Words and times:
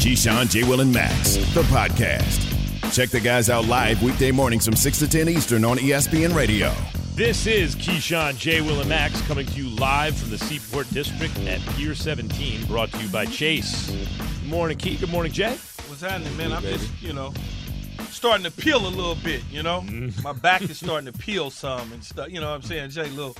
Keyshawn, 0.00 0.48
J. 0.50 0.64
Will, 0.64 0.80
and 0.80 0.92
Max, 0.92 1.34
the 1.52 1.62
podcast. 1.64 2.46
Check 2.94 3.10
the 3.10 3.20
guys 3.20 3.50
out 3.50 3.66
live 3.66 4.02
weekday 4.02 4.30
mornings 4.30 4.64
from 4.64 4.74
6 4.74 4.98
to 5.00 5.06
10 5.08 5.28
Eastern 5.28 5.62
on 5.64 5.76
ESPN 5.76 6.34
Radio. 6.34 6.72
This 7.14 7.46
is 7.46 7.76
Keyshawn, 7.76 8.38
J. 8.38 8.62
Will, 8.62 8.80
and 8.80 8.88
Max 8.88 9.20
coming 9.22 9.44
to 9.44 9.52
you 9.52 9.68
live 9.76 10.16
from 10.16 10.30
the 10.30 10.38
Seaport 10.38 10.88
District 10.90 11.36
at 11.40 11.60
Pier 11.76 11.94
17, 11.94 12.64
brought 12.66 12.90
to 12.92 12.98
you 13.02 13.08
by 13.10 13.26
Chase. 13.26 13.90
Good 13.90 14.48
morning, 14.48 14.78
Key. 14.78 14.96
Good 14.96 15.10
morning, 15.10 15.32
Jay. 15.32 15.50
What's 15.86 16.00
happening, 16.00 16.34
man? 16.38 16.52
I'm 16.52 16.62
just, 16.62 16.90
you 17.02 17.12
know, 17.12 17.34
starting 18.08 18.44
to 18.44 18.50
peel 18.50 18.86
a 18.86 18.88
little 18.88 19.16
bit, 19.16 19.42
you 19.50 19.62
know? 19.62 19.82
Mm-hmm. 19.82 20.22
My 20.22 20.32
back 20.32 20.62
is 20.62 20.78
starting 20.78 21.12
to 21.12 21.18
peel 21.18 21.50
some 21.50 21.92
and 21.92 22.02
stuff. 22.02 22.30
You 22.30 22.40
know 22.40 22.48
what 22.48 22.54
I'm 22.56 22.62
saying? 22.62 22.88
Jay, 22.88 23.10
little, 23.10 23.36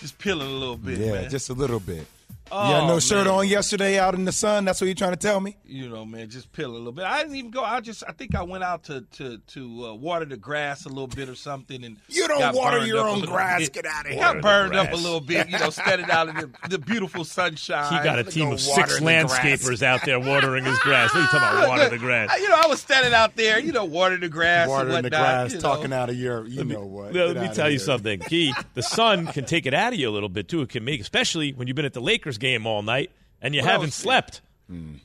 just 0.00 0.18
peeling 0.18 0.48
a 0.48 0.50
little 0.50 0.76
bit, 0.76 0.98
Yeah, 0.98 1.12
man. 1.12 1.30
just 1.30 1.50
a 1.50 1.54
little 1.54 1.78
bit. 1.80 2.04
Oh, 2.52 2.68
you 2.68 2.74
had 2.74 2.86
no 2.88 2.98
shirt 2.98 3.26
man. 3.26 3.34
on 3.34 3.48
yesterday 3.48 3.98
out 3.98 4.14
in 4.14 4.24
the 4.24 4.32
sun. 4.32 4.64
That's 4.64 4.80
what 4.80 4.86
you're 4.86 4.94
trying 4.94 5.12
to 5.12 5.16
tell 5.16 5.40
me. 5.40 5.56
you 5.64 5.88
know, 5.88 6.04
man, 6.04 6.28
just 6.28 6.50
peel 6.52 6.70
a 6.70 6.76
little 6.76 6.92
bit. 6.92 7.04
I 7.04 7.20
didn't 7.22 7.36
even 7.36 7.50
go. 7.50 7.62
I 7.62 7.80
just, 7.80 8.02
I 8.08 8.12
think 8.12 8.34
I 8.34 8.42
went 8.42 8.64
out 8.64 8.84
to 8.84 9.02
to 9.02 9.38
to 9.38 9.86
uh, 9.86 9.94
water 9.94 10.24
the 10.24 10.36
grass 10.36 10.84
a 10.84 10.88
little 10.88 11.06
bit 11.06 11.28
or 11.28 11.34
something, 11.34 11.84
and 11.84 11.96
You 12.08 12.26
don't 12.28 12.54
water 12.54 12.84
your 12.86 13.06
own 13.06 13.20
grass. 13.20 13.60
bit. 13.60 13.72
Get 13.72 13.86
of 13.86 14.06
here. 14.06 14.16
Got 14.20 14.26
Water 14.26 14.38
the 14.38 14.42
burned 14.42 14.76
up 14.76 14.92
a 14.92 14.96
little 14.96 15.20
bit, 15.20 15.48
you 15.48 15.58
know, 15.58 15.70
standing 15.70 16.10
out 16.10 16.28
in 16.28 16.36
the, 16.36 16.50
the 16.68 16.78
beautiful 16.78 17.24
sunshine. 17.24 17.92
He 17.92 18.02
got 18.04 18.18
a 18.18 18.24
team 18.24 18.48
go 18.48 18.54
of 18.54 18.66
water 18.66 18.82
six 18.88 18.98
the 18.98 19.04
landscapers 19.04 19.82
out 19.82 20.04
there 20.04 20.18
watering 20.18 20.64
his 20.64 20.78
grass. 20.80 21.14
What 21.14 21.20
are 21.20 21.22
you 21.22 21.28
talking 21.28 21.58
about, 21.58 21.68
water 21.68 21.88
the 21.88 21.98
grass? 21.98 22.36
You 22.40 22.48
know, 22.48 22.60
I 22.62 22.66
was 22.66 22.80
standing 22.80 23.14
out 23.14 23.36
there, 23.36 23.58
you 23.60 23.72
know, 23.72 23.84
water 23.84 24.16
the 24.16 24.28
grass, 24.28 24.68
Watering 24.68 25.02
the 25.02 25.10
grass, 25.10 25.50
you 25.52 25.56
know. 25.58 25.62
talking 25.62 25.92
out 25.92 26.10
of 26.10 26.16
your, 26.16 26.46
you 26.46 26.64
know 26.64 26.84
what. 26.84 27.12
Let, 27.12 27.34
Get 27.34 27.36
me 27.36 27.46
outta 27.46 27.54
tell 27.54 27.66
you 27.70 27.78
here. 27.78 27.86
something, 27.86 28.20
Key. 28.20 28.52
The 28.74 28.82
sun 28.82 29.26
can 29.28 29.44
take 29.44 29.66
it 29.66 29.74
out 29.74 29.92
of 29.92 29.98
you 29.98 30.08
a 30.08 30.10
little 30.10 30.28
bit 30.28 30.48
too. 30.48 30.62
It 30.62 30.68
can 30.70 30.84
make, 30.84 31.00
especially 31.00 31.52
when 31.52 31.68
you've 31.68 31.76
been 31.76 31.84
at 31.84 31.92
the 31.92 32.00
Lakers 32.00 32.38
game 32.40 32.66
all 32.66 32.82
night 32.82 33.12
and 33.40 33.54
you 33.54 33.60
Well, 33.62 33.70
haven't 33.70 33.92
slept. 33.92 34.40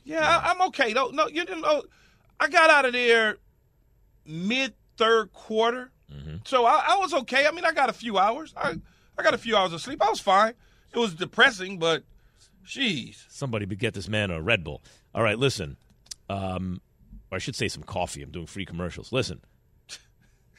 Yeah, 0.04 0.20
I, 0.20 0.50
I'm 0.52 0.60
okay. 0.68 0.92
No, 0.92 1.08
no, 1.08 1.26
you 1.28 1.44
know, 1.44 1.82
I 2.40 2.48
got 2.48 2.70
out 2.70 2.84
of 2.84 2.92
there 2.92 3.38
mid 4.24 4.74
third 4.96 5.32
quarter, 5.32 5.90
so 6.44 6.64
I, 6.64 6.84
I 6.90 6.96
was 6.98 7.12
okay. 7.14 7.46
I 7.46 7.50
mean, 7.50 7.64
I 7.64 7.72
got 7.72 7.90
a 7.90 7.92
few 7.92 8.16
hours. 8.18 8.54
I 8.56 8.74
I 9.18 9.22
got 9.22 9.34
a 9.34 9.38
few 9.38 9.56
hours 9.56 9.72
of 9.72 9.80
sleep. 9.80 10.00
I 10.04 10.08
was 10.08 10.20
fine. 10.20 10.54
It 10.94 10.98
was 10.98 11.14
depressing, 11.14 11.78
but 11.80 12.04
jeez, 12.64 13.24
Somebody 13.28 13.66
get 13.66 13.94
this 13.94 14.08
man 14.08 14.30
a 14.30 14.40
Red 14.40 14.62
Bull. 14.62 14.82
All 15.14 15.22
right, 15.22 15.38
listen. 15.38 15.76
Um, 16.28 16.80
or 17.32 17.36
I 17.36 17.38
should 17.38 17.56
say 17.56 17.66
some 17.68 17.82
coffee. 17.82 18.22
I'm 18.22 18.30
doing 18.30 18.46
free 18.46 18.64
commercials. 18.66 19.12
Listen. 19.12 19.40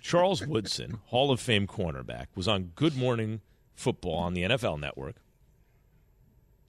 Charles 0.02 0.46
Woodson, 0.46 1.00
Hall 1.06 1.32
of 1.32 1.40
Fame 1.40 1.66
cornerback, 1.68 2.28
was 2.36 2.48
on 2.48 2.72
Good 2.76 2.96
Morning 2.98 3.42
Football 3.76 4.16
on 4.18 4.34
the 4.34 4.44
NFL 4.44 4.80
Network, 4.80 5.16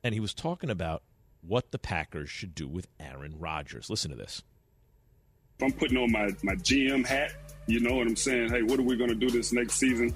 and 0.03 0.15
he 0.15 0.21
was 0.21 0.35
talking 0.35 0.71
about 0.71 1.03
what 1.41 1.71
the 1.71 1.79
Packers 1.79 2.29
should 2.31 2.55
do 2.55 2.67
with 2.69 2.89
Aaron 2.99 3.35
Rodgers. 3.39 3.89
Listen 3.91 4.11
to 4.11 4.17
this. 4.17 4.43
if 5.59 5.65
I'm 5.65 5.73
putting 5.73 5.97
on 5.97 6.11
my, 6.11 6.29
my 6.43 6.55
GM 6.57 7.07
hat, 7.07 7.33
you 7.67 7.81
know 7.81 7.95
what 7.97 8.07
I'm 8.07 8.17
saying? 8.17 8.51
Hey, 8.51 8.63
what 8.63 8.79
are 8.79 8.83
we 8.83 8.97
going 8.97 9.11
to 9.11 9.17
do 9.17 9.31
this 9.31 9.53
next 9.53 9.75
season? 9.75 10.15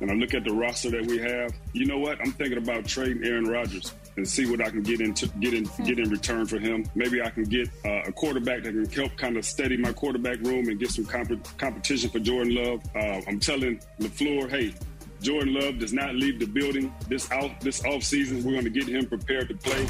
And 0.00 0.10
I 0.12 0.14
look 0.14 0.32
at 0.32 0.44
the 0.44 0.52
roster 0.52 0.90
that 0.90 1.06
we 1.06 1.18
have. 1.18 1.52
You 1.72 1.86
know 1.86 1.98
what? 1.98 2.20
I'm 2.20 2.30
thinking 2.32 2.58
about 2.58 2.86
trading 2.86 3.24
Aaron 3.24 3.46
Rodgers 3.46 3.94
and 4.16 4.26
see 4.26 4.48
what 4.48 4.60
I 4.64 4.70
can 4.70 4.82
get 4.82 5.00
into 5.00 5.26
get 5.40 5.54
in 5.54 5.68
get 5.84 5.98
in 5.98 6.08
return 6.08 6.46
for 6.46 6.58
him. 6.58 6.84
Maybe 6.94 7.20
I 7.20 7.30
can 7.30 7.42
get 7.42 7.68
uh, 7.84 8.02
a 8.06 8.12
quarterback 8.12 8.62
that 8.62 8.72
can 8.72 8.88
help 8.90 9.16
kind 9.16 9.36
of 9.36 9.44
steady 9.44 9.76
my 9.76 9.92
quarterback 9.92 10.38
room 10.40 10.68
and 10.68 10.78
get 10.78 10.90
some 10.90 11.04
comp- 11.04 11.58
competition 11.58 12.10
for 12.10 12.20
Jordan 12.20 12.54
Love. 12.54 12.82
Uh, 12.94 13.22
I'm 13.26 13.40
telling 13.40 13.80
Lafleur, 13.98 14.48
hey. 14.48 14.72
Jordan 15.20 15.54
Love 15.54 15.78
does 15.78 15.92
not 15.92 16.14
leave 16.14 16.38
the 16.38 16.46
building 16.46 16.94
this 17.08 17.30
out 17.32 17.60
this 17.60 17.80
offseason. 17.82 18.42
We're 18.44 18.52
going 18.52 18.64
to 18.64 18.70
get 18.70 18.86
him 18.88 19.06
prepared 19.06 19.48
to 19.48 19.54
play 19.54 19.86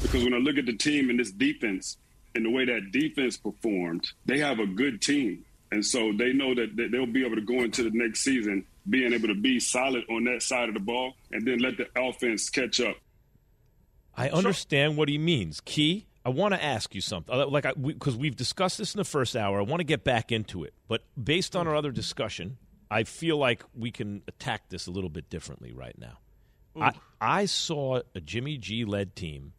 because 0.00 0.22
when 0.24 0.34
I 0.34 0.38
look 0.38 0.56
at 0.56 0.66
the 0.66 0.76
team 0.76 1.10
and 1.10 1.18
this 1.18 1.32
defense, 1.32 1.96
and 2.34 2.44
the 2.44 2.50
way 2.50 2.64
that 2.64 2.92
defense 2.92 3.36
performed, 3.36 4.06
they 4.26 4.38
have 4.38 4.60
a 4.60 4.66
good 4.66 5.02
team. 5.02 5.44
And 5.72 5.84
so 5.84 6.12
they 6.12 6.32
know 6.32 6.54
that 6.54 6.88
they'll 6.92 7.06
be 7.06 7.26
able 7.26 7.34
to 7.34 7.42
go 7.42 7.64
into 7.64 7.82
the 7.82 7.90
next 7.92 8.20
season 8.20 8.64
being 8.88 9.12
able 9.12 9.28
to 9.28 9.34
be 9.34 9.60
solid 9.60 10.04
on 10.08 10.24
that 10.24 10.42
side 10.42 10.68
of 10.68 10.74
the 10.74 10.80
ball 10.80 11.14
and 11.32 11.46
then 11.46 11.58
let 11.58 11.76
the 11.76 11.86
offense 12.00 12.48
catch 12.48 12.80
up. 12.80 12.96
I 14.16 14.30
understand 14.30 14.96
what 14.96 15.08
he 15.08 15.18
means. 15.18 15.60
Key, 15.60 16.06
I 16.24 16.30
want 16.30 16.54
to 16.54 16.62
ask 16.62 16.94
you 16.94 17.00
something. 17.00 17.34
Uh, 17.34 17.46
Like, 17.46 17.66
because 17.80 18.16
we, 18.16 18.28
have 18.28 18.36
discussed 18.36 18.78
this 18.78 18.94
in 18.94 18.98
the 18.98 19.04
first 19.04 19.36
hour, 19.36 19.58
I 19.58 19.62
want 19.62 19.80
to 19.80 19.84
get 19.84 20.04
back 20.04 20.32
into 20.32 20.64
it. 20.64 20.74
But 20.88 21.02
based 21.22 21.54
on 21.54 21.68
our 21.68 21.74
other 21.74 21.90
discussion, 21.90 22.56
I 22.90 23.04
feel 23.04 23.36
like 23.36 23.62
we 23.74 23.90
can 23.90 24.22
attack 24.28 24.68
this 24.68 24.86
a 24.86 24.90
little 24.90 25.10
bit 25.10 25.28
differently 25.28 25.72
right 25.72 25.96
now. 25.98 26.18
I, 26.80 26.92
I 27.20 27.44
saw 27.46 28.00
a 28.14 28.20
Jimmy 28.20 28.56
G 28.56 28.84
led 28.84 29.16
team. 29.16 29.52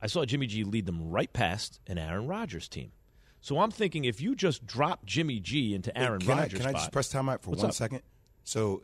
I 0.00 0.06
saw 0.06 0.24
Jimmy 0.24 0.46
G 0.46 0.64
lead 0.64 0.86
them 0.86 1.10
right 1.10 1.32
past 1.32 1.80
an 1.86 1.98
Aaron 1.98 2.26
Rodgers 2.26 2.68
team. 2.68 2.92
So 3.40 3.58
I'm 3.60 3.70
thinking 3.70 4.04
if 4.06 4.20
you 4.22 4.34
just 4.34 4.66
drop 4.66 5.04
Jimmy 5.04 5.38
G 5.40 5.74
into 5.74 5.96
Aaron 5.96 6.20
Can 6.20 6.30
I, 6.30 6.42
Rodgers, 6.42 6.60
can 6.60 6.68
I 6.68 6.72
just 6.72 6.92
press 6.92 7.10
time 7.10 7.28
out 7.28 7.42
for 7.42 7.50
What's 7.50 7.62
one 7.62 7.70
up? 7.70 7.74
second? 7.74 8.00
So, 8.44 8.82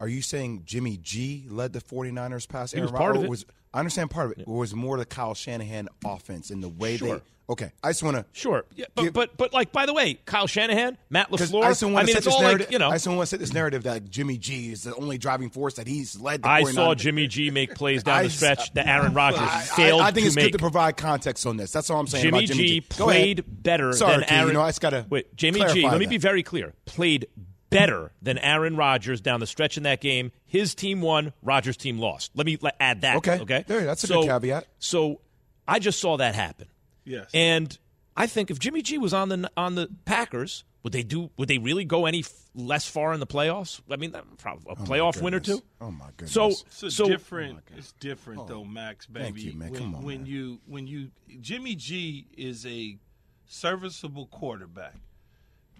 are 0.00 0.08
you 0.08 0.22
saying 0.22 0.62
Jimmy 0.64 0.96
G 0.96 1.46
led 1.48 1.72
the 1.74 1.80
49ers 1.80 2.48
past 2.48 2.72
He 2.72 2.78
Aaron 2.78 2.92
was 2.92 2.98
part 2.98 3.16
Rodgers? 3.16 3.44
Of 3.72 3.74
it. 3.74 3.74
Was, 3.74 3.74
I 3.74 3.78
understand 3.80 4.10
part 4.10 4.26
of 4.32 4.38
it. 4.38 4.44
Or 4.46 4.58
was 4.58 4.74
more 4.74 4.98
the 4.98 5.04
Kyle 5.04 5.34
Shanahan 5.34 5.88
offense 6.04 6.50
and 6.50 6.62
the 6.62 6.68
way 6.68 6.96
Sure. 6.96 7.16
they. 7.16 7.22
Okay, 7.50 7.72
I 7.82 7.88
just 7.88 8.02
want 8.02 8.14
to. 8.18 8.26
Sure, 8.32 8.66
yeah, 8.76 8.84
but, 8.94 9.04
Yeah. 9.04 9.10
but 9.10 9.36
but 9.38 9.54
like 9.54 9.72
by 9.72 9.86
the 9.86 9.94
way, 9.94 10.18
Kyle 10.26 10.46
Shanahan, 10.46 10.98
Matt 11.08 11.30
Lafleur. 11.30 11.62
I 11.64 11.68
just 11.68 11.80
to 11.80 11.88
mean, 11.88 12.06
set 12.06 12.16
it's 12.16 12.26
this 12.26 12.34
all 12.34 12.42
narrative. 12.42 12.66
like 12.66 12.72
you 12.72 12.78
know. 12.78 12.90
I 12.90 12.96
just 12.96 13.06
want 13.08 13.20
to 13.20 13.26
set 13.26 13.40
this 13.40 13.54
narrative 13.54 13.84
that 13.84 13.92
like, 13.94 14.10
Jimmy 14.10 14.36
G 14.36 14.70
is 14.70 14.82
the 14.82 14.94
only 14.96 15.16
driving 15.16 15.48
force 15.48 15.72
that 15.76 15.86
he's 15.86 16.20
led. 16.20 16.42
The 16.42 16.48
I 16.50 16.64
saw 16.64 16.94
Jimmy 16.94 17.26
G 17.26 17.50
make 17.50 17.74
plays 17.74 18.02
down 18.02 18.18
I- 18.18 18.22
the 18.24 18.28
stretch 18.30 18.74
that 18.74 18.86
Aaron 18.86 19.14
Rodgers 19.14 19.40
I, 19.40 19.60
failed 19.62 20.02
I, 20.02 20.08
I 20.08 20.10
think 20.10 20.26
it's 20.26 20.36
make. 20.36 20.44
good 20.52 20.58
to 20.58 20.62
provide 20.62 20.98
context 20.98 21.46
on 21.46 21.56
this. 21.56 21.72
That's 21.72 21.88
all 21.88 21.98
I'm 21.98 22.06
saying. 22.06 22.24
Jimmy, 22.24 22.38
about 22.40 22.48
Jimmy 22.48 22.64
G, 22.66 22.80
G 22.80 22.80
played 22.82 23.44
better 23.48 23.94
Sorry, 23.94 24.16
than 24.16 24.24
Aaron. 24.24 24.48
You 24.48 24.52
know, 24.52 24.60
I 24.60 24.68
just 24.68 24.82
gotta 24.82 25.06
wait. 25.08 25.34
Jimmy 25.34 25.60
G. 25.72 25.84
Let 25.88 25.98
me 25.98 26.04
that. 26.04 26.10
be 26.10 26.18
very 26.18 26.42
clear. 26.42 26.74
Played 26.84 27.28
better 27.70 28.12
than 28.22 28.38
Aaron 28.38 28.76
Rodgers 28.76 29.20
down 29.20 29.40
the 29.40 29.46
stretch 29.46 29.76
in 29.76 29.82
that 29.84 30.00
game. 30.00 30.32
His 30.46 30.74
team 30.74 31.00
won. 31.00 31.32
Rodgers' 31.42 31.76
team 31.76 31.98
lost. 31.98 32.30
Let 32.34 32.46
me 32.46 32.58
add 32.80 33.02
that. 33.02 33.16
Okay. 33.18 33.38
Okay. 33.40 33.64
There, 33.66 33.84
that's 33.84 34.04
a 34.04 34.06
so, 34.06 34.22
good 34.22 34.28
caveat. 34.28 34.66
So 34.78 35.20
I 35.66 35.78
just 35.78 36.00
saw 36.00 36.16
that 36.16 36.34
happen. 36.34 36.68
yes. 37.04 37.28
And 37.34 37.76
I 38.16 38.26
think 38.26 38.50
if 38.50 38.58
Jimmy 38.58 38.82
G 38.82 38.98
was 38.98 39.14
on 39.14 39.28
the 39.28 39.50
on 39.56 39.74
the 39.74 39.88
Packers, 40.04 40.64
would 40.82 40.92
they 40.92 41.02
do? 41.02 41.30
Would 41.36 41.48
they 41.48 41.58
really 41.58 41.84
go 41.84 42.06
any 42.06 42.20
f- 42.20 42.32
less 42.54 42.88
far 42.88 43.12
in 43.12 43.20
the 43.20 43.26
playoffs? 43.26 43.80
I 43.90 43.96
mean, 43.96 44.12
that- 44.12 44.24
probably 44.38 44.64
a 44.68 44.72
oh 44.72 44.84
playoff 44.84 45.22
win 45.22 45.34
or 45.34 45.40
two. 45.40 45.62
Oh 45.80 45.90
my 45.90 46.06
goodness. 46.16 46.32
So, 46.32 46.48
It's 46.48 46.94
so 46.96 47.06
different. 47.06 47.58
Oh 47.58 47.74
it's 47.76 47.92
different 48.00 48.40
oh. 48.40 48.46
though, 48.46 48.64
Max. 48.64 49.06
Baby. 49.06 49.24
Thank 49.24 49.38
you, 49.40 49.52
man. 49.52 49.70
When, 49.70 49.80
Come 49.80 49.94
on, 49.94 50.02
when 50.02 50.16
man. 50.22 50.26
you 50.26 50.60
when 50.66 50.86
you 50.86 51.10
Jimmy 51.40 51.74
G 51.76 52.26
is 52.36 52.66
a 52.66 52.98
serviceable 53.46 54.26
quarterback, 54.26 54.96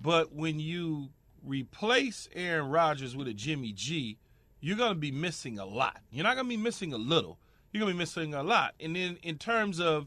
but 0.01 0.33
when 0.33 0.61
you 0.61 1.09
replace 1.45 2.29
Aaron 2.35 2.69
Rodgers 2.69 3.17
with 3.17 3.29
a 3.29 3.35
Jimmy 3.35 3.73
G, 3.73 4.19
you're 4.61 4.77
going 4.77 4.91
to 4.91 4.99
be 4.99 5.11
missing 5.13 5.59
a 5.59 5.65
lot. 5.65 5.99
You're 6.11 6.25
not 6.25 6.35
going 6.35 6.47
to 6.47 6.51
be 6.51 6.57
missing 6.57 6.93
a 6.93 6.99
little. 6.99 7.39
You're 7.73 7.81
going 7.81 7.93
to 7.93 7.95
be 7.95 7.99
missing 7.99 8.35
a 8.35 8.43
lot. 8.43 8.75
And 8.81 8.97
then 8.97 9.19
in 9.23 9.39
terms 9.39 9.81
of 9.81 10.07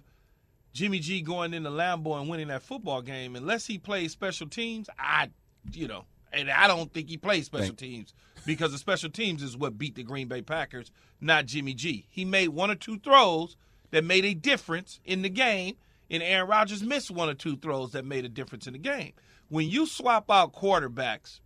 Jimmy 0.74 1.00
G 1.00 1.22
going 1.22 1.53
into 1.53 1.70
Lambeau 1.70 2.20
and 2.20 2.30
winning 2.30 2.47
that 2.47 2.62
football 2.64 3.02
game, 3.02 3.35
unless 3.35 3.66
he 3.66 3.78
plays 3.78 4.11
special 4.11 4.47
teams, 4.47 4.90
I, 4.97 5.29
you 5.72 5.88
know, 5.88 6.06
and 6.34 6.50
I 6.50 6.67
don't 6.67 6.91
think 6.91 7.09
he 7.09 7.17
plays 7.17 7.46
special 7.46 7.67
Thank- 7.67 7.78
teams 7.79 8.14
because 8.46 8.72
the 8.72 8.78
special 8.78 9.09
teams 9.09 9.44
is 9.44 9.56
what 9.58 9.78
beat 9.78 9.96
the 9.96 10.03
Green 10.03 10.28
Bay 10.28 10.41
Packers, 10.41 10.91
not 11.20 11.46
Jimmy 11.46 11.73
G. 11.73 12.08
He 12.09 12.26
made 12.26 12.50
one 12.50 12.72
or 12.72 12.76
two 12.76 13.00
throws 13.00 13.56
that 13.91 14.03
made 14.03 14.26
a 14.26 14.34
difference 14.34 15.00
in 15.06 15.22
the 15.22 15.29
game, 15.29 15.76
and 16.09 16.23
Aaron 16.23 16.50
Rodgers 16.50 16.82
missed 16.82 17.11
one 17.11 17.29
or 17.29 17.34
two 17.34 17.58
throws 17.58 17.91
that 17.91 18.06
made 18.06 18.26
a 18.26 18.29
difference 18.29 18.66
in 18.66 18.73
the 18.73 18.79
game. 18.79 19.14
When 19.52 19.70
you 19.70 19.86
swap 19.86 20.32
out 20.32 20.53
quarterbacks, 20.53 21.42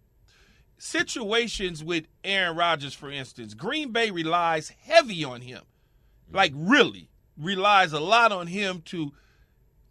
situations 0.78 1.84
with 1.84 2.06
Aaron 2.24 2.56
Rodgers, 2.56 2.94
for 2.94 3.10
instance, 3.10 3.56
Green 3.56 3.92
Bay 3.92 4.12
relies 4.12 4.70
heavy 4.70 5.24
on 5.24 5.42
him, 5.42 5.64
like 6.32 6.54
really 6.56 7.10
relies 7.36 7.94
a 7.94 8.00
lot 8.00 8.32
on 8.32 8.46
him 8.46 8.84
to 8.86 9.12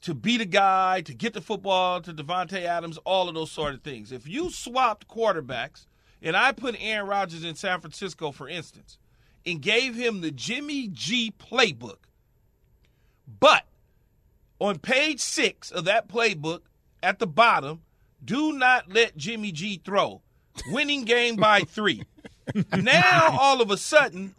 to 0.02 0.14
be 0.14 0.36
the 0.36 0.44
guy, 0.44 1.00
to 1.00 1.12
get 1.12 1.32
the 1.32 1.40
football 1.40 2.00
to 2.02 2.12
Davante 2.12 2.62
Adams, 2.62 2.98
all 2.98 3.28
of 3.28 3.34
those 3.34 3.50
sort 3.50 3.74
of 3.74 3.82
things. 3.82 4.12
If 4.12 4.28
you 4.28 4.48
swapped 4.48 5.08
quarterbacks, 5.08 5.86
and 6.22 6.36
I 6.36 6.52
put 6.52 6.76
Aaron 6.78 7.08
Rodgers 7.08 7.42
in 7.42 7.56
San 7.56 7.80
Francisco, 7.80 8.30
for 8.30 8.48
instance, 8.48 8.96
and 9.44 9.60
gave 9.60 9.96
him 9.96 10.20
the 10.20 10.30
Jimmy 10.30 10.86
G 10.86 11.32
playbook, 11.36 12.06
but 13.40 13.64
on 14.60 14.78
page 14.78 15.18
six 15.18 15.72
of 15.72 15.84
that 15.86 16.06
playbook 16.06 16.60
at 17.02 17.18
the 17.18 17.26
bottom, 17.26 17.80
do 18.24 18.52
not 18.52 18.90
let 18.92 19.16
Jimmy 19.16 19.52
G 19.52 19.80
throw. 19.84 20.22
Winning 20.68 21.04
game 21.04 21.36
by 21.36 21.60
three. 21.60 22.02
now, 22.76 23.36
all 23.40 23.60
of 23.60 23.70
a 23.70 23.76
sudden, 23.76 24.34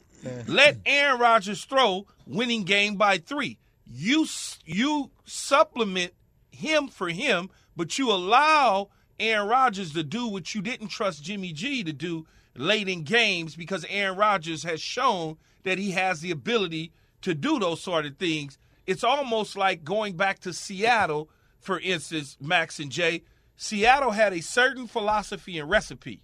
let 0.47 0.77
Aaron 0.85 1.19
Rodgers 1.19 1.63
throw. 1.65 2.05
Winning 2.25 2.63
game 2.63 2.95
by 2.95 3.17
three. 3.17 3.57
You 3.85 4.25
you 4.65 5.11
supplement 5.25 6.13
him 6.51 6.87
for 6.87 7.09
him, 7.09 7.49
but 7.75 7.97
you 7.97 8.11
allow 8.11 8.89
Aaron 9.19 9.47
Rodgers 9.47 9.93
to 9.93 10.03
do 10.03 10.27
what 10.27 10.55
you 10.55 10.61
didn't 10.61 10.87
trust 10.87 11.23
Jimmy 11.23 11.53
G 11.53 11.83
to 11.83 11.93
do 11.93 12.25
late 12.55 12.87
in 12.87 13.03
games 13.03 13.55
because 13.55 13.85
Aaron 13.89 14.17
Rodgers 14.17 14.63
has 14.63 14.81
shown 14.81 15.37
that 15.63 15.77
he 15.77 15.91
has 15.91 16.21
the 16.21 16.31
ability 16.31 16.91
to 17.21 17.33
do 17.33 17.59
those 17.59 17.81
sort 17.81 18.05
of 18.05 18.17
things. 18.17 18.57
It's 18.87 19.03
almost 19.03 19.55
like 19.55 19.83
going 19.83 20.15
back 20.15 20.39
to 20.41 20.53
Seattle, 20.53 21.29
for 21.59 21.79
instance, 21.79 22.37
Max 22.39 22.79
and 22.79 22.91
Jay. 22.91 23.23
Seattle 23.57 24.11
had 24.11 24.33
a 24.33 24.41
certain 24.41 24.87
philosophy 24.87 25.57
and 25.57 25.69
recipe 25.69 26.21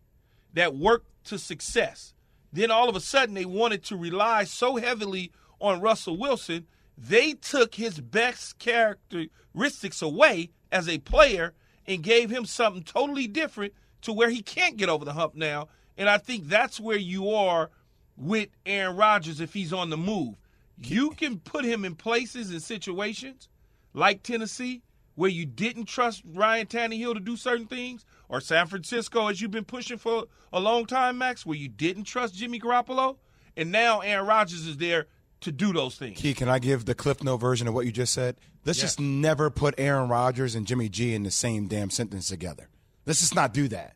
that 0.54 0.75
worked 0.75 1.07
to 1.25 1.38
success. 1.38 2.13
Then 2.51 2.72
all 2.72 2.89
of 2.89 2.95
a 2.95 3.00
sudden, 3.00 3.36
they 3.36 3.45
wanted 3.45 3.83
to 3.86 3.95
rely 3.95 4.44
so 4.44 4.75
heavily 4.75 5.31
on 5.62 5.80
Russell 5.80 6.18
Wilson, 6.18 6.66
they 6.98 7.33
took 7.33 7.75
his 7.75 8.00
best 8.00 8.60
characteristics 8.60 10.01
away 10.01 10.50
as 10.72 10.89
a 10.89 10.98
player 11.00 11.54
and 11.86 12.04
gave 12.04 12.30
him 12.30 12.45
something 12.45 12.83
totally 12.83 13.28
different 13.28 13.74
to 14.01 14.12
where 14.12 14.30
he 14.30 14.42
can't 14.42 14.78
get 14.78 14.89
over 14.89 15.06
the 15.06 15.13
hump 15.13 15.36
now. 15.36 15.68
And 15.98 16.10
I 16.10 16.18
think 16.18 16.48
that's 16.48 16.80
where 16.80 16.98
you 16.98 17.30
are 17.31 17.69
with 18.18 18.50
Aaron 18.66 18.98
Rodgers 18.98 19.39
if 19.39 19.54
he's 19.54 19.74
on 19.74 19.89
the 19.89 19.98
move. 19.98 20.36
You 20.78 21.12
can 21.12 21.39
put 21.39 21.63
him 21.63 21.86
in 21.86 21.95
places 21.95 22.50
and 22.50 22.62
situations 22.62 23.48
like 23.94 24.24
Tennessee 24.24 24.81
where 25.15 25.29
you 25.29 25.45
didn't 25.45 25.85
trust 25.85 26.23
Ryan 26.25 26.67
Tannehill 26.67 27.13
to 27.13 27.19
do 27.19 27.35
certain 27.35 27.67
things, 27.67 28.05
or 28.29 28.39
San 28.41 28.67
Francisco, 28.67 29.27
as 29.27 29.41
you've 29.41 29.51
been 29.51 29.65
pushing 29.65 29.97
for 29.97 30.25
a 30.53 30.59
long 30.59 30.85
time, 30.85 31.17
Max, 31.17 31.45
where 31.45 31.57
you 31.57 31.67
didn't 31.67 32.05
trust 32.05 32.35
Jimmy 32.35 32.59
Garoppolo, 32.59 33.17
and 33.57 33.71
now 33.71 33.99
Aaron 33.99 34.25
Rodgers 34.25 34.65
is 34.65 34.77
there 34.77 35.07
to 35.41 35.51
do 35.51 35.73
those 35.73 35.95
things. 35.97 36.19
Key, 36.19 36.33
can 36.33 36.47
I 36.49 36.59
give 36.59 36.85
the 36.85 36.95
Cliff 36.95 37.23
Note 37.23 37.37
version 37.37 37.67
of 37.67 37.73
what 37.73 37.85
you 37.85 37.91
just 37.91 38.13
said? 38.13 38.37
Let's 38.63 38.79
just 38.79 38.99
never 38.99 39.49
put 39.49 39.73
Aaron 39.79 40.07
Rodgers 40.07 40.53
and 40.55 40.67
Jimmy 40.67 40.87
G 40.87 41.15
in 41.15 41.23
the 41.23 41.31
same 41.31 41.67
damn 41.67 41.89
sentence 41.89 42.27
together. 42.29 42.69
Let's 43.07 43.19
just 43.21 43.33
not 43.33 43.53
do 43.53 43.67
that. 43.69 43.95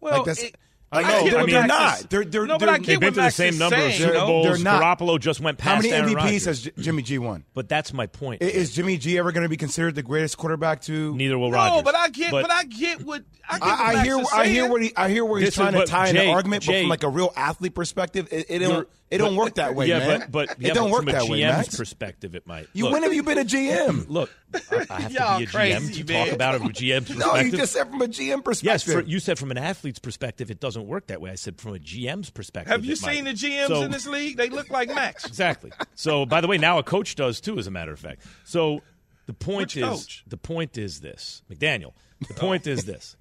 Well, 0.00 0.18
like 0.18 0.26
that's, 0.26 0.42
it- 0.44 0.56
I 0.92 1.00
like, 1.02 1.06
know, 1.08 1.30
They're, 1.30 1.38
I 1.40 1.44
mean- 1.44 1.54
they're 1.54 1.66
not. 1.66 2.10
They're, 2.10 2.24
they're, 2.24 2.46
No, 2.46 2.58
but 2.58 2.66
they're, 2.66 2.74
I 2.74 2.78
get 2.78 2.86
They've 2.86 3.00
been 3.00 3.06
what 3.08 3.14
to 3.14 3.20
the 3.22 3.30
same 3.30 3.54
is 3.54 3.58
number 3.58 3.76
of 3.76 3.92
Super 3.92 4.08
you 4.12 4.14
know? 4.18 4.26
Bowls. 4.26 4.46
They're 4.46 4.58
not. 4.64 4.98
Garoppolo 5.00 5.18
just 5.18 5.40
went 5.40 5.58
past 5.58 5.74
How 5.74 5.82
many 5.82 5.92
Aaron 5.92 6.10
MVPs 6.10 6.14
Rodgers. 6.16 6.44
has 6.46 6.62
J- 6.62 6.70
Jimmy 6.78 7.02
G 7.02 7.18
won? 7.18 7.44
But 7.54 7.68
that's 7.68 7.92
my 7.92 8.06
point. 8.06 8.40
I- 8.42 8.46
Is 8.46 8.72
Jimmy 8.72 8.96
G 8.96 9.18
ever 9.18 9.32
going 9.32 9.42
to 9.42 9.48
be 9.48 9.56
considered 9.56 9.96
the 9.96 10.02
greatest 10.04 10.36
quarterback 10.38 10.82
to? 10.82 11.14
Neither 11.16 11.36
will 11.38 11.50
no, 11.50 11.56
Rodgers. 11.56 11.82
but 11.82 11.94
I 11.96 12.08
get, 12.10 12.30
but, 12.30 12.50
I 12.50 12.64
get 12.64 13.02
what 13.02 13.22
I 13.48 13.58
get. 13.58 13.66
what 13.66 13.80
I, 13.80 13.94
I 14.00 14.04
hear. 14.04 14.22
I 14.32 14.46
hear 14.46 14.68
what 14.70 14.82
he. 14.82 14.92
I 14.96 15.08
hear 15.08 15.24
where 15.24 15.40
he's 15.40 15.48
This 15.48 15.54
is 15.54 15.58
trying 15.60 15.72
to 15.72 15.78
what- 15.80 15.88
tie 15.88 16.08
in 16.08 16.14
Jay- 16.14 16.26
the 16.26 16.32
argument, 16.32 16.64
but 16.66 16.78
from 16.80 16.88
like 16.88 17.02
a 17.02 17.08
real 17.08 17.32
athlete 17.36 17.74
perspective, 17.74 18.28
it, 18.30 18.46
it 18.48 18.60
You're- 18.60 18.72
don't. 18.72 18.88
It 19.08 19.18
don't 19.18 19.36
work 19.36 19.54
that 19.54 19.74
way, 19.76 19.86
yeah, 19.86 19.98
man. 20.00 20.18
but 20.30 20.48
but 20.48 20.56
it 20.60 20.74
don't 20.74 20.90
but 20.90 20.92
work 20.92 21.00
from 21.02 21.08
a 21.10 21.12
that 21.12 21.22
GM's 21.22 21.30
way, 21.30 21.40
Max. 21.42 21.76
perspective, 21.76 22.34
it 22.34 22.44
might. 22.46 22.68
You 22.72 22.84
Look, 22.84 22.92
when 22.94 23.02
have 23.04 23.14
you 23.14 23.22
been 23.22 23.38
a 23.38 23.44
GM? 23.44 24.08
Look, 24.08 24.30
I, 24.52 24.86
I 24.90 25.00
have 25.02 25.12
Y'all 25.12 25.32
to 25.34 25.38
be 25.38 25.44
a 25.44 25.46
crazy, 25.46 26.02
GM 26.02 26.06
to 26.06 26.12
man. 26.12 26.26
talk 26.26 26.34
about 26.34 26.54
it 26.56 26.58
from 26.58 26.70
a 26.70 26.72
GM's 26.72 27.06
perspective. 27.14 27.18
no, 27.34 27.40
you 27.40 27.50
just 27.56 27.72
said 27.72 27.88
from 27.88 28.02
a 28.02 28.06
GM 28.08 28.44
perspective. 28.44 28.64
Yes, 28.64 28.82
for, 28.82 29.00
you 29.02 29.20
said 29.20 29.38
from 29.38 29.50
an 29.52 29.58
athlete's 29.58 30.00
perspective, 30.00 30.50
it 30.50 30.58
doesn't 30.58 30.86
work 30.88 31.06
that 31.06 31.20
way. 31.20 31.30
I 31.30 31.36
said 31.36 31.60
from 31.60 31.76
a 31.76 31.78
GM's 31.78 32.30
perspective. 32.30 32.72
Have 32.72 32.84
you 32.84 32.94
it 32.94 33.02
might. 33.02 33.14
seen 33.14 33.24
the 33.26 33.32
GMs 33.32 33.68
So- 33.68 33.82
in 33.82 33.90
this 33.92 34.06
league? 34.08 34.36
They 34.36 34.48
look 34.48 34.70
like 34.70 34.88
Max. 34.88 35.24
Exactly. 35.24 35.70
So, 35.94 36.26
by 36.26 36.40
the 36.40 36.48
way, 36.48 36.58
now 36.58 36.78
a 36.78 36.82
coach 36.82 37.14
does 37.14 37.40
too, 37.40 37.58
as 37.58 37.68
a 37.68 37.70
matter 37.70 37.92
of 37.92 38.00
fact. 38.00 38.22
So, 38.44 38.80
the 39.26 39.34
point 39.34 39.58
Which 39.58 39.76
is, 39.76 39.84
coach? 39.84 40.24
the 40.26 40.36
point 40.36 40.76
is 40.78 41.00
this, 41.00 41.42
McDaniel. 41.48 41.92
The 42.26 42.34
point 42.34 42.66
is 42.66 42.84
this. 42.84 43.16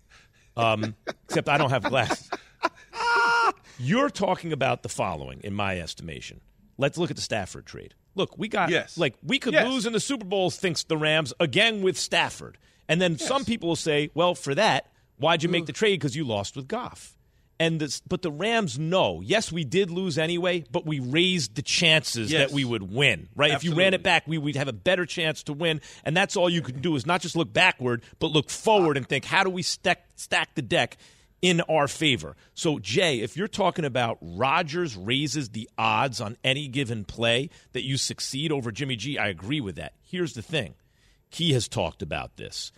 Um, 0.58 0.96
except 1.28 1.50
I 1.50 1.58
don't 1.58 1.70
have 1.72 1.84
glasses. 1.84 2.30
You're 3.78 4.10
talking 4.10 4.54
about 4.54 4.84
the 4.84 4.90
following, 4.90 5.42
in 5.44 5.54
my 5.54 5.80
estimation. 5.80 6.42
Let's 6.78 6.98
look 6.98 7.10
at 7.10 7.16
the 7.16 7.22
Stafford 7.22 7.66
trade. 7.66 7.94
Look, 8.16 8.38
we 8.38 8.48
got 8.48 8.70
Yes. 8.70 8.98
like 8.98 9.16
we 9.24 9.40
could 9.40 9.54
Yes. 9.54 9.68
lose 9.68 9.86
in 9.86 9.94
the 9.94 10.00
Super 10.00 10.26
Bowl, 10.26 10.50
thinks 10.50 10.84
the 10.84 10.98
Rams 10.98 11.34
again 11.40 11.82
with 11.82 11.98
Stafford, 11.98 12.58
and 12.88 13.02
then 13.02 13.18
some 13.18 13.44
people 13.46 13.70
will 13.70 13.76
say, 13.76 14.10
"Well, 14.14 14.36
for 14.36 14.56
that, 14.56 14.92
why'd 15.18 15.44
you 15.44 15.50
make 15.50 15.64
mm. 15.64 15.68
the 15.68 15.74
trade? 15.74 16.00
Because 16.00 16.16
you 16.16 16.24
lost 16.24 16.56
with 16.56 16.68
Goff." 16.68 17.18
And 17.58 17.80
this, 17.80 18.02
but 18.02 18.22
the 18.22 18.32
Rams 18.32 18.78
know, 18.78 19.22
yes, 19.24 19.50
we 19.50 19.64
did 19.64 19.90
lose 19.90 20.18
anyway, 20.18 20.66
but 20.72 20.86
we 20.86 21.00
raised 21.00 21.56
the 21.56 21.62
chances 21.62 22.30
Yes. 22.30 22.50
that 22.50 22.54
we 22.54 22.66
would 22.66 22.92
win, 22.92 23.30
right? 23.34 23.52
If 23.54 23.64
you 23.64 23.74
ran 23.74 23.94
it 23.94 24.04
back, 24.04 24.28
we 24.28 24.38
would 24.38 24.58
have 24.58 24.68
a 24.68 24.74
better 24.74 25.06
chance 25.06 25.42
to 25.44 25.54
win. 25.54 25.80
And 26.04 26.18
that's 26.18 26.36
all 26.36 26.50
you 26.50 26.62
can 26.62 26.82
do 26.82 26.98
is 26.98 27.06
not 27.06 27.22
just 27.22 27.34
look 27.38 27.54
backward, 27.54 28.04
but 28.20 28.28
look 28.28 28.50
forward 28.50 28.98
and 28.98 29.08
think, 29.08 29.24
how 29.24 29.46
do 29.46 29.50
we 29.50 29.62
stack, 29.62 30.06
stack 30.18 30.54
the 30.56 30.62
deck 30.62 30.98
in 31.46 31.62
our 31.62 31.88
favor? 31.88 32.36
So, 32.54 32.80
Jay, 32.80 33.20
if 33.22 33.38
you're 33.38 33.48
talking 33.48 33.86
about 33.86 34.18
Rodgers 34.22 34.98
raises 34.98 35.50
the 35.50 35.70
odds 35.78 36.20
on 36.20 36.38
any 36.44 36.68
given 36.68 37.06
play 37.06 37.50
that 37.74 37.84
you 37.84 37.98
succeed 37.98 38.52
over 38.52 38.72
Jimmy 38.72 38.96
G, 38.96 39.18
I 39.20 39.28
agree 39.28 39.62
with 39.62 39.76
that. 39.76 39.94
Here's 40.02 40.34
the 40.34 40.42
thing 40.42 40.74
Key 41.30 41.54
has 41.54 41.68
talked 41.68 42.02
about 42.02 42.38
this. 42.38 42.72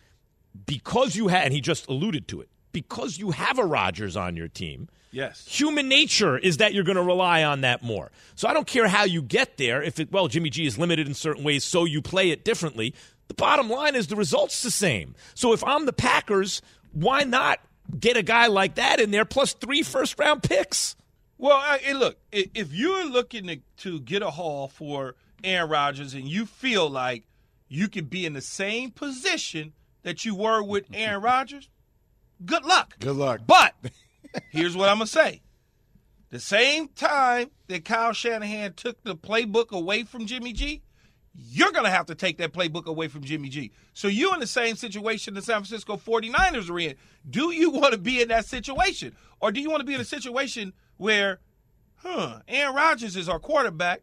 Because 0.65 1.15
you 1.15 1.27
had, 1.27 1.45
and 1.45 1.53
he 1.53 1.61
just 1.61 1.87
alluded 1.87 2.27
to 2.29 2.41
it, 2.41 2.49
because 2.71 3.17
you 3.17 3.31
have 3.31 3.59
a 3.59 3.65
Rodgers 3.65 4.17
on 4.17 4.35
your 4.35 4.47
team, 4.47 4.89
Yes. 5.11 5.45
human 5.47 5.87
nature 5.87 6.37
is 6.37 6.57
that 6.57 6.73
you're 6.73 6.83
going 6.83 6.97
to 6.97 7.03
rely 7.03 7.43
on 7.43 7.61
that 7.61 7.83
more. 7.83 8.11
So 8.35 8.47
I 8.47 8.53
don't 8.53 8.67
care 8.67 8.87
how 8.87 9.03
you 9.05 9.21
get 9.21 9.57
there. 9.57 9.81
If 9.81 9.99
it, 9.99 10.11
well, 10.11 10.27
Jimmy 10.27 10.49
G 10.49 10.65
is 10.65 10.77
limited 10.77 11.07
in 11.07 11.13
certain 11.13 11.43
ways, 11.43 11.63
so 11.63 11.85
you 11.85 12.01
play 12.01 12.31
it 12.31 12.43
differently. 12.43 12.93
The 13.27 13.33
bottom 13.35 13.69
line 13.69 13.95
is 13.95 14.07
the 14.07 14.15
result's 14.15 14.61
the 14.63 14.71
same. 14.71 15.15
So 15.35 15.53
if 15.53 15.63
I'm 15.63 15.85
the 15.85 15.93
Packers, 15.93 16.61
why 16.91 17.23
not 17.23 17.59
get 17.99 18.17
a 18.17 18.23
guy 18.23 18.47
like 18.47 18.75
that 18.75 18.99
in 18.99 19.11
there 19.11 19.25
plus 19.25 19.53
three 19.53 19.83
first 19.83 20.17
round 20.19 20.43
picks? 20.43 20.95
Well, 21.37 21.57
I, 21.57 21.79
and 21.85 21.99
look, 21.99 22.17
if 22.31 22.73
you're 22.73 23.05
looking 23.05 23.47
to, 23.47 23.57
to 23.77 23.99
get 23.99 24.21
a 24.21 24.31
haul 24.31 24.67
for 24.67 25.15
Aaron 25.43 25.69
Rodgers 25.69 26.13
and 26.13 26.27
you 26.27 26.45
feel 26.45 26.89
like 26.89 27.25
you 27.67 27.87
could 27.87 28.09
be 28.09 28.25
in 28.25 28.33
the 28.33 28.41
same 28.41 28.91
position 28.91 29.73
that 30.03 30.25
you 30.25 30.33
were 30.35 30.63
with 30.63 30.87
Aaron 30.93 31.21
Rodgers, 31.21 31.69
good 32.43 32.65
luck. 32.65 32.95
Good 32.99 33.15
luck. 33.15 33.41
But 33.45 33.75
here's 34.51 34.75
what 34.75 34.89
I'm 34.89 34.97
going 34.97 35.07
to 35.07 35.11
say. 35.11 35.41
The 36.29 36.39
same 36.39 36.89
time 36.89 37.51
that 37.67 37.85
Kyle 37.85 38.13
Shanahan 38.13 38.73
took 38.73 39.01
the 39.03 39.15
playbook 39.15 39.71
away 39.71 40.03
from 40.03 40.25
Jimmy 40.25 40.51
G, 40.53 40.81
you're 41.37 41.71
going 41.71 41.85
to 41.85 41.91
have 41.91 42.07
to 42.07 42.15
take 42.15 42.37
that 42.39 42.51
playbook 42.51 42.85
away 42.85 43.07
from 43.07 43.23
Jimmy 43.23 43.49
G. 43.49 43.71
So 43.93 44.07
you're 44.07 44.33
in 44.33 44.39
the 44.39 44.47
same 44.47 44.75
situation 44.75 45.35
the 45.35 45.41
San 45.41 45.63
Francisco 45.63 45.95
49ers 45.95 46.69
are 46.69 46.79
in. 46.79 46.95
Do 47.29 47.51
you 47.51 47.69
want 47.69 47.93
to 47.93 47.99
be 47.99 48.21
in 48.21 48.29
that 48.29 48.45
situation? 48.45 49.15
Or 49.39 49.51
do 49.51 49.61
you 49.61 49.69
want 49.69 49.81
to 49.81 49.85
be 49.85 49.93
in 49.93 50.01
a 50.01 50.05
situation 50.05 50.73
where, 50.97 51.39
huh, 51.97 52.39
Aaron 52.47 52.75
Rodgers 52.75 53.15
is 53.15 53.29
our 53.29 53.39
quarterback. 53.39 54.01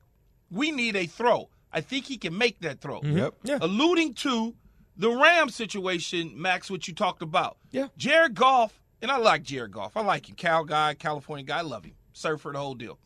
We 0.51 0.71
need 0.71 0.95
a 0.95 1.07
throw. 1.07 1.51
I 1.73 1.81
think 1.81 2.07
he 2.07 2.19
can 2.19 2.39
make 2.39 2.61
that 2.61 2.81
throw. 2.81 3.01
Mm-hmm. 3.01 3.19
Yep. 3.19 3.35
Yeah. 3.43 3.59
Alluding 3.61 4.15
to 4.15 4.55
the 4.97 5.11
Rams 5.11 5.57
situation, 5.57 6.41
Max, 6.41 6.71
what 6.71 6.87
you 6.87 6.95
talked 6.95 7.23
about. 7.23 7.57
Yeah. 7.73 7.89
Jared 7.97 8.35
Goff, 8.35 8.81
and 9.03 9.11
I 9.11 9.17
like 9.17 9.43
Jared 9.43 9.73
Goff. 9.73 9.97
I 9.97 10.03
like 10.03 10.29
him. 10.29 10.37
Cal 10.37 10.63
guy, 10.63 10.95
California 10.95 11.45
guy. 11.45 11.59
I 11.59 11.63
love 11.63 11.85
him. 11.85 11.95
Surfer, 12.13 12.53
the 12.53 12.59
whole 12.61 12.77
deal. 12.77 13.01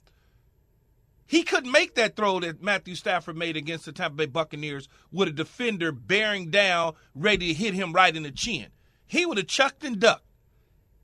He 1.28 1.42
couldn't 1.42 1.70
make 1.70 1.94
that 1.96 2.16
throw 2.16 2.40
that 2.40 2.62
Matthew 2.62 2.94
Stafford 2.94 3.36
made 3.36 3.54
against 3.54 3.84
the 3.84 3.92
Tampa 3.92 4.16
Bay 4.16 4.26
Buccaneers 4.26 4.88
with 5.12 5.28
a 5.28 5.32
defender 5.32 5.92
bearing 5.92 6.50
down, 6.50 6.94
ready 7.14 7.48
to 7.48 7.54
hit 7.54 7.74
him 7.74 7.92
right 7.92 8.16
in 8.16 8.22
the 8.22 8.30
chin. 8.30 8.68
He 9.06 9.26
would 9.26 9.36
have 9.36 9.46
chucked 9.46 9.84
and 9.84 10.00
ducked. 10.00 10.24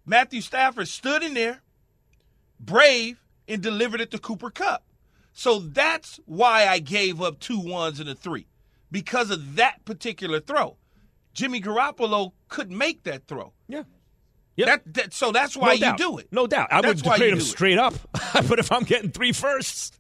Matthew 0.07 0.41
Stafford 0.41 0.89
stood 0.89 1.23
in 1.23 1.35
there, 1.35 1.63
brave, 2.59 3.23
and 3.47 3.63
delivered 3.63 4.01
it 4.01 4.11
to 4.13 4.19
Cooper 4.19 4.49
Kupp. 4.51 4.83
So 5.35 5.59
that's 5.59 6.19
why 6.25 6.69
I 6.69 6.79
gave 6.79 7.21
up 7.21 7.39
two 7.39 7.61
ones 7.61 8.01
and 8.01 8.09
a 8.09 8.15
three 8.15 8.47
because 8.91 9.31
of 9.31 9.57
that 9.57 9.85
particular 9.85 10.41
throw. 10.41 10.79
Jimmy 11.35 11.61
Garoppolo 11.61 12.33
couldn't 12.49 12.79
make 12.79 13.03
that 13.05 13.27
throw. 13.27 13.53
Yeah. 13.69 13.83
Yep. 14.57 14.67
That, 14.67 14.95
that 14.95 15.13
so 15.15 15.33
that's 15.33 15.57
why 15.57 15.69
no 15.69 15.73
you 15.73 15.81
doubt. 15.81 15.99
do 15.99 16.19
it. 16.19 16.29
No 16.31 16.47
doubt. 16.47 16.69
I 16.71 16.81
That's 16.81 17.03
would 17.03 17.17
trade 17.17 17.33
him 17.33 17.41
straight 17.41 17.79
up. 17.79 17.95
but 18.49 18.59
if 18.59 18.71
I'm 18.71 18.85
getting 18.85 19.11
three 19.11 19.33
firsts, 19.33 19.91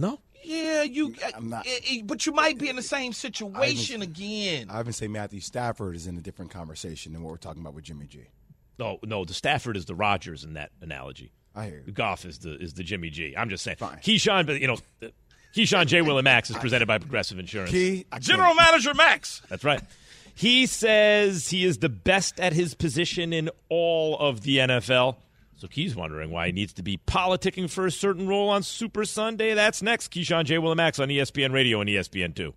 no. 0.00 0.20
Yeah, 0.42 0.82
you. 0.84 1.14
I'm 1.36 1.50
not- 1.50 1.66
eh, 1.66 1.78
eh, 1.90 2.00
but 2.04 2.24
you 2.24 2.32
might 2.32 2.58
be 2.58 2.68
in 2.70 2.76
the 2.76 2.82
same 2.82 3.12
situation 3.12 4.00
again. 4.02 4.68
I 4.70 4.80
even 4.80 4.92
say 4.94 5.06
Matthew 5.06 5.40
Stafford 5.40 5.94
is 5.94 6.06
in 6.06 6.16
a 6.16 6.20
different 6.20 6.50
conversation 6.50 7.12
than 7.12 7.22
what 7.22 7.30
we're 7.30 7.36
talking 7.36 7.60
about 7.60 7.74
with 7.74 7.84
Jimmy 7.84 8.06
G. 8.06 8.20
No, 8.78 8.98
no. 9.04 9.24
The 9.26 9.34
Stafford 9.34 9.76
is 9.76 9.84
the 9.84 9.94
Rodgers 9.94 10.42
in 10.42 10.54
that 10.54 10.70
analogy. 10.80 11.32
I 11.54 11.66
hear 11.66 11.82
you. 11.86 11.92
Goff 11.92 12.24
is 12.24 12.38
the 12.38 12.56
is 12.56 12.72
the 12.74 12.82
Jimmy 12.82 13.10
G. 13.10 13.34
I'm 13.36 13.50
just 13.50 13.62
saying. 13.62 13.76
Fine. 13.76 13.98
Keyshawn, 13.98 14.46
but 14.46 14.60
you 14.60 14.66
know, 14.66 14.78
Keyshawn 15.54 15.86
J. 15.86 16.00
Will 16.00 16.16
and 16.16 16.24
Max 16.24 16.48
is 16.48 16.56
presented 16.60 16.86
by 16.88 16.98
Progressive 16.98 17.38
Insurance. 17.38 17.70
Key, 17.70 18.06
General 18.20 18.54
Manager 18.54 18.94
Max. 18.94 19.42
That's 19.50 19.64
right. 19.64 19.82
He 20.34 20.64
says 20.66 21.50
he 21.50 21.64
is 21.66 21.78
the 21.78 21.88
best 21.90 22.40
at 22.40 22.54
his 22.54 22.74
position 22.74 23.32
in 23.34 23.50
all 23.68 24.16
of 24.18 24.40
the 24.40 24.58
NFL. 24.58 25.16
So 25.60 25.68
Key's 25.68 25.94
wondering 25.94 26.30
why 26.30 26.46
he 26.46 26.52
needs 26.52 26.72
to 26.72 26.82
be 26.82 26.96
politicking 27.06 27.68
for 27.68 27.84
a 27.84 27.90
certain 27.90 28.26
role 28.26 28.48
on 28.48 28.62
Super 28.62 29.04
Sunday. 29.04 29.52
That's 29.52 29.82
next. 29.82 30.10
Keyshawn 30.10 30.46
J. 30.46 30.56
Will 30.56 30.74
Max 30.74 30.98
on 30.98 31.08
ESPN 31.08 31.52
Radio 31.52 31.82
and 31.82 31.90
ESPN2. 31.90 32.54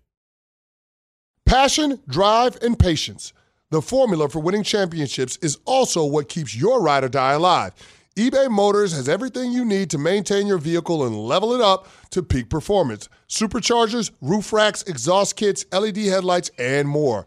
Passion, 1.44 2.00
drive, 2.08 2.56
and 2.62 2.78
patience. 2.78 3.34
The 3.68 3.82
formula 3.82 4.30
for 4.30 4.38
winning 4.38 4.62
championships 4.62 5.36
is 5.42 5.58
also 5.66 6.02
what 6.06 6.30
keeps 6.30 6.56
your 6.56 6.80
ride 6.80 7.04
or 7.04 7.10
die 7.10 7.32
alive. 7.32 7.74
eBay 8.16 8.50
Motors 8.50 8.94
has 8.94 9.06
everything 9.06 9.52
you 9.52 9.66
need 9.66 9.90
to 9.90 9.98
maintain 9.98 10.46
your 10.46 10.56
vehicle 10.56 11.04
and 11.04 11.14
level 11.14 11.52
it 11.52 11.60
up 11.60 11.86
to 12.08 12.22
peak 12.22 12.48
performance 12.48 13.10
superchargers, 13.28 14.12
roof 14.22 14.50
racks, 14.50 14.82
exhaust 14.84 15.36
kits, 15.36 15.66
LED 15.72 15.98
headlights, 15.98 16.50
and 16.58 16.88
more. 16.88 17.26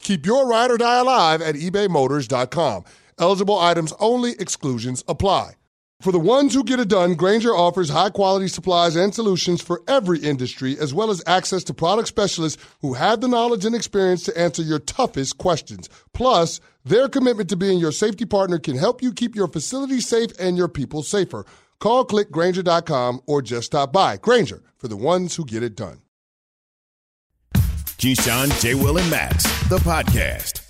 Keep 0.00 0.26
your 0.26 0.46
ride 0.48 0.70
or 0.70 0.78
die 0.78 0.98
alive 0.98 1.40
at 1.42 1.54
ebaymotors.com. 1.54 2.84
Eligible 3.18 3.58
items 3.58 3.92
only, 4.00 4.32
exclusions 4.38 5.04
apply. 5.06 5.52
For 6.00 6.12
the 6.12 6.18
ones 6.18 6.54
who 6.54 6.64
get 6.64 6.80
it 6.80 6.88
done, 6.88 7.14
Grainger 7.14 7.54
offers 7.54 7.90
high 7.90 8.08
quality 8.08 8.48
supplies 8.48 8.96
and 8.96 9.14
solutions 9.14 9.60
for 9.60 9.82
every 9.86 10.18
industry, 10.18 10.78
as 10.78 10.94
well 10.94 11.10
as 11.10 11.22
access 11.26 11.62
to 11.64 11.74
product 11.74 12.08
specialists 12.08 12.62
who 12.80 12.94
have 12.94 13.20
the 13.20 13.28
knowledge 13.28 13.66
and 13.66 13.76
experience 13.76 14.22
to 14.24 14.38
answer 14.38 14.62
your 14.62 14.78
toughest 14.78 15.36
questions. 15.36 15.90
Plus, 16.14 16.58
their 16.86 17.06
commitment 17.06 17.50
to 17.50 17.56
being 17.56 17.78
your 17.78 17.92
safety 17.92 18.24
partner 18.24 18.58
can 18.58 18.78
help 18.78 19.02
you 19.02 19.12
keep 19.12 19.36
your 19.36 19.48
facility 19.48 20.00
safe 20.00 20.30
and 20.38 20.56
your 20.56 20.68
people 20.68 21.02
safer. 21.02 21.44
Call 21.80 22.06
clickgranger.com 22.06 23.20
or 23.26 23.42
just 23.42 23.66
stop 23.66 23.92
by. 23.92 24.16
Grainger 24.16 24.62
for 24.78 24.88
the 24.88 24.96
ones 24.96 25.36
who 25.36 25.44
get 25.44 25.62
it 25.62 25.76
done. 25.76 26.00
Keyshawn, 28.00 28.58
J. 28.62 28.74
Will, 28.74 28.96
and 28.96 29.10
Max, 29.10 29.44
the 29.68 29.76
podcast. 29.76 30.66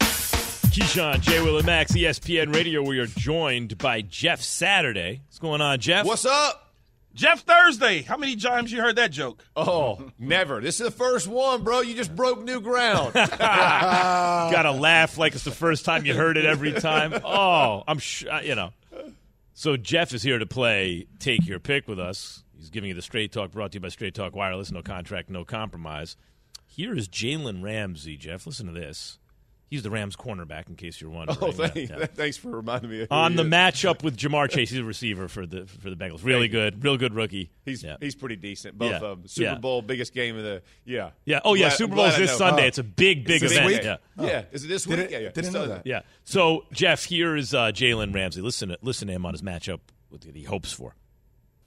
Keyshawn, 0.73 1.21
J. 1.21 1.41
Will, 1.41 1.59
and 1.59 1.67
Max, 1.67 1.93
ESPN 1.93 2.53
Radio. 2.53 2.83
We 2.83 2.99
are 2.99 3.07
joined 3.07 3.79
by 3.79 4.01
Jeff 4.03 4.41
Saturday. 4.41 5.21
What's 5.29 5.39
going 5.39 5.61
on, 5.61 5.79
Jeff? 5.79 6.05
What's 6.05 6.25
up? 6.25 6.75
Jeff 7.15 7.43
Thursday. 7.43 8.03
How 8.03 8.17
many 8.17 8.35
times 8.35 8.73
you 8.73 8.81
heard 8.81 8.97
that 8.97 9.13
joke? 9.13 9.45
Oh, 9.55 10.11
never. 10.19 10.61
This 10.61 10.81
is 10.81 10.87
the 10.87 10.91
first 10.91 11.29
one, 11.29 11.63
bro. 11.63 11.83
You 11.83 11.95
just 11.95 12.17
broke 12.17 12.43
new 12.43 12.61
ground. 12.61 13.15
Got 13.15 14.63
to 14.63 14.73
laugh 14.73 15.17
like 15.17 15.37
it's 15.37 15.45
the 15.45 15.53
first 15.53 15.85
time 15.85 16.05
you 16.05 16.15
heard 16.15 16.37
it 16.37 16.47
every 16.47 16.73
time. 16.73 17.15
Oh, 17.25 17.85
I'm 17.87 18.01
sure, 18.01 18.33
uh, 18.33 18.41
you 18.41 18.57
know. 18.57 18.71
So 19.55 19.77
Jeff 19.77 20.13
is 20.15 20.25
here 20.25 20.41
to 20.41 20.47
play 20.47 21.07
Take 21.21 21.47
Your 21.47 21.61
Pick 21.61 21.87
with 21.87 22.01
us. 22.01 22.43
He's 22.59 22.71
giving 22.71 22.89
you 22.89 22.95
the 22.95 23.03
Straight 23.03 23.31
Talk 23.31 23.53
brought 23.53 23.71
to 23.71 23.77
you 23.77 23.81
by 23.81 23.89
Straight 23.89 24.17
Talk 24.17 24.35
Wireless. 24.35 24.73
No 24.73 24.83
contract, 24.83 25.31
no 25.31 25.45
compromise. 25.45 26.17
Here 26.73 26.95
is 26.97 27.09
Jalen 27.09 27.63
Ramsey, 27.63 28.17
Jeff. 28.17 28.47
Listen 28.47 28.67
to 28.67 28.73
this. 28.73 29.19
He's 29.69 29.85
the 29.85 29.91
Rams 29.91 30.17
cornerback, 30.17 30.69
in 30.69 30.75
case 30.75 31.01
you're 31.01 31.11
wondering. 31.11 31.39
oh, 31.41 31.53
thank, 31.53 31.77
Yeah, 31.77 31.99
yeah. 32.01 32.07
thanks 32.15 32.37
for 32.37 32.49
reminding 32.51 32.91
me. 32.91 33.03
Of 33.03 33.09
On 33.13 33.37
the 33.37 33.45
is. 33.45 33.49
matchup 33.51 34.03
with 34.03 34.17
Ja'Marr 34.17 34.51
Chase, 34.51 34.71
he's 34.71 34.81
a 34.81 34.85
receiver 34.85 35.29
for 35.29 35.47
the 35.47 35.67
for 35.67 35.91
the 35.91 35.95
Bengals. 35.97 36.25
Really 36.25 36.49
good, 36.49 36.83
real 36.83 36.97
good 36.97 37.15
rookie. 37.15 37.53
He's 37.65 37.85
yeah. 37.85 37.97
he's 38.01 38.17
pretty 38.17 38.35
decent. 38.35 38.77
Both 38.79 38.91
Yeah. 38.91 38.97
of 38.97 39.03
them. 39.21 39.29
Super 39.29 39.51
Yeah. 39.51 39.55
Bowl, 39.59 39.81
biggest 39.83 40.13
game 40.13 40.37
of 40.37 40.43
the 40.43 40.63
yeah. 40.85 41.11
yeah. 41.25 41.39
Oh 41.45 41.55
yeah, 41.55 41.69
Glad- 41.69 41.77
Super 41.77 41.95
Bowl 41.95 42.07
is 42.07 42.17
this. 42.17 42.37
Sunday. 42.37 42.65
Oh. 42.65 42.67
It's 42.67 42.79
a 42.79 42.83
big, 42.83 43.25
big 43.25 43.45
Is 43.45 43.53
event. 43.53 43.67
week? 43.67 43.83
Yeah. 43.85 43.97
Yeah. 44.19 44.43
Is 44.51 44.65
it 44.65 44.69
this 44.69 44.85
Did 44.87 44.99
week? 44.99 45.07
it- 45.07 45.11
yeah, 45.13 45.19
yeah. 45.19 45.29
didn't 45.29 45.45
It's 45.45 45.55
know 45.55 45.67
that. 45.69 45.87
Yeah. 45.87 46.01
So 46.25 46.65
Jeff, 46.73 47.05
here 47.05 47.37
is 47.37 47.55
uh, 47.55 47.67
Jalen 47.73 48.13
Ramsey. 48.13 48.41
Listen, 48.43 48.71
to, 48.71 48.79
listen 48.83 49.07
to 49.07 49.15
him 49.15 49.25
on 49.25 49.35
his 49.35 49.43
matchup. 49.43 49.79
What 50.09 50.25
he 50.25 50.43
hopes 50.43 50.73
for. 50.73 50.97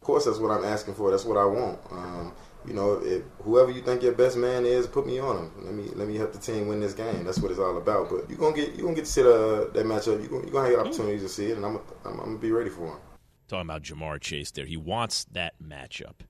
Of 0.02 0.06
course, 0.06 0.26
that's 0.26 0.40
what 0.40 0.52
I'm 0.52 0.66
asking 0.66 0.96
for. 0.96 1.10
That's 1.10 1.24
what 1.24 1.38
I 1.38 1.46
want. 1.46 1.80
Um, 1.90 2.34
you 2.66 2.74
know, 2.74 2.94
if 3.04 3.24
whoever 3.44 3.72
you 3.72 3.82
think 3.82 4.04
your 4.04 4.14
best 4.14 4.38
man 4.38 4.66
is, 4.66 4.88
put 4.88 5.06
me 5.06 5.20
on 5.20 5.38
him. 5.38 5.52
Let 5.64 5.74
me 5.74 5.84
let 5.96 6.08
me 6.08 6.16
help 6.18 6.34
the 6.34 6.40
team 6.40 6.68
win 6.68 6.80
this 6.80 6.94
game. 6.94 7.24
That's 7.24 7.40
what 7.40 7.52
it's 7.52 7.60
all 7.60 7.78
about. 7.78 8.10
But 8.10 8.30
you're 8.30 8.40
gonna 8.40 8.56
get 8.56 8.76
you 8.76 8.84
gonna 8.84 8.96
get 8.96 9.06
to 9.06 9.12
see 9.12 9.22
the, 9.24 9.70
that 9.74 9.86
matchup. 9.86 10.20
You're 10.22 10.30
gonna, 10.30 10.46
you 10.46 10.52
gonna 10.52 10.70
get 10.70 10.80
opportunities 10.80 11.24
to 11.24 11.30
see 11.30 11.48
it, 11.48 11.58
and 11.58 11.66
I'm 11.66 11.78
I'm, 12.06 12.20
I'm 12.20 12.26
gonna 12.26 12.38
be 12.38 12.52
ready 12.52 12.70
for 12.70 12.88
him. 12.88 12.98
Talking 13.48 13.70
about 13.70 13.84
Ja'Marr 13.84 14.22
Chase, 14.22 14.52
there 14.52 14.66
he 14.66 14.78
wants 14.78 15.26
that 15.26 15.56
matchup. 15.62 16.22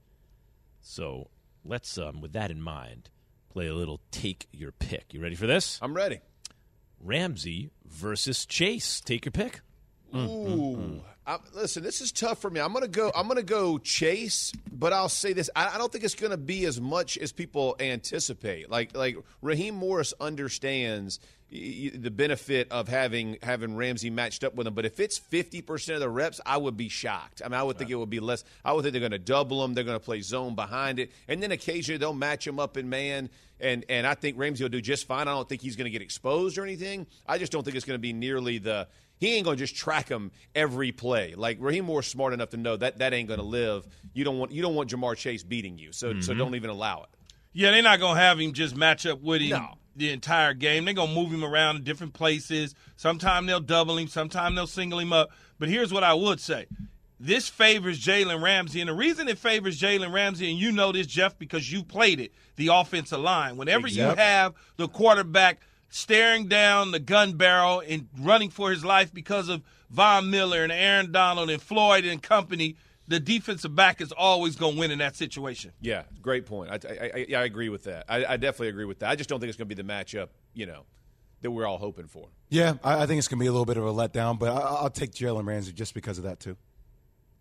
So 0.82 1.30
let's, 1.64 1.98
um, 1.98 2.20
with 2.22 2.34
that 2.34 2.52
in 2.52 2.62
mind, 2.62 3.10
play 3.50 3.68
a 3.68 3.74
little 3.74 4.02
take 4.12 4.48
your 4.52 4.72
pick. 4.72 5.14
You 5.14 5.22
ready 5.22 5.36
for 5.36 5.48
this? 5.48 5.80
I'm 5.82 5.94
ready. 5.94 6.20
Ramsey 7.00 7.70
versus 7.86 8.46
Chase. 8.46 9.00
Take 9.00 9.26
your 9.26 9.32
pick. 9.32 9.62
Mm, 10.14 10.28
mm, 10.30 10.46
mm. 10.46 10.80
Ooh, 10.98 11.02
I, 11.26 11.38
listen, 11.56 11.84
this 11.84 12.02
is 12.02 12.12
tough 12.12 12.40
for 12.42 12.50
me. 12.50 12.60
I'm 12.60 12.74
gonna 12.74 12.88
go. 12.88 13.12
I'm 13.16 13.28
gonna 13.28 13.44
go 13.44 13.78
Chase, 13.78 14.52
but 14.72 14.92
I'll 14.94 15.10
say 15.10 15.34
this: 15.34 15.50
I, 15.56 15.76
I 15.76 15.78
don't 15.78 15.92
think 15.92 16.04
it's 16.04 16.16
gonna 16.16 16.38
be 16.38 16.66
as 16.66 16.80
much 16.82 17.18
as 17.18 17.32
people 17.32 17.76
anticipate. 17.80 18.70
Like, 18.70 18.96
like 18.96 19.16
Raheem 19.42 19.76
Morris 19.76 20.14
understands 20.20 21.20
y- 21.52 21.92
y- 21.94 21.98
the 21.98 22.12
benefit 22.12 22.70
of 22.72 22.90
having 22.90 23.38
having 23.42 23.76
Ramsey 23.78 24.10
matched 24.10 24.44
up 24.44 24.54
with 24.56 24.68
him. 24.68 24.74
But 24.74 24.86
if 24.86 25.00
it's 25.00 25.18
50 25.18 25.62
percent 25.62 25.96
of 25.96 26.02
the 26.02 26.10
reps, 26.10 26.42
I 26.46 26.58
would 26.58 26.76
be 26.76 26.90
shocked. 26.90 27.42
I 27.44 27.48
mean, 27.48 27.58
I 27.60 27.64
would 27.64 27.78
think 27.78 27.90
it 27.90 27.96
would 27.96 28.10
be 28.10 28.20
less. 28.20 28.44
I 28.66 28.74
would 28.74 28.84
think 28.84 28.92
they're 28.92 29.00
going 29.00 29.12
to 29.12 29.18
double 29.20 29.64
him. 29.64 29.74
They're 29.74 29.86
going 29.86 29.98
to 30.00 30.04
play 30.04 30.20
zone 30.22 30.56
behind 30.56 31.00
it, 31.00 31.12
and 31.30 31.42
then 31.42 31.52
occasionally 31.54 31.98
they'll 31.98 32.14
match 32.14 32.46
him 32.46 32.60
up 32.60 32.76
in 32.78 32.90
man. 32.90 33.30
And 33.62 33.86
and 33.88 34.06
I 34.06 34.14
think 34.16 34.38
Ramsey 34.38 34.66
will 34.66 34.70
do 34.70 34.82
just 34.82 35.08
fine. 35.08 35.30
I 35.30 35.32
don't 35.32 35.48
think 35.48 35.62
he's 35.62 35.78
going 35.78 35.86
to 35.86 35.92
get 35.92 36.02
exposed 36.02 36.58
or 36.58 36.64
anything. 36.64 37.08
I 37.26 37.38
just 37.38 37.52
don't 37.54 37.64
think 37.64 37.78
it's 37.78 37.86
going 37.86 37.96
to 37.98 38.02
be 38.02 38.12
nearly 38.12 38.58
the 38.58 38.90
he 39.20 39.36
ain't 39.36 39.46
gonna 39.46 39.58
just 39.58 39.76
track 39.76 40.10
him 40.10 40.32
every 40.54 40.92
play. 40.92 41.34
Like 41.36 41.58
Raheem 41.60 41.86
Morris 41.86 42.08
smart 42.08 42.34
enough 42.34 42.50
to 42.50 42.58
know 42.58 42.76
that 42.78 43.00
that 43.00 43.14
ain't 43.14 43.30
gonna 43.30 43.44
live. 43.44 43.88
You 44.14 44.24
don't 44.24 44.38
want 44.38 44.52
you 44.52 44.62
don't 44.62 44.76
want 44.76 44.90
Ja'Marr 44.90 45.16
Chase 45.16 45.44
beating 45.44 45.78
you, 45.78 45.92
so 45.92 46.20
so 46.20 46.32
mm-hmm. 46.32 46.40
don't 46.40 46.56
even 46.56 46.70
allow 46.70 47.04
it. 47.04 47.10
Yeah, 47.54 47.72
they're 47.72 47.84
not 47.84 48.00
gonna 48.00 48.20
have 48.20 48.40
him 48.40 48.54
just 48.54 48.76
match 48.76 49.06
up 49.06 49.22
with 49.22 49.42
him 49.42 49.50
No. 49.50 49.70
the 49.96 50.10
entire 50.10 50.54
game. 50.54 50.86
They're 50.86 50.94
gonna 50.94 51.14
move 51.14 51.32
him 51.32 51.44
around 51.44 51.78
in 51.78 51.84
different 51.84 52.14
places. 52.14 52.76
Sometimes 52.98 53.48
they'll 53.48 53.60
double 53.60 53.98
him, 53.98 54.08
sometimes 54.08 54.56
they'll 54.56 54.68
single 54.68 55.00
him 55.00 55.14
up. 55.14 55.30
But 55.60 55.70
here's 55.70 55.94
what 55.94 56.04
I 56.04 56.14
would 56.14 56.40
say. 56.40 56.66
This 57.20 57.48
favors 57.48 58.04
Jalen 58.04 58.42
Ramsey, 58.42 58.82
and 58.82 58.90
the 58.90 58.94
reason 58.94 59.30
it 59.30 59.38
favors 59.38 59.80
Jalen 59.80 60.12
Ramsey, 60.12 60.50
and 60.50 60.60
you 60.60 60.74
know 60.74 60.92
this, 60.92 61.08
Jeff, 61.08 61.40
because 61.40 61.72
you 61.72 61.82
played 61.82 62.20
it, 62.20 62.34
the 62.58 62.68
offensive 62.68 63.20
line. 63.20 63.56
Whenever 63.56 63.88
you 63.88 64.02
have 64.02 64.56
the 64.76 64.90
quarterback 64.90 65.62
staring 65.94 66.48
down 66.48 66.90
the 66.90 67.00
gun 67.00 67.34
barrel 67.34 67.84
and 67.88 68.10
running 68.20 68.50
for 68.50 68.72
his 68.72 68.84
life 68.84 69.14
because 69.14 69.48
of 69.48 69.62
Von 69.92 70.32
Miller 70.32 70.64
and 70.64 70.72
Aaron 70.72 71.12
Donald 71.12 71.52
and 71.52 71.62
Floyd 71.62 72.04
and 72.04 72.22
company, 72.22 72.76
the 73.08 73.20
defensive 73.20 73.76
back 73.76 74.02
is 74.02 74.12
always 74.12 74.56
going 74.56 74.74
to 74.74 74.80
win 74.80 74.90
in 74.90 74.98
that 74.98 75.16
situation. 75.16 75.72
Yeah, 75.82 76.04
great 76.22 76.48
point. 76.48 76.72
I 76.72 76.80
I, 76.90 77.04
I, 77.04 77.42
I 77.42 77.44
agree 77.44 77.70
with 77.70 77.84
that. 77.84 78.06
I, 78.10 78.26
I 78.26 78.38
definitely 78.38 78.70
agree 78.70 78.86
with 78.86 79.00
that. 79.00 79.10
I 79.10 79.16
just 79.16 79.30
don't 79.30 79.40
think 79.40 79.50
it's 79.50 79.58
gonna 79.58 79.68
be 79.68 79.76
the 79.76 79.84
matchup, 79.84 80.30
you 80.56 80.66
know, 80.66 80.86
that 81.42 81.52
we're 81.52 81.68
all 81.68 81.78
hoping 81.78 82.08
for. 82.08 82.30
Yeah, 82.50 82.74
I, 82.84 83.04
I 83.04 83.06
think 83.06 83.20
it's 83.20 83.28
going 83.28 83.40
to 83.40 83.44
be 83.44 83.48
a 83.48 83.52
little 83.52 83.66
bit 83.66 83.78
of 83.78 83.86
a 83.86 83.94
letdown, 83.94 84.40
but 84.40 84.50
I, 84.50 84.60
I'll 84.60 84.90
take 84.90 85.12
Jalen 85.12 85.46
Ramsey 85.46 85.74
just 85.74 85.94
because 85.94 86.18
of 86.18 86.24
that, 86.24 86.40
too. 86.40 86.56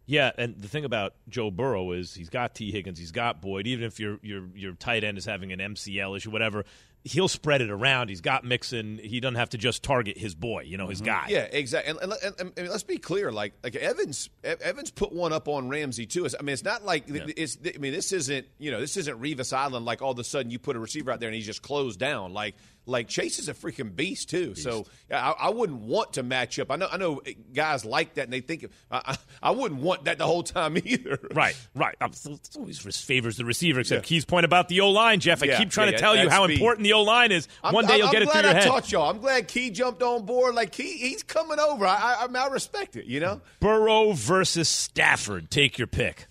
Yeah, 0.07 0.33
and 0.37 0.57
the 0.61 0.69
thing 0.69 0.85
about 0.85 1.15
Joe 1.29 1.51
Burrow 1.51 1.93
is 1.93 2.15
he's 2.15 2.29
got 2.29 2.55
Tee 2.55 2.73
Higgins, 2.73 2.99
he's 2.99 3.13
got 3.13 3.41
Boyd. 3.41 3.67
Even 3.67 3.85
if 3.85 4.01
your 4.01 4.19
your 4.23 4.49
your 4.55 4.73
tight 4.73 5.05
end 5.05 5.17
is 5.17 5.25
having 5.25 5.53
an 5.53 5.61
MCL 5.61 6.17
issue, 6.17 6.31
whatever, 6.31 6.65
he'll 7.05 7.29
spread 7.29 7.61
it 7.61 7.71
around. 7.71 8.09
He's 8.09 8.21
got 8.21 8.45
Mixon. 8.45 8.99
He 9.03 9.21
doesn't 9.21 9.35
have 9.35 9.51
to 9.51 9.59
just 9.59 9.83
target 9.83 10.17
his 10.17 10.35
boy, 10.35 10.63
you 10.63 10.77
know, 10.77 10.89
his 10.89 11.01
mm-hmm. 11.01 11.07
guy. 11.07 11.27
Yeah, 11.29 11.49
exactly. 11.51 11.91
And, 11.91 12.13
and, 12.13 12.35
and, 12.39 12.53
and 12.57 12.69
let's 12.69 12.83
be 12.83 12.99
clear, 12.99 13.33
like 13.33 13.55
like 13.63 13.75
Evans 13.77 14.31
Ev- 14.45 14.61
Evans 14.61 14.91
put 14.91 15.13
one 15.13 15.33
up 15.33 15.49
on 15.49 15.69
Ramsey 15.69 16.07
too. 16.07 16.25
It's- 16.25 16.35
I 16.39 16.43
mean, 16.43 16.53
it's 16.53 16.65
not 16.65 16.85
like 16.85 17.05
it's. 17.09 17.59
I 17.65 17.79
mean, 17.79 17.93
this 17.93 18.13
isn't 18.13 18.47
you 18.59 18.71
know 18.71 18.81
this 18.81 18.97
isn't 18.97 19.21
Revis 19.21 19.53
Island. 19.53 19.85
Like 19.85 20.03
all 20.03 20.13
of 20.13 20.19
a 20.19 20.25
sudden 20.25 20.51
you 20.51 20.59
put 20.59 20.77
a 20.77 20.79
receiver 20.79 21.11
out 21.11 21.21
there 21.21 21.29
and 21.29 21.37
he's 21.37 21.47
just 21.47 21.63
closed 21.63 21.99
down. 21.99 22.33
Like 22.33 22.55
like 22.85 23.07
Chase 23.09 23.39
is 23.39 23.49
a 23.49 23.55
freaking 23.55 23.95
beast 23.95 24.29
too. 24.29 24.55
So 24.57 24.87
I, 25.11 25.35
I 25.39 25.51
wouldn't 25.51 25.83
want 25.83 26.15
to 26.15 26.23
match 26.25 26.59
up. 26.59 26.71
I 26.71 26.77
know 26.77 26.89
I 26.91 26.97
know 26.97 27.21
guys 27.55 27.85
like 27.85 28.15
that 28.15 28.25
and 28.25 28.33
they 28.33 28.41
think 28.41 28.67
I, 28.91 29.03
I, 29.05 29.17
I 29.43 29.51
wouldn't 29.53 29.81
want 29.81 30.07
that 30.07 30.19
the 30.19 30.27
whole 30.27 30.43
time 30.43 30.77
either. 30.85 31.19
Right, 31.33 31.57
right. 31.77 31.95
Um, 32.01 32.11
It 32.25 32.49
always 32.57 32.79
favors 33.01 33.37
the 33.37 33.45
receiver, 33.45 33.81
except 33.81 34.05
Key's 34.05 34.25
point 34.25 34.45
about 34.45 34.69
the 34.69 34.81
O 34.81 34.91
line, 34.91 35.21
Jeff. 35.21 35.43
I 35.43 35.47
Yeah, 35.47 35.59
keep 35.59 35.71
trying 35.71 35.89
yeah, 35.93 35.97
to 35.97 35.99
tell 35.99 36.17
you 36.17 36.29
how 36.29 36.45
speed. 36.45 36.55
important 36.55 36.85
the 36.85 36.93
O 36.95 37.03
line 37.03 37.31
is. 37.31 37.47
I'm, 37.63 37.73
One 37.73 37.87
day 37.87 37.95
I'm, 37.95 37.99
you'll 38.01 38.11
get 38.11 38.23
I'm 38.23 38.29
it 38.29 38.33
through 38.33 38.41
glad 38.43 38.51
your 38.51 38.57
I 38.57 38.63
head. 38.63 38.67
taught 38.69 38.93
y'all. 38.93 39.11
I'm 39.11 39.19
glad 39.21 39.47
Key 39.49 39.71
jumped 39.71 40.03
on 40.03 40.27
board. 40.27 40.55
Like 40.57 40.73
Key, 40.73 40.97
he's 40.99 41.23
coming 41.23 41.61
over. 41.61 41.87
I, 41.87 42.27
I, 42.29 42.39
I 42.39 42.47
respect 42.49 42.97
it. 42.97 43.05
You 43.07 43.21
know. 43.21 43.41
Burrow 43.61 44.13
versus 44.13 44.69
Stafford. 44.69 45.51
Take 45.51 45.79
your 45.79 45.87
pick. 45.87 46.27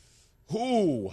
Ooh. 0.54 1.12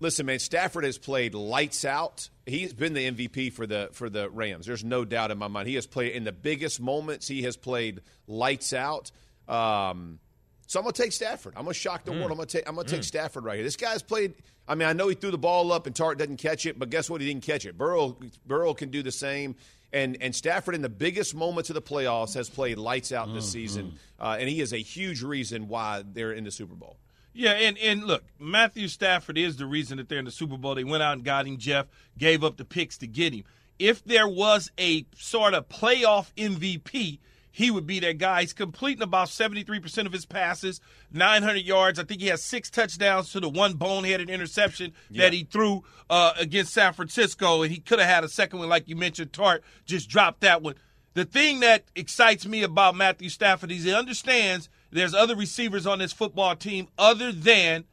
Listen, 0.00 0.26
man, 0.26 0.38
Stafford 0.38 0.84
has 0.84 0.96
played 0.98 1.34
lights 1.34 1.84
out. 1.84 2.30
He's 2.50 2.72
been 2.72 2.92
the 2.92 3.10
MVP 3.10 3.52
for 3.52 3.66
the 3.66 3.88
for 3.92 4.10
the 4.10 4.28
Rams. 4.28 4.66
There's 4.66 4.84
no 4.84 5.04
doubt 5.04 5.30
in 5.30 5.38
my 5.38 5.48
mind. 5.48 5.68
He 5.68 5.76
has 5.76 5.86
played 5.86 6.12
in 6.12 6.24
the 6.24 6.32
biggest 6.32 6.80
moments. 6.80 7.28
He 7.28 7.42
has 7.42 7.56
played 7.56 8.00
lights 8.26 8.72
out. 8.72 9.10
Um, 9.48 10.18
so 10.66 10.78
I'm 10.78 10.84
gonna 10.84 10.92
take 10.92 11.12
Stafford. 11.12 11.54
I'm 11.56 11.64
gonna 11.64 11.74
shock 11.74 12.04
the 12.04 12.12
world. 12.12 12.30
I'm 12.30 12.36
gonna 12.36 12.46
take 12.46 12.68
I'm 12.68 12.76
gonna 12.76 12.86
take 12.88 13.04
Stafford 13.04 13.44
right 13.44 13.56
here. 13.56 13.64
This 13.64 13.76
guy's 13.76 14.02
played. 14.02 14.34
I 14.68 14.76
mean, 14.76 14.86
I 14.86 14.92
know 14.92 15.08
he 15.08 15.16
threw 15.16 15.32
the 15.32 15.38
ball 15.38 15.72
up 15.72 15.86
and 15.86 15.96
Tartt 15.96 16.18
doesn't 16.18 16.36
catch 16.36 16.64
it, 16.66 16.78
but 16.78 16.90
guess 16.90 17.10
what? 17.10 17.20
He 17.20 17.26
didn't 17.26 17.42
catch 17.42 17.66
it. 17.66 17.76
Burrow 17.76 18.16
Burrow 18.46 18.74
can 18.74 18.90
do 18.90 19.02
the 19.02 19.10
same. 19.10 19.56
And 19.92 20.16
and 20.20 20.34
Stafford 20.34 20.76
in 20.76 20.82
the 20.82 20.88
biggest 20.88 21.34
moments 21.34 21.70
of 21.70 21.74
the 21.74 21.82
playoffs 21.82 22.34
has 22.34 22.48
played 22.48 22.78
lights 22.78 23.10
out 23.10 23.34
this 23.34 23.50
season, 23.50 23.94
uh, 24.20 24.36
and 24.38 24.48
he 24.48 24.60
is 24.60 24.72
a 24.72 24.78
huge 24.78 25.22
reason 25.22 25.66
why 25.66 26.04
they're 26.06 26.32
in 26.32 26.44
the 26.44 26.52
Super 26.52 26.76
Bowl. 26.76 26.96
Yeah, 27.40 27.52
and, 27.52 27.78
and 27.78 28.04
look, 28.04 28.22
Matthew 28.38 28.86
Stafford 28.86 29.38
is 29.38 29.56
the 29.56 29.64
reason 29.64 29.96
that 29.96 30.10
they're 30.10 30.18
in 30.18 30.26
the 30.26 30.30
Super 30.30 30.58
Bowl. 30.58 30.74
They 30.74 30.84
went 30.84 31.02
out 31.02 31.14
and 31.14 31.24
got 31.24 31.46
him, 31.46 31.56
Jeff, 31.56 31.86
gave 32.18 32.44
up 32.44 32.58
the 32.58 32.66
picks 32.66 32.98
to 32.98 33.06
get 33.06 33.32
him. 33.32 33.44
If 33.78 34.04
there 34.04 34.28
was 34.28 34.70
a 34.78 35.06
sort 35.16 35.54
of 35.54 35.66
playoff 35.70 36.34
MVP, 36.36 37.18
he 37.50 37.70
would 37.70 37.86
be 37.86 37.98
that 38.00 38.18
guy. 38.18 38.42
He's 38.42 38.52
completing 38.52 39.02
about 39.02 39.28
73% 39.28 40.04
of 40.04 40.12
his 40.12 40.26
passes, 40.26 40.82
900 41.14 41.64
yards. 41.64 41.98
I 41.98 42.04
think 42.04 42.20
he 42.20 42.26
has 42.26 42.44
six 42.44 42.68
touchdowns 42.68 43.32
to 43.32 43.40
the 43.40 43.48
one 43.48 43.72
boneheaded 43.72 44.28
interception 44.28 44.92
that 45.12 45.32
he 45.32 45.44
threw 45.44 45.82
uh, 46.10 46.34
against 46.38 46.74
San 46.74 46.92
Francisco, 46.92 47.62
and 47.62 47.72
he 47.72 47.80
could 47.80 48.00
have 48.00 48.08
had 48.08 48.22
a 48.22 48.28
second 48.28 48.58
one, 48.58 48.68
like 48.68 48.86
you 48.86 48.96
mentioned. 48.96 49.32
Tartt 49.32 49.60
just 49.86 50.10
dropped 50.10 50.42
that 50.42 50.60
one. 50.60 50.74
The 51.14 51.24
thing 51.24 51.60
that 51.60 51.84
excites 51.96 52.46
me 52.46 52.64
about 52.64 52.96
Matthew 52.96 53.30
Stafford 53.30 53.72
is 53.72 53.84
he 53.84 53.94
understands 53.94 54.68
there's 54.90 55.14
other 55.14 55.36
receivers 55.36 55.86
on 55.86 55.98
this 55.98 56.12
football 56.12 56.56
team 56.56 56.88
other 56.98 57.32
than 57.32 57.84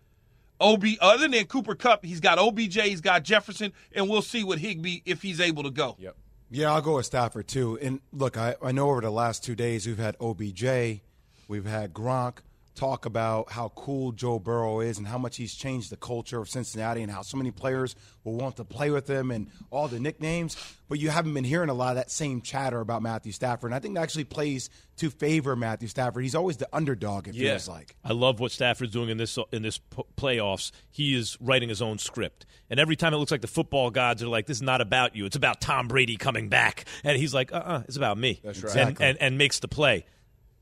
OB, 0.59 0.85
other 1.01 1.27
than 1.27 1.45
Cooper 1.45 1.75
Kupp. 1.75 2.03
He's 2.03 2.19
got 2.19 2.39
OBJ, 2.39 2.81
he's 2.81 3.01
got 3.01 3.23
Jefferson, 3.23 3.73
and 3.93 4.09
we'll 4.09 4.21
see 4.21 4.43
what 4.43 4.59
Higbee 4.59 5.01
if 5.05 5.21
he's 5.21 5.39
able 5.39 5.63
to 5.63 5.71
go. 5.71 5.95
Yep. 5.99 6.15
Yeah, 6.49 6.73
I'll 6.73 6.81
go 6.81 6.95
with 6.95 7.05
Stafford 7.05 7.47
too. 7.47 7.77
And 7.81 7.99
look, 8.13 8.37
I, 8.37 8.55
I 8.63 8.71
know 8.71 8.89
over 8.89 9.01
the 9.01 9.11
last 9.11 9.43
two 9.43 9.55
days 9.55 9.85
we've 9.85 9.97
had 9.97 10.15
OBJ, 10.21 11.01
we've 11.47 11.65
had 11.65 11.93
Gronk 11.93 12.37
talk 12.77 13.05
about 13.05 13.51
how 13.51 13.69
cool 13.75 14.11
Joe 14.11 14.39
Burrow 14.39 14.79
is 14.79 14.97
and 14.97 15.07
how 15.07 15.17
much 15.17 15.35
he's 15.37 15.53
changed 15.55 15.89
the 15.91 15.97
culture 15.97 16.39
of 16.39 16.47
Cincinnati 16.49 17.01
and 17.01 17.11
how 17.11 17.21
so 17.23 17.35
many 17.37 17.51
players 17.51 17.95
will 18.23 18.35
want 18.35 18.55
to 18.57 18.63
play 18.63 18.89
with 18.91 19.09
him 19.09 19.31
and 19.31 19.47
all 19.71 19.87
the 19.87 19.99
nicknames. 19.99 20.55
But 20.87 20.99
you 20.99 21.09
haven't 21.09 21.33
been 21.33 21.43
hearing 21.43 21.69
a 21.69 21.73
lot 21.73 21.89
of 21.89 21.95
that 21.95 22.11
same 22.11 22.41
chatter 22.41 22.79
about 22.79 23.01
Matthew 23.01 23.31
Stafford. 23.33 23.69
And 23.71 23.75
I 23.75 23.79
think 23.79 23.95
that 23.95 24.01
actually 24.01 24.23
plays 24.23 24.69
to 24.97 25.09
favor 25.09 25.55
Matthew 25.55 25.87
Stafford. 25.89 26.23
He's 26.23 26.35
always 26.35 26.57
the 26.57 26.69
underdog, 26.71 27.27
it 27.27 27.35
Yeah. 27.35 27.51
feels 27.51 27.67
like. 27.67 27.95
I 28.05 28.13
love 28.13 28.39
what 28.39 28.51
Stafford's 28.51 28.93
doing 28.93 29.09
in 29.09 29.17
this 29.17 29.37
in 29.51 29.61
this 29.63 29.79
playoffs. 30.17 30.71
He 30.89 31.15
is 31.15 31.37
writing 31.41 31.69
his 31.69 31.81
own 31.81 31.97
script, 31.97 32.45
and 32.69 32.79
every 32.79 32.95
time 32.95 33.13
it 33.13 33.17
looks 33.17 33.31
like 33.31 33.41
the 33.41 33.47
football 33.47 33.89
gods 33.91 34.23
are 34.23 34.27
like, 34.27 34.45
"This 34.47 34.57
is 34.57 34.61
not 34.63 34.81
about 34.81 35.15
you. 35.15 35.25
It's 35.25 35.35
about 35.35 35.61
Tom 35.61 35.87
Brady 35.87 36.17
coming 36.17 36.49
back," 36.49 36.85
and 37.03 37.17
he's 37.17 37.33
like, 37.33 37.51
"Uh, 37.53 37.57
uh 37.57 37.83
it's 37.87 37.97
about 37.97 38.17
me." 38.17 38.39
That's 38.43 38.63
right. 38.63 38.71
and, 38.75 38.79
Exactly. 38.89 39.05
and 39.07 39.17
and 39.21 39.37
makes 39.37 39.59
the 39.59 39.67
play. 39.67 40.05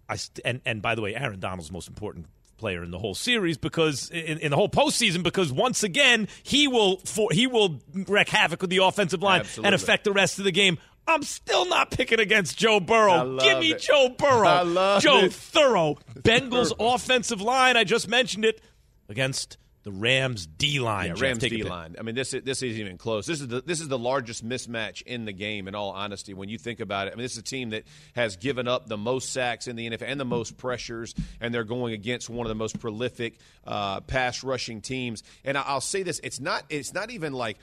I 0.07 0.15
st- 0.17 0.41
and 0.45 0.61
and 0.65 0.81
by 0.81 0.95
the 0.95 1.01
way, 1.01 1.15
Aaron 1.15 1.39
Donald's 1.39 1.71
most 1.71 1.87
important 1.87 2.27
player 2.57 2.83
in 2.83 2.91
the 2.91 2.99
whole 2.99 3.15
series 3.15 3.57
because 3.57 4.09
in, 4.11 4.39
in 4.39 4.49
the 4.49 4.55
whole 4.55 4.69
postseason 4.69 5.23
because 5.23 5.51
once 5.51 5.83
again 5.83 6.27
he 6.43 6.67
will 6.67 6.97
for, 6.99 7.29
he 7.31 7.47
will 7.47 7.81
wreak 7.93 8.29
havoc 8.29 8.61
with 8.61 8.69
the 8.69 8.77
offensive 8.77 9.21
line 9.21 9.41
Absolutely. 9.41 9.67
and 9.67 9.75
affect 9.75 10.03
the 10.05 10.11
rest 10.13 10.39
of 10.39 10.45
the 10.45 10.51
game. 10.51 10.77
I'm 11.07 11.21
still 11.21 11.67
not 11.67 11.91
picking 11.91 12.19
against 12.19 12.57
Joe 12.57 12.79
Burrow. 12.79 13.37
Give 13.37 13.59
me 13.59 13.71
it. 13.71 13.79
Joe 13.79 14.09
Burrow. 14.17 14.47
I 14.47 14.61
love 14.63 15.03
Joe 15.03 15.25
it. 15.25 15.33
Thorough. 15.33 15.97
Bengals 16.15 16.71
offensive 16.79 17.41
line, 17.41 17.77
I 17.77 17.83
just 17.83 18.07
mentioned 18.07 18.43
it, 18.43 18.59
against 19.07 19.57
the 19.85 19.91
Rams 19.91 20.47
D 20.47 20.79
line. 20.79 21.09
Yeah, 21.09 21.13
Rams 21.19 21.43
D 21.43 21.61
line. 21.61 21.95
I 21.99 22.01
mean, 22.01 22.15
this 22.15 22.33
is, 22.33 22.41
this 22.43 22.63
isn't 22.63 22.81
even 22.81 22.97
close. 22.97 23.27
This 23.27 23.39
is 23.39 23.47
the 23.47 23.61
this 23.61 23.81
is 23.81 23.87
the 23.87 23.99
largest 23.99 24.43
mismatch 24.43 25.03
in 25.03 25.25
the 25.25 25.31
game. 25.31 25.67
In 25.67 25.75
all 25.75 25.91
honesty, 25.91 26.33
when 26.33 26.49
you 26.49 26.57
think 26.57 26.79
about 26.79 27.07
it, 27.07 27.13
I 27.13 27.15
mean, 27.15 27.23
this 27.23 27.33
is 27.33 27.37
a 27.37 27.43
team 27.43 27.69
that 27.69 27.83
has 28.15 28.35
given 28.35 28.67
up 28.67 28.87
the 28.87 28.97
most 28.97 29.31
sacks 29.31 29.67
in 29.67 29.75
the 29.75 29.87
NFL 29.91 30.07
and 30.07 30.19
the 30.19 30.25
most 30.25 30.57
pressures, 30.57 31.13
and 31.39 31.53
they're 31.53 31.63
going 31.63 31.93
against 31.93 32.31
one 32.31 32.47
of 32.47 32.49
the 32.49 32.55
most 32.55 32.79
prolific 32.79 33.37
uh, 33.67 34.01
pass 34.01 34.43
rushing 34.43 34.81
teams. 34.81 35.21
And 35.43 35.55
I'll 35.55 35.81
say 35.81 36.01
this: 36.01 36.19
it's 36.23 36.39
not 36.39 36.63
it's 36.69 36.91
not 36.91 37.11
even 37.11 37.33
like 37.33 37.59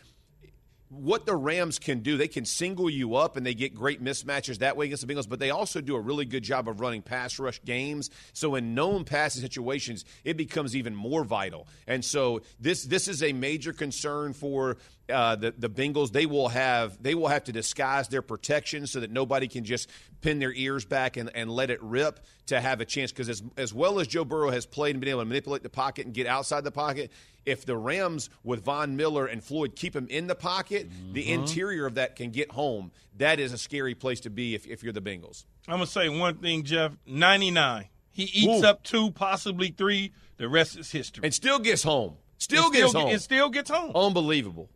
what 0.92 1.24
the 1.24 1.34
Rams 1.34 1.78
can 1.78 2.00
do, 2.00 2.16
they 2.18 2.28
can 2.28 2.44
single 2.44 2.90
you 2.90 3.16
up 3.16 3.36
and 3.36 3.46
they 3.46 3.54
get 3.54 3.74
great 3.74 4.04
mismatches 4.04 4.58
that 4.58 4.76
way 4.76 4.86
against 4.86 5.06
the 5.06 5.12
Bengals, 5.12 5.28
but 5.28 5.38
they 5.38 5.50
also 5.50 5.80
do 5.80 5.96
a 5.96 6.00
really 6.00 6.26
good 6.26 6.42
job 6.42 6.68
of 6.68 6.80
running 6.80 7.00
pass 7.00 7.38
rush 7.38 7.62
games. 7.64 8.10
So 8.34 8.56
in 8.56 8.74
known 8.74 9.04
passing 9.04 9.40
situations, 9.40 10.04
it 10.22 10.36
becomes 10.36 10.76
even 10.76 10.94
more 10.94 11.24
vital. 11.24 11.66
And 11.86 12.04
so 12.04 12.42
this 12.60 12.84
this 12.84 13.08
is 13.08 13.22
a 13.22 13.32
major 13.32 13.72
concern 13.72 14.34
for 14.34 14.76
uh, 15.12 15.36
the 15.36 15.54
the 15.56 15.70
Bengals. 15.70 16.12
They 16.12 16.26
will 16.26 16.48
have 16.48 17.02
they 17.02 17.14
will 17.14 17.28
have 17.28 17.44
to 17.44 17.52
disguise 17.52 18.08
their 18.08 18.22
protection 18.22 18.86
so 18.86 19.00
that 19.00 19.10
nobody 19.10 19.48
can 19.48 19.64
just 19.64 19.88
pin 20.20 20.38
their 20.38 20.52
ears 20.52 20.84
back 20.84 21.16
and, 21.16 21.30
and 21.34 21.50
let 21.50 21.70
it 21.70 21.82
rip 21.82 22.20
to 22.46 22.60
have 22.60 22.80
a 22.80 22.84
chance. 22.84 23.12
Because 23.12 23.28
as 23.28 23.42
as 23.56 23.72
well 23.72 24.00
as 24.00 24.06
Joe 24.06 24.24
Burrow 24.24 24.50
has 24.50 24.66
played 24.66 24.94
and 24.94 25.00
been 25.00 25.10
able 25.10 25.20
to 25.20 25.26
manipulate 25.26 25.62
the 25.62 25.70
pocket 25.70 26.06
and 26.06 26.14
get 26.14 26.26
outside 26.26 26.64
the 26.64 26.72
pocket, 26.72 27.12
if 27.44 27.64
the 27.64 27.76
Rams 27.76 28.30
with 28.42 28.64
Von 28.64 28.96
Miller 28.96 29.26
and 29.26 29.42
Floyd 29.42 29.76
keep 29.76 29.94
him 29.94 30.06
in 30.08 30.26
the 30.26 30.34
pocket, 30.34 30.90
the 31.12 31.30
interior 31.30 31.86
of 31.86 31.94
that 31.94 32.16
can 32.16 32.30
get 32.30 32.50
home. 32.52 32.92
That 33.18 33.40
is 33.40 33.52
a 33.52 33.58
scary 33.58 33.94
place 33.94 34.20
to 34.20 34.30
be 34.30 34.54
if, 34.54 34.66
if 34.66 34.82
you're 34.82 34.92
the 34.92 35.02
Bengals. 35.02 35.44
I'm 35.68 35.74
gonna 35.74 35.86
say 35.86 36.08
one 36.08 36.38
thing, 36.38 36.64
Jeff. 36.64 36.96
99. 37.06 37.88
He 38.10 38.24
eats 38.24 38.62
Ooh. 38.62 38.66
up 38.66 38.82
two, 38.82 39.10
possibly 39.10 39.68
three. 39.68 40.12
The 40.36 40.48
rest 40.48 40.76
is 40.76 40.90
history. 40.90 41.24
And 41.24 41.32
still 41.32 41.58
gets 41.58 41.82
home. 41.82 42.16
Still 42.38 42.66
It 42.68 42.72
gets 42.74 42.92
home. 42.92 43.08
It 43.08 43.22
still 43.22 43.48
gets 43.48 43.70
home. 43.70 43.92
Unbelievable. 43.94 44.68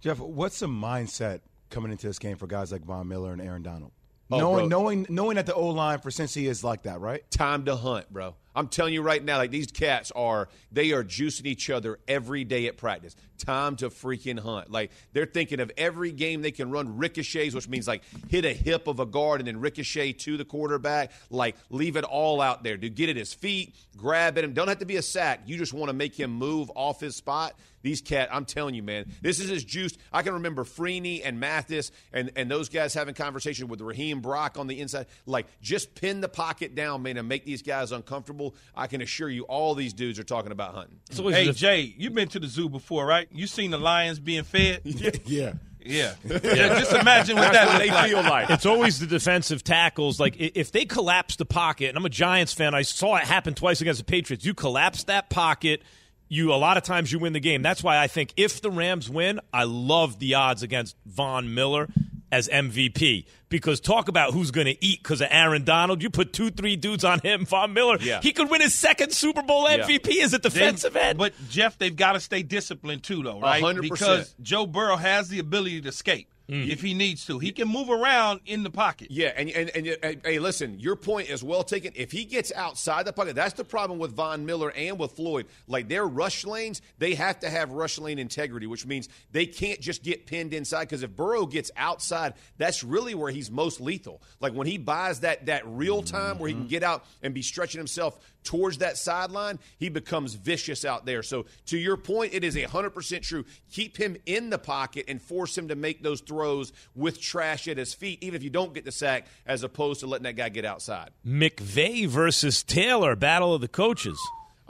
Jeff, 0.00 0.20
what's 0.20 0.60
the 0.60 0.66
mindset 0.66 1.40
coming 1.70 1.90
into 1.90 2.06
this 2.06 2.18
game 2.18 2.36
for 2.36 2.46
guys 2.46 2.70
like 2.70 2.82
Von 2.82 3.08
Miller 3.08 3.32
and 3.32 3.42
Aaron 3.42 3.62
Donald? 3.62 3.92
Oh, 4.30 4.38
knowing, 4.38 4.68
bro. 4.68 4.78
knowing, 4.78 5.06
knowing 5.08 5.36
that 5.36 5.46
the 5.46 5.54
O 5.54 5.68
line 5.68 6.00
for 6.00 6.10
Cincy 6.10 6.48
is 6.48 6.62
like 6.62 6.82
that, 6.82 7.00
right? 7.00 7.28
Time 7.30 7.64
to 7.64 7.74
hunt, 7.74 8.12
bro. 8.12 8.34
I'm 8.54 8.68
telling 8.68 8.92
you 8.92 9.02
right 9.02 9.22
now, 9.22 9.38
like 9.38 9.50
these 9.50 9.70
cats 9.70 10.10
are, 10.14 10.48
they 10.72 10.90
are 10.90 11.04
juicing 11.04 11.46
each 11.46 11.70
other 11.70 11.98
every 12.08 12.44
day 12.44 12.66
at 12.66 12.76
practice. 12.76 13.14
Time 13.38 13.76
to 13.76 13.88
freaking 13.88 14.38
hunt. 14.38 14.70
Like 14.70 14.90
they're 15.12 15.26
thinking 15.26 15.60
of 15.60 15.70
every 15.78 16.12
game 16.12 16.42
they 16.42 16.50
can 16.50 16.70
run 16.70 16.98
ricochets, 16.98 17.54
which 17.54 17.68
means 17.68 17.86
like 17.86 18.02
hit 18.28 18.44
a 18.44 18.52
hip 18.52 18.86
of 18.86 19.00
a 19.00 19.06
guard 19.06 19.40
and 19.40 19.46
then 19.46 19.60
ricochet 19.60 20.14
to 20.14 20.36
the 20.36 20.44
quarterback. 20.44 21.12
Like 21.30 21.56
leave 21.70 21.96
it 21.96 22.04
all 22.04 22.40
out 22.40 22.64
there. 22.64 22.76
To 22.76 22.90
get 22.90 23.08
at 23.08 23.16
his 23.16 23.32
feet, 23.32 23.76
grab 23.96 24.36
at 24.36 24.44
him. 24.44 24.52
Don't 24.54 24.68
have 24.68 24.80
to 24.80 24.86
be 24.86 24.96
a 24.96 25.02
sack. 25.02 25.42
You 25.46 25.56
just 25.56 25.72
want 25.72 25.88
to 25.88 25.94
make 25.94 26.18
him 26.18 26.32
move 26.32 26.70
off 26.74 27.00
his 27.00 27.14
spot. 27.16 27.54
These 27.82 28.00
cat, 28.00 28.28
I'm 28.32 28.44
telling 28.44 28.74
you, 28.74 28.82
man, 28.82 29.06
this 29.22 29.40
is 29.40 29.50
as 29.50 29.64
juiced. 29.64 29.98
I 30.12 30.22
can 30.22 30.34
remember 30.34 30.64
Freeney 30.64 31.20
and 31.24 31.38
Mathis 31.40 31.92
and, 32.12 32.30
and 32.36 32.50
those 32.50 32.68
guys 32.68 32.94
having 32.94 33.14
conversation 33.14 33.68
with 33.68 33.80
Raheem 33.80 34.20
Brock 34.20 34.58
on 34.58 34.66
the 34.66 34.80
inside. 34.80 35.06
Like, 35.26 35.46
just 35.60 35.94
pin 35.94 36.20
the 36.20 36.28
pocket 36.28 36.74
down, 36.74 37.02
man, 37.02 37.16
and 37.16 37.28
make 37.28 37.44
these 37.44 37.62
guys 37.62 37.92
uncomfortable. 37.92 38.54
I 38.74 38.86
can 38.86 39.00
assure 39.00 39.28
you, 39.28 39.44
all 39.44 39.74
these 39.74 39.92
dudes 39.92 40.18
are 40.18 40.24
talking 40.24 40.52
about 40.52 40.74
hunting. 40.74 40.98
So, 41.10 41.28
Hey 41.28 41.46
the- 41.46 41.52
Jay, 41.52 41.94
you've 41.96 42.14
been 42.14 42.28
to 42.28 42.40
the 42.40 42.48
zoo 42.48 42.68
before, 42.68 43.06
right? 43.06 43.28
You've 43.32 43.50
seen 43.50 43.70
the 43.70 43.78
lions 43.78 44.18
being 44.20 44.44
fed? 44.44 44.82
Yeah. 45.26 45.52
Yeah. 45.80 46.14
yeah. 46.24 46.78
Just 46.80 46.92
imagine 46.92 47.36
what 47.36 47.52
that 47.52 47.68
what 47.68 47.78
they 47.78 47.88
like. 47.90 48.10
feel 48.10 48.22
like. 48.22 48.50
it's 48.50 48.66
always 48.66 48.98
the 48.98 49.06
defensive 49.06 49.62
tackles. 49.62 50.18
Like 50.20 50.34
if 50.38 50.72
they 50.72 50.84
collapse 50.84 51.36
the 51.36 51.44
pocket, 51.46 51.88
and 51.90 51.96
I'm 51.96 52.04
a 52.04 52.10
Giants 52.10 52.52
fan, 52.52 52.74
I 52.74 52.82
saw 52.82 53.16
it 53.16 53.24
happen 53.24 53.54
twice 53.54 53.80
against 53.80 53.98
the 54.00 54.04
Patriots. 54.04 54.44
You 54.44 54.54
collapse 54.54 55.04
that 55.04 55.30
pocket, 55.30 55.82
you 56.28 56.52
a 56.52 56.56
lot 56.56 56.76
of 56.76 56.82
times 56.82 57.10
you 57.12 57.18
win 57.18 57.32
the 57.32 57.40
game. 57.40 57.62
That's 57.62 57.82
why 57.82 57.98
I 57.98 58.06
think 58.06 58.32
if 58.36 58.60
the 58.60 58.70
Rams 58.70 59.08
win, 59.08 59.40
I 59.52 59.64
love 59.64 60.18
the 60.18 60.34
odds 60.34 60.62
against 60.62 60.96
Von 61.06 61.54
Miller 61.54 61.88
as 62.30 62.46
MVP 62.48 63.24
because 63.48 63.80
talk 63.80 64.08
about 64.08 64.34
who's 64.34 64.50
going 64.50 64.66
to 64.66 64.84
eat 64.84 65.02
because 65.02 65.22
of 65.22 65.28
Aaron 65.30 65.64
Donald. 65.64 66.02
You 66.02 66.10
put 66.10 66.34
two, 66.34 66.50
three 66.50 66.76
dudes 66.76 67.02
on 67.02 67.20
him, 67.20 67.46
Von 67.46 67.72
Miller. 67.72 67.96
Yeah. 68.00 68.20
He 68.22 68.32
could 68.32 68.50
win 68.50 68.60
his 68.60 68.74
second 68.74 69.12
Super 69.12 69.40
Bowl 69.42 69.66
MVP 69.66 70.20
as 70.22 70.34
a 70.34 70.38
They- 70.38 70.50
defensive 70.50 70.94
end. 70.96 71.16
But 71.18 71.32
Jeff, 71.48 71.78
they've 71.78 71.96
got 71.96 72.12
to 72.12 72.20
stay 72.20 72.42
disciplined 72.42 73.02
too, 73.02 73.22
though, 73.22 73.40
right? 73.40 73.62
100%. 73.62 73.80
Because 73.80 74.34
Joe 74.42 74.66
Burrow 74.66 74.96
has 74.96 75.28
the 75.30 75.38
ability 75.38 75.80
to 75.82 75.88
escape 75.88 76.28
Mm-hmm. 76.48 76.70
if 76.70 76.80
he 76.80 76.94
needs 76.94 77.26
to. 77.26 77.38
He 77.38 77.52
can 77.52 77.68
move 77.68 77.90
around 77.90 78.40
in 78.46 78.62
the 78.62 78.70
pocket. 78.70 79.08
Yeah, 79.10 79.32
and, 79.36 79.50
and 79.50 79.68
and 79.74 79.86
and, 80.02 80.20
hey, 80.24 80.38
listen, 80.38 80.80
your 80.80 80.96
point 80.96 81.28
is 81.28 81.42
well 81.42 81.62
taken. 81.62 81.92
If 81.94 82.10
he 82.10 82.24
gets 82.24 82.52
outside 82.52 83.04
the 83.04 83.12
pocket, 83.12 83.36
that's 83.36 83.52
the 83.52 83.64
problem 83.64 83.98
with 83.98 84.12
Von 84.12 84.46
Miller 84.46 84.70
and 84.70 84.98
with 84.98 85.12
Floyd. 85.12 85.46
Like 85.66 85.88
their 85.88 86.06
rush 86.06 86.46
lanes, 86.46 86.80
they 86.96 87.14
have 87.16 87.40
to 87.40 87.50
have 87.50 87.72
rush 87.72 87.98
lane 87.98 88.18
integrity, 88.18 88.66
which 88.66 88.86
means 88.86 89.10
they 89.30 89.44
can't 89.44 89.78
just 89.78 90.02
get 90.02 90.24
pinned 90.24 90.54
inside. 90.54 90.84
Because 90.84 91.02
if 91.02 91.14
Burrow 91.14 91.44
gets 91.44 91.70
outside, 91.76 92.32
that's 92.56 92.82
really 92.82 93.14
where 93.14 93.30
he's 93.30 93.50
most 93.50 93.78
lethal. 93.78 94.22
Like 94.40 94.54
when 94.54 94.66
he 94.66 94.78
buys 94.78 95.20
that 95.20 95.46
that 95.46 95.66
real 95.66 96.02
time 96.02 96.38
where 96.38 96.48
he 96.48 96.54
can 96.54 96.62
mm-hmm. 96.62 96.70
get 96.70 96.82
out 96.82 97.04
and 97.22 97.34
be 97.34 97.42
stretching 97.42 97.78
himself 97.78 98.18
towards 98.44 98.78
that 98.78 98.96
sideline, 98.96 99.58
he 99.78 99.88
becomes 99.88 100.34
vicious 100.34 100.84
out 100.84 101.06
there. 101.06 101.22
So 101.22 101.46
to 101.66 101.78
your 101.78 101.96
point, 101.96 102.34
it 102.34 102.44
is 102.44 102.56
a 102.56 102.62
hundred 102.62 102.90
percent 102.90 103.22
true. 103.22 103.44
Keep 103.72 103.96
him 103.96 104.16
in 104.26 104.50
the 104.50 104.58
pocket 104.58 105.04
and 105.08 105.20
force 105.20 105.56
him 105.56 105.68
to 105.68 105.74
make 105.74 106.02
those 106.02 106.20
throws 106.20 106.72
with 106.94 107.20
trash 107.20 107.68
at 107.68 107.76
his 107.76 107.94
feet, 107.94 108.22
even 108.22 108.36
if 108.36 108.42
you 108.42 108.50
don't 108.50 108.74
get 108.74 108.84
the 108.84 108.92
sack, 108.92 109.26
as 109.46 109.62
opposed 109.62 110.00
to 110.00 110.06
letting 110.06 110.24
that 110.24 110.36
guy 110.36 110.48
get 110.48 110.64
outside. 110.64 111.10
McVay 111.26 112.06
versus 112.06 112.62
Taylor, 112.62 113.16
battle 113.16 113.54
of 113.54 113.60
the 113.60 113.68
coaches. 113.68 114.18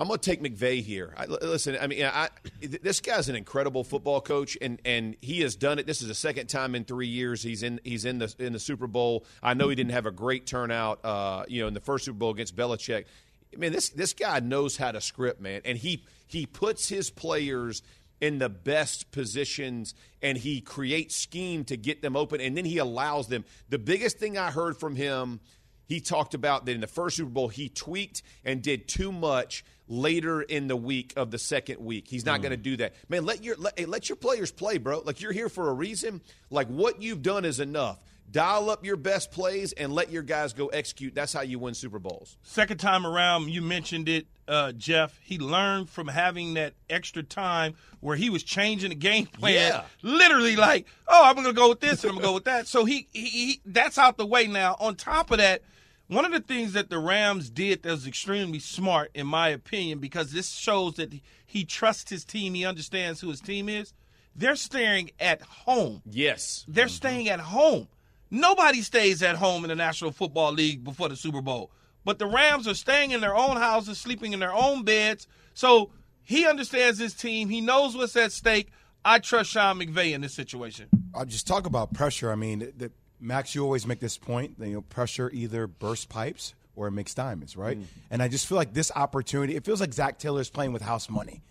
I'm 0.01 0.07
going 0.07 0.21
to 0.21 0.31
take 0.31 0.41
McVay 0.41 0.81
here. 0.81 1.13
I, 1.17 1.27
listen, 1.27 1.77
I 1.81 1.89
mean, 1.89 2.05
I, 2.05 2.29
this 2.61 3.01
guy's 3.01 3.29
an 3.29 3.35
incredible 3.35 3.83
football 3.83 4.21
coach, 4.21 4.57
and, 4.63 4.81
and 4.85 5.17
he 5.21 5.41
has 5.41 5.57
done 5.57 5.81
it. 5.81 5.89
This 5.89 6.03
is 6.03 6.09
the 6.09 6.15
second 6.15 6.47
time 6.47 6.77
in 6.77 6.85
three 6.85 7.09
years 7.09 7.43
he's 7.43 7.65
in 7.65 7.81
he's 7.83 8.05
in 8.05 8.19
the 8.19 8.33
in 8.39 8.53
the 8.53 8.61
Super 8.61 8.87
Bowl. 8.87 9.25
I 9.43 9.55
know 9.55 9.69
he 9.69 9.75
didn't 9.75 9.91
have 9.91 10.07
a 10.07 10.13
great 10.13 10.47
turnout, 10.47 11.05
uh, 11.05 11.45
you 11.49 11.63
know, 11.63 11.67
in 11.67 11.75
the 11.75 11.81
first 11.81 12.05
Super 12.05 12.17
Bowl 12.17 12.31
against 12.31 12.55
Belichick. 12.55 13.07
Man, 13.57 13.73
this 13.73 13.89
this 13.91 14.13
guy 14.13 14.41
knows 14.41 14.77
how 14.77 14.93
to 14.93 15.01
script, 15.01 15.41
man, 15.41 15.63
and 15.65 15.79
he 15.79 16.05
he 16.27 16.47
puts 16.47 16.89
his 16.89 17.11
players 17.11 17.83
in 18.21 18.39
the 18.39 18.49
best 18.49 19.11
positions 19.13 19.95
and 20.23 20.37
he 20.37 20.61
creates 20.61 21.15
scheme 21.15 21.65
to 21.65 21.77
get 21.77 22.03
them 22.03 22.17
open 22.17 22.41
and 22.41 22.57
then 22.57 22.65
he 22.65 22.79
allows 22.79 23.29
them. 23.29 23.45
The 23.69 23.79
biggest 23.79 24.19
thing 24.19 24.37
I 24.37 24.51
heard 24.51 24.77
from 24.77 24.97
him, 24.97 25.41
he 25.87 26.01
talked 26.01 26.35
about 26.35 26.67
that 26.67 26.73
in 26.73 26.81
the 26.81 26.87
first 26.87 27.17
Super 27.17 27.31
Bowl, 27.31 27.49
he 27.49 27.69
tweaked 27.69 28.23
and 28.45 28.61
did 28.61 28.89
too 28.89 29.13
much 29.13 29.65
later 29.87 30.43
in 30.43 30.69
the 30.69 30.77
week 30.77 31.13
of 31.17 31.31
the 31.31 31.39
second 31.39 31.81
week. 31.81 32.09
He's 32.09 32.27
not 32.27 32.39
hmm. 32.39 32.43
going 32.43 32.51
to 32.51 32.57
do 32.57 32.77
that. 32.79 32.95
Man, 33.09 33.25
let 33.25 33.43
your 33.43 33.57
let, 33.57 33.89
let 33.89 34.09
your 34.09 34.17
players 34.17 34.51
play, 34.51 34.79
bro. 34.79 35.01
Like 35.05 35.21
you're 35.21 35.33
here 35.33 35.49
for 35.49 35.71
a 35.71 35.73
reason. 35.73 36.21
Like 36.51 36.69
what 36.69 37.01
you've 37.01 37.23
done 37.23 37.45
is 37.45 37.61
enough. 37.61 37.99
Dial 38.31 38.69
up 38.69 38.85
your 38.85 38.97
best 38.97 39.31
plays 39.31 39.73
and 39.73 39.93
let 39.93 40.11
your 40.11 40.23
guys 40.23 40.53
go 40.53 40.67
execute. 40.67 41.15
That's 41.15 41.33
how 41.33 41.41
you 41.41 41.59
win 41.59 41.75
Super 41.75 41.99
Bowls. 41.99 42.37
Second 42.43 42.79
time 42.79 43.07
around, 43.07 43.49
you 43.49 43.63
mentioned 43.63 44.09
it, 44.09 44.27
uh, 44.47 44.73
Jeff. 44.73 45.19
He 45.23 45.39
learned 45.39 45.89
from 45.89 46.09
having 46.09 46.55
that 46.55 46.75
extra 46.91 47.23
time 47.23 47.75
where 48.01 48.17
he 48.17 48.29
was 48.29 48.43
changing 48.43 48.91
the 48.91 48.97
game 48.97 49.27
plan. 49.33 49.55
Yeah. 49.55 49.85
Literally, 50.03 50.57
like, 50.57 50.87
oh, 51.07 51.23
I'm 51.25 51.35
going 51.37 51.47
to 51.47 51.53
go 51.55 51.71
with 51.71 51.81
this 51.81 52.05
and 52.05 52.11
I'm 52.11 52.17
going 52.17 52.23
to 52.23 52.29
go 52.29 52.35
with 52.35 52.45
that. 52.45 52.67
So 52.67 52.85
he, 52.85 53.09
he, 53.13 53.25
he, 53.27 53.61
that's 53.65 53.97
out 53.97 54.19
the 54.19 54.27
way 54.27 54.47
now. 54.47 54.77
On 54.79 54.95
top 54.95 55.31
of 55.31 55.39
that, 55.39 55.63
one 56.09 56.25
of 56.25 56.33
the 56.33 56.41
things 56.41 56.75
that 56.75 56.91
the 56.91 56.99
Rams 56.99 57.49
did 57.49 57.83
that 57.83 57.91
was 57.91 58.07
extremely 58.07 58.59
smart, 58.59 59.11
in 59.15 59.27
my 59.27 59.49
opinion, 59.49 59.99
because 60.01 60.33
this 60.33 60.51
shows 60.51 60.95
that 60.95 61.13
he 61.47 61.65
trusts 61.65 62.11
his 62.11 62.25
team, 62.25 62.55
he 62.55 62.67
understands 62.67 63.21
who 63.21 63.29
his 63.31 63.41
team 63.41 63.69
is. 63.69 63.93
They're 64.35 64.57
staying 64.57 65.11
at 65.19 65.43
home. 65.43 66.03
Yes. 66.05 66.65
They're 66.69 66.89
staying 66.89 67.29
at 67.29 67.41
home. 67.41 67.89
Nobody 68.31 68.83
stays 68.83 69.23
at 69.23 69.37
home 69.37 69.65
in 69.65 69.69
the 69.69 69.77
National 69.77 70.13
Football 70.13 70.53
League 70.53 70.85
before 70.85 71.09
the 71.09 71.17
Super 71.17 71.41
Bowl. 71.41 71.71
But 72.05 72.19
the 72.19 72.27
Rams 72.27 72.69
are 72.69 72.75
staying 72.75 73.11
in 73.11 73.21
their 73.21 73.35
own 73.35 73.57
houses, 73.57 73.99
sleeping 73.99 74.33
in 74.33 74.41
their 74.41 74.55
own 74.55 74.83
beds. 74.85 75.27
So 75.55 75.91
he 76.23 76.47
understands 76.47 76.99
his 76.99 77.15
team. 77.15 77.49
He 77.49 77.61
knows 77.61 77.97
what's 77.97 78.17
at 78.17 78.33
stake. 78.33 78.69
I 79.05 79.19
trust 79.19 79.51
Sean 79.51 79.79
McVay 79.79 80.13
in 80.13 80.21
this 80.21 80.35
situation. 80.35 80.89
I'll 81.15 81.25
just 81.25 81.47
talk 81.47 81.67
about 81.67 81.95
pressure. 81.95 82.31
I 82.31 82.35
mean, 82.35 82.73
the, 82.77 82.91
Max, 83.21 83.55
you 83.55 83.65
always 83.65 83.87
make 83.87 84.01
this 84.01 84.19
point. 84.19 84.59
That, 84.59 84.69
you 84.69 84.75
know, 84.75 84.83
pressure 84.83 85.31
either 85.33 85.67
bursts 85.67 86.05
pipes 86.05 86.55
or 86.77 86.87
it 86.87 86.93
makes 86.93 87.15
diamonds, 87.15 87.57
right? 87.57 87.79
Mm. 87.79 87.85
And 88.11 88.23
I 88.23 88.29
just 88.29 88.47
feel 88.47 88.57
like 88.57 88.73
this 88.73 88.93
opportunity. 88.95 89.57
It 89.57 89.65
feels 89.65 89.81
like 89.81 89.93
Zac 89.93 90.19
Taylor's 90.19 90.51
playing 90.51 90.73
with 90.73 90.83
house 90.83 91.11
money. 91.11 91.43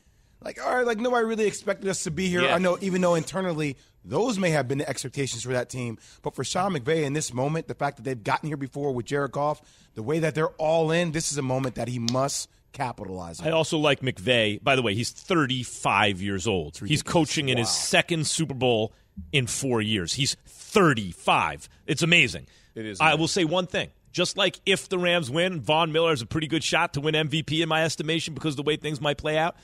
Like, 0.42 0.64
all 0.64 0.74
right, 0.74 0.86
like 0.86 1.00
nobody 1.00 1.26
really 1.26 1.48
expected 1.48 1.90
us 1.90 2.04
to 2.04 2.12
be 2.12 2.30
here. 2.30 2.44
Yeah. 2.44 2.56
I 2.56 2.60
know, 2.60 2.78
even 2.82 3.02
though 3.02 3.16
internally 3.16 3.78
those 4.08 4.40
may 4.40 4.52
have 4.52 4.68
been 4.68 4.80
the 4.80 4.90
expectations 4.90 5.44
for 5.44 5.54
that 5.54 5.70
team, 5.70 5.98
but 6.22 6.36
for 6.36 6.44
Sean 6.44 6.74
McVay 6.74 7.04
in 7.04 7.14
this 7.14 7.34
moment, 7.34 7.68
the 7.68 7.76
fact 7.76 7.98
that 7.98 8.04
they've 8.04 8.24
gotten 8.24 8.48
here 8.48 8.58
before 8.58 8.94
with 8.94 9.06
Jared 9.06 9.32
Goff, 9.32 9.62
the 9.96 10.04
way 10.04 10.20
that 10.20 10.36
they're 10.36 10.50
all 10.50 10.92
in, 10.92 11.12
this 11.12 11.32
is 11.32 11.38
a 11.38 11.42
moment 11.44 11.76
that 11.76 11.88
he 11.88 12.00
must 12.00 12.50
capitalize 12.72 13.40
on. 13.40 13.48
I 13.48 13.52
also 13.52 13.78
like 13.78 14.02
McVay. 14.02 14.64
By 14.64 14.76
the 14.76 14.82
way, 14.82 14.94
he's 14.94 15.12
35 15.12 16.22
years 16.22 16.48
old. 16.48 16.78
He's 16.78 17.04
coaching 17.04 17.50
in 17.50 17.58
his 17.58 17.70
second 17.70 18.28
Super 18.28 18.54
Bowl 18.54 18.94
in 19.32 19.48
four 19.48 19.82
years. 19.82 20.14
He's 20.14 20.36
35. 20.46 21.70
It's 21.86 22.02
amazing. 22.02 22.48
It 22.76 22.86
is 22.86 23.02
I 23.02 23.16
will 23.16 23.28
say 23.28 23.46
one 23.46 23.68
thing. 23.68 23.90
Just 24.12 24.38
like 24.38 24.60
if 24.66 24.90
the 24.90 24.98
Rams 24.98 25.30
win, 25.30 25.62
Von 25.62 25.92
Miller 25.92 26.10
has 26.12 26.22
a 26.22 26.26
pretty 26.26 26.48
good 26.48 26.64
shot 26.64 26.94
to 26.94 27.02
win 27.02 27.14
MVP 27.14 27.62
in 27.62 27.70
my 27.70 27.84
estimation 27.84 28.34
because 28.34 28.54
of 28.54 28.58
the 28.58 28.64
way 28.64 28.76
things 28.76 29.02
might 29.02 29.18
play 29.18 29.38
out. 29.38 29.56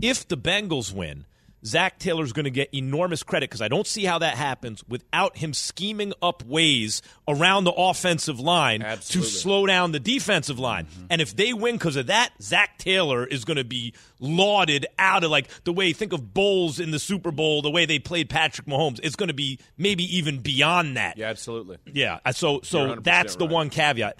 If 0.00 0.28
the 0.28 0.36
Bengals 0.36 0.92
win, 0.92 1.26
Zac 1.64 1.98
Taylor's 1.98 2.32
going 2.32 2.44
to 2.44 2.50
get 2.50 2.74
enormous 2.74 3.22
credit 3.22 3.48
because 3.48 3.62
I 3.62 3.68
don't 3.68 3.86
see 3.86 4.04
how 4.04 4.18
that 4.18 4.36
happens 4.36 4.82
without 4.88 5.36
him 5.36 5.54
scheming 5.54 6.12
up 6.20 6.44
ways 6.44 7.02
around 7.28 7.64
the 7.64 7.72
offensive 7.72 8.40
line 8.40 8.82
Absolutely. 8.82 9.30
to 9.30 9.36
slow 9.36 9.66
down 9.66 9.92
the 9.92 10.00
defensive 10.00 10.58
line. 10.58 10.88
And 11.08 11.20
if 11.20 11.36
they 11.36 11.52
win 11.52 11.76
because 11.76 11.96
of 11.96 12.08
that, 12.08 12.30
Zac 12.42 12.78
Taylor 12.78 13.24
is 13.24 13.44
going 13.44 13.58
to 13.58 13.64
be 13.64 13.94
lauded 14.18 14.86
out 14.98 15.22
of 15.22 15.30
like 15.30 15.48
the 15.64 15.72
way 15.72 15.92
think 15.92 16.12
of 16.12 16.34
Bowles 16.34 16.80
in 16.80 16.90
the 16.90 16.98
Super 16.98 17.30
Bowl, 17.30 17.62
the 17.62 17.70
way 17.70 17.86
they 17.86 17.98
played 18.00 18.28
Patrick 18.28 18.66
Mahomes. 18.66 18.98
It's 19.02 19.16
going 19.16 19.28
to 19.28 19.34
be 19.34 19.58
maybe 19.78 20.04
even 20.16 20.40
beyond 20.40 20.96
that. 20.96 21.16
Yeah, 21.16 21.28
absolutely. 21.28 21.78
Yeah. 21.86 22.18
uh, 22.24 22.32
So 22.32 22.60
so 22.64 22.96
that's 22.96 23.36
the 23.36 23.44
right. 23.46 23.52
one 23.54 23.70
caveat. 23.70 24.18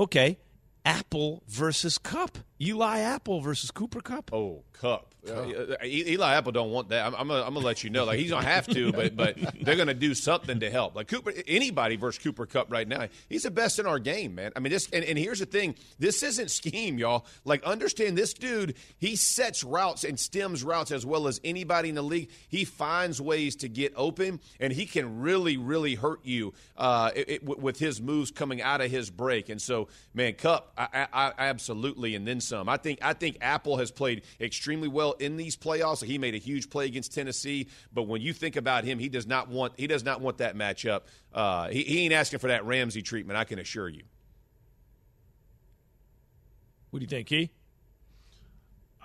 Okay. 0.00 0.38
Apple 0.84 1.42
versus 1.48 1.98
Kupp. 1.98 2.38
Eli 2.60 3.00
Apple 3.00 3.40
versus 3.40 3.70
Cooper 3.70 4.00
Kupp. 4.00 4.32
Oh, 4.32 4.64
Kupp. 4.72 5.14
Uh, 5.28 5.76
E- 5.84 6.04
Eli 6.12 6.34
Apple 6.34 6.52
don't 6.52 6.70
want 6.70 6.90
that. 6.90 7.06
I'm, 7.06 7.14
I'm 7.14 7.28
gonna, 7.28 7.42
I'm 7.42 7.54
gonna 7.54 7.66
let 7.66 7.82
you 7.84 7.90
know. 7.90 8.04
Like 8.04 8.18
he's 8.18 8.30
gonna 8.30 8.46
have 8.46 8.66
to, 8.68 8.92
but 8.92 9.16
but 9.16 9.36
they're 9.62 9.76
gonna 9.76 9.94
do 9.94 10.14
something 10.14 10.60
to 10.60 10.70
help. 10.70 10.94
Like 10.94 11.08
Cooper, 11.08 11.32
anybody 11.46 11.96
versus 11.96 12.22
Cooper 12.22 12.46
Kupp 12.46 12.70
right 12.70 12.86
now, 12.86 13.08
he's 13.28 13.42
the 13.42 13.50
best 13.50 13.78
in 13.78 13.86
our 13.86 13.98
game, 13.98 14.34
man. 14.36 14.52
I 14.56 14.60
mean, 14.60 14.72
this 14.72 14.88
and, 14.92 15.04
and 15.04 15.18
here's 15.18 15.40
the 15.40 15.46
thing: 15.46 15.74
this 15.98 16.22
isn't 16.22 16.50
scheme, 16.50 16.98
y'all. 16.98 17.26
Like 17.44 17.64
understand 17.64 18.16
this 18.16 18.32
dude. 18.32 18.76
He 18.98 19.16
sets 19.16 19.64
routes 19.64 20.04
and 20.04 20.18
stems 20.18 20.62
routes 20.62 20.92
as 20.92 21.04
well 21.04 21.26
as 21.26 21.40
anybody 21.44 21.88
in 21.88 21.94
the 21.96 22.02
league. 22.02 22.30
He 22.48 22.64
finds 22.64 23.20
ways 23.20 23.56
to 23.56 23.68
get 23.68 23.92
open, 23.96 24.40
and 24.60 24.72
he 24.72 24.86
can 24.86 25.20
really 25.20 25.56
really 25.56 25.94
hurt 25.96 26.20
you 26.24 26.54
uh, 26.76 27.10
it, 27.14 27.28
it- 27.28 27.44
with- 27.44 27.58
with 27.58 27.78
his 27.78 28.00
moves 28.00 28.30
coming 28.30 28.62
out 28.62 28.80
of 28.80 28.90
his 28.90 29.10
break. 29.10 29.48
And 29.48 29.60
so, 29.60 29.88
man, 30.14 30.34
Kupp, 30.34 30.72
I, 30.78 31.06
I, 31.12 31.26
I 31.26 31.32
absolutely, 31.38 32.14
and 32.14 32.26
then 32.26 32.40
some. 32.40 32.68
I 32.68 32.76
think 32.76 33.00
I 33.02 33.12
think 33.14 33.38
Apple 33.40 33.76
has 33.78 33.90
played 33.90 34.22
extremely 34.40 34.88
well 34.88 35.14
in 35.20 35.36
these 35.36 35.56
playoffs. 35.56 36.04
He 36.04 36.18
made 36.18 36.34
a 36.34 36.38
huge 36.38 36.70
play 36.70 36.86
against 36.86 37.14
Tennessee, 37.14 37.68
but 37.92 38.04
when 38.04 38.20
you 38.20 38.32
think 38.32 38.56
about 38.56 38.84
him, 38.84 38.98
he 38.98 39.08
does 39.08 39.26
not 39.26 39.48
want 39.48 39.74
he 39.76 39.86
does 39.86 40.04
not 40.04 40.20
want 40.20 40.38
that 40.38 40.56
matchup. 40.56 41.02
Uh, 41.32 41.68
he, 41.68 41.82
he 41.84 42.04
ain't 42.04 42.12
asking 42.14 42.38
for 42.40 42.48
that 42.48 42.64
Ramsey 42.64 43.02
treatment. 43.02 43.38
I 43.38 43.44
can 43.44 43.58
assure 43.58 43.88
you. 43.88 44.02
What 46.90 47.00
do 47.00 47.04
you 47.04 47.08
think, 47.08 47.26
Key? 47.28 47.50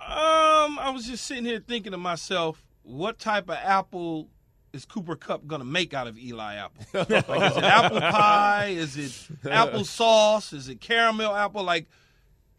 Um, 0.00 0.78
I 0.78 0.90
was 0.92 1.06
just 1.06 1.24
sitting 1.26 1.44
here 1.44 1.60
thinking 1.66 1.92
to 1.92 1.98
myself, 1.98 2.62
what 2.82 3.18
type 3.18 3.48
of 3.48 3.56
apple 3.56 4.28
is 4.72 4.84
Cooper 4.84 5.16
Kupp 5.16 5.46
gonna 5.46 5.64
make 5.64 5.94
out 5.94 6.06
of 6.06 6.18
Eli 6.18 6.56
Apple? 6.56 6.84
like, 6.94 7.10
is 7.50 7.56
it 7.56 7.64
apple 7.64 8.00
pie? 8.00 8.74
Is 8.76 8.96
it 8.96 9.48
apple 9.50 9.84
sauce? 9.84 10.52
Is 10.52 10.68
it 10.68 10.80
caramel 10.80 11.34
apple? 11.34 11.62
Like, 11.62 11.86
i- 11.86 11.88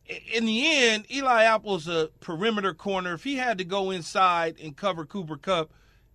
in 0.07 0.45
the 0.45 0.67
end, 0.67 1.05
Eli 1.11 1.43
Apple's 1.43 1.87
a 1.87 2.09
perimeter 2.19 2.73
corner. 2.73 3.13
If 3.13 3.23
he 3.23 3.35
had 3.35 3.57
to 3.57 3.63
go 3.63 3.91
inside 3.91 4.55
and 4.61 4.75
cover 4.75 5.05
Cooper 5.05 5.37
Kupp, 5.37 5.71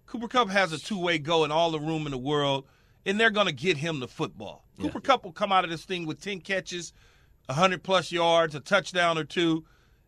Cooper 0.06 0.28
Kupp 0.28 0.50
has 0.50 0.72
a 0.72 0.78
two-way 0.78 1.18
go 1.18 1.44
and 1.44 1.52
all 1.52 1.70
the 1.70 1.80
room 1.80 2.06
in 2.06 2.12
the 2.12 2.18
world, 2.18 2.66
and 3.04 3.18
they're 3.18 3.30
gonna 3.30 3.52
get 3.52 3.76
him 3.76 4.00
the 4.00 4.08
football. 4.08 4.64
Cooper 4.80 5.00
Kupp 5.00 5.24
will 5.24 5.32
come 5.32 5.52
out 5.52 5.64
of 5.64 5.70
this 5.70 5.84
thing 5.84 6.06
with 6.06 6.20
ten 6.20 6.40
catches, 6.40 6.92
hundred 7.48 7.82
plus 7.82 8.12
yards, 8.12 8.54
a 8.54 8.60
touchdown 8.60 9.18
or 9.18 9.24
two, 9.24 9.64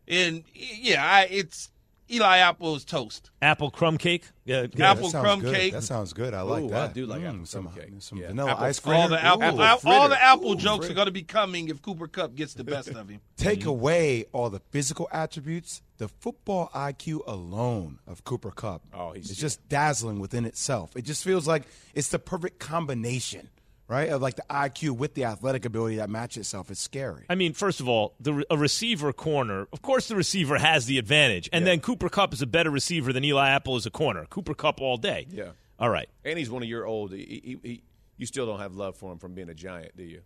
and 0.07 0.43
yeah, 0.53 1.05
I, 1.05 1.23
it's 1.29 1.69
Eli 2.11 2.37
Apple's 2.39 2.83
toast. 2.83 3.31
Apple 3.41 3.71
crumb 3.71 3.97
cake? 3.97 4.25
Yeah. 4.45 4.67
Yeah, 4.73 4.91
apple 4.91 5.09
crumb 5.09 5.39
good. 5.41 5.55
cake. 5.55 5.73
That 5.73 5.83
sounds 5.83 6.11
good. 6.13 6.33
I 6.33 6.41
like 6.41 6.63
Ooh, 6.63 6.67
I 6.67 6.69
that. 6.87 6.93
do 6.93 7.05
like 7.05 7.21
Mm, 7.21 7.29
apple 7.33 7.45
some, 7.45 7.63
crumb 7.69 7.75
cake. 7.75 7.93
Some 7.99 8.17
Yeah. 8.19 8.27
vanilla 8.27 8.51
Apple- 8.51 8.63
ice 8.65 8.79
cream. 8.79 8.95
All 8.97 9.07
the 9.07 9.23
apple, 9.23 9.43
Apple 9.61 9.91
all, 9.91 10.01
all 10.01 10.09
the 10.09 10.21
apple 10.21 10.51
Ooh, 10.51 10.55
jokes 10.57 10.89
are 10.89 10.93
going 10.93 11.05
to 11.07 11.11
be 11.13 11.23
coming 11.23 11.69
if 11.69 11.81
Cooper 11.81 12.07
Kupp 12.07 12.35
gets 12.35 12.53
the 12.53 12.63
best 12.65 12.89
of 12.89 13.07
him. 13.09 13.21
Take 13.37 13.65
away 13.65 14.25
all 14.33 14.49
the 14.49 14.59
physical 14.71 15.07
attributes, 15.11 15.81
the 15.97 16.07
football 16.09 16.69
IQ 16.75 17.21
alone 17.25 17.99
of 18.05 18.23
Cooper 18.25 18.51
Kupp. 18.51 18.83
Oh, 18.93 19.13
he's- 19.13 19.29
it's 19.29 19.39
just 19.39 19.67
dazzling 19.69 20.19
within 20.19 20.43
itself. 20.45 20.95
It 20.97 21.03
just 21.03 21.23
feels 21.23 21.47
like 21.47 21.63
it's 21.93 22.09
the 22.09 22.19
perfect 22.19 22.59
combination, 22.59 23.49
right? 23.93 24.09
Of 24.09 24.21
like 24.21 24.35
the 24.35 24.43
IQ 24.49 24.97
with 24.97 25.13
the 25.13 25.25
athletic 25.25 25.65
ability 25.65 25.97
that 25.97 26.09
match 26.09 26.35
itself. 26.37 26.69
is 26.71 26.79
scary. 26.79 27.25
I 27.29 27.35
mean, 27.35 27.53
first 27.53 27.79
of 27.79 27.87
all, 27.87 28.15
the 28.19 28.43
a 28.49 28.57
receiver 28.57 29.13
corner. 29.13 29.67
Of 29.71 29.81
course, 29.81 30.07
the 30.07 30.15
receiver 30.15 30.57
has 30.57 30.85
the 30.87 30.97
advantage, 30.97 31.49
and 31.53 31.65
then 31.65 31.79
Cooper 31.79 32.09
Kupp 32.09 32.33
is 32.33 32.41
a 32.41 32.47
better 32.47 32.69
receiver 32.71 33.13
than 33.13 33.23
Eli 33.23 33.49
Apple 33.49 33.75
is 33.77 33.85
a 33.85 33.91
corner. 33.91 34.25
Cooper 34.25 34.53
Kupp 34.53 34.81
all 34.81 34.97
day. 34.97 35.27
Yeah. 35.29 35.51
All 35.79 35.89
right. 35.89 36.09
And 36.25 36.37
he's 36.37 36.49
one 36.49 36.63
of 36.63 36.69
your 36.69 36.85
old. 36.85 37.11
He, 37.13 37.57
he, 37.63 37.67
he, 37.69 37.83
you 38.17 38.25
still 38.25 38.45
don't 38.45 38.59
have 38.59 38.75
love 38.75 38.95
for 38.97 39.11
him 39.11 39.17
from 39.17 39.33
being 39.33 39.49
a 39.49 39.53
giant, 39.53 39.95
do 39.97 40.03
you? 40.03 40.21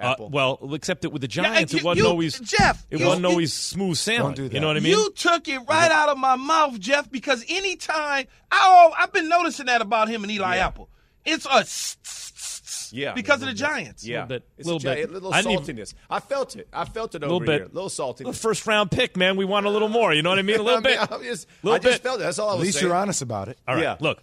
Uh, 0.00 0.14
well, 0.30 0.60
except 0.74 1.02
that 1.02 1.10
with 1.10 1.22
the 1.22 1.28
Yeah, 1.28 1.42
Giants, 1.42 1.72
you- 1.72 1.80
it 1.80 1.84
wasn't 1.84 2.04
you- 2.04 2.08
always 2.10 2.38
Jeff, 2.38 2.86
It 2.88 3.00
you- 3.00 3.06
wasn't 3.06 3.24
you- 3.24 3.30
always 3.30 3.52
smooth 3.52 3.96
sailing. 3.96 4.34
do 4.34 4.44
You 4.46 4.60
know 4.60 4.68
what 4.68 4.76
I 4.76 4.80
mean? 4.80 4.92
You 4.92 5.10
took 5.16 5.48
it 5.48 5.58
right 5.68 5.90
out 5.90 6.08
of 6.08 6.16
my 6.18 6.36
mouth, 6.36 6.78
Jeff, 6.78 7.10
because 7.10 7.44
anytime 7.48 8.26
I, 8.52 8.90
I've 8.96 9.12
been 9.12 9.28
noticing 9.28 9.66
that 9.66 9.80
about 9.82 10.08
him 10.08 10.22
and 10.22 10.30
Eli 10.30 10.58
Apple. 10.58 10.88
It's 11.24 11.46
a 11.46 11.64
Yeah. 12.92 13.12
because 13.14 13.42
of 13.42 13.48
the 13.48 13.54
Giants. 13.54 14.06
yeah, 14.06 14.24
bit, 14.24 14.44
it's 14.56 14.66
little 14.66 14.80
a, 14.90 14.94
bit. 14.94 15.08
a 15.08 15.12
little 15.12 15.32
I 15.34 15.42
didn't 15.42 15.64
saltiness. 15.64 15.94
I 16.08 16.20
felt 16.20 16.56
it. 16.56 16.68
I 16.72 16.84
felt 16.84 17.14
it 17.14 17.22
over 17.22 17.32
Little 17.34 17.46
bit. 17.46 17.60
here. 17.60 17.64
A 17.70 17.74
little 17.74 17.88
saltiness. 17.90 18.24
The 18.26 18.32
first 18.32 18.66
round 18.66 18.90
pick, 18.90 19.16
man. 19.16 19.36
We 19.36 19.44
want 19.44 19.66
a 19.66 19.70
little 19.70 19.88
more. 19.88 20.12
You 20.14 20.22
know 20.22 20.30
what 20.30 20.38
I 20.38 20.42
mean? 20.42 20.58
A 20.58 20.62
little 20.62 20.78
I 20.78 20.88
mean, 20.88 20.98
bit. 20.98 21.12
I'm 21.12 21.22
just, 21.22 21.46
Little 21.62 21.76
I 21.76 21.78
just 21.78 22.02
bit. 22.02 22.08
felt 22.08 22.20
it. 22.20 22.24
That's 22.24 22.38
all 22.38 22.50
I 22.50 22.52
was 22.54 22.60
At 22.60 22.64
least 22.66 22.78
saying. 22.78 22.86
you're 22.88 22.96
honest 22.96 23.22
about 23.22 23.48
it. 23.48 23.58
All 23.66 23.74
right. 23.74 23.82
Yeah. 23.82 23.96
Look, 24.00 24.22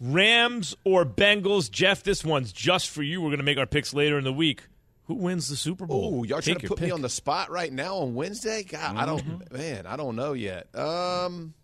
Rams 0.00 0.76
or 0.84 1.04
Bengals, 1.04 1.70
Jeff. 1.70 2.02
This 2.02 2.24
one's 2.24 2.52
just 2.52 2.90
for 2.90 3.02
you. 3.02 3.20
We're 3.20 3.28
going 3.30 3.38
to 3.38 3.44
make 3.44 3.58
our 3.58 3.66
picks 3.66 3.92
later 3.92 4.18
in 4.18 4.24
the 4.24 4.32
week. 4.32 4.62
Who 5.06 5.14
wins 5.14 5.48
the 5.48 5.56
Super 5.56 5.86
Bowl? 5.86 6.18
Oh, 6.20 6.24
y'all 6.24 6.40
trying 6.42 6.56
to 6.56 6.62
your 6.62 6.68
put 6.68 6.80
me 6.82 6.90
on 6.90 7.00
the 7.00 7.08
spot 7.08 7.50
right 7.50 7.72
now 7.72 7.96
on 7.96 8.14
Wednesday? 8.14 8.62
God, 8.62 8.94
I 8.94 9.06
don't, 9.06 9.50
man, 9.50 9.86
I 9.86 9.96
don't 9.96 10.16
know 10.16 10.34
yet. 10.34 10.68
Um, 10.76 11.54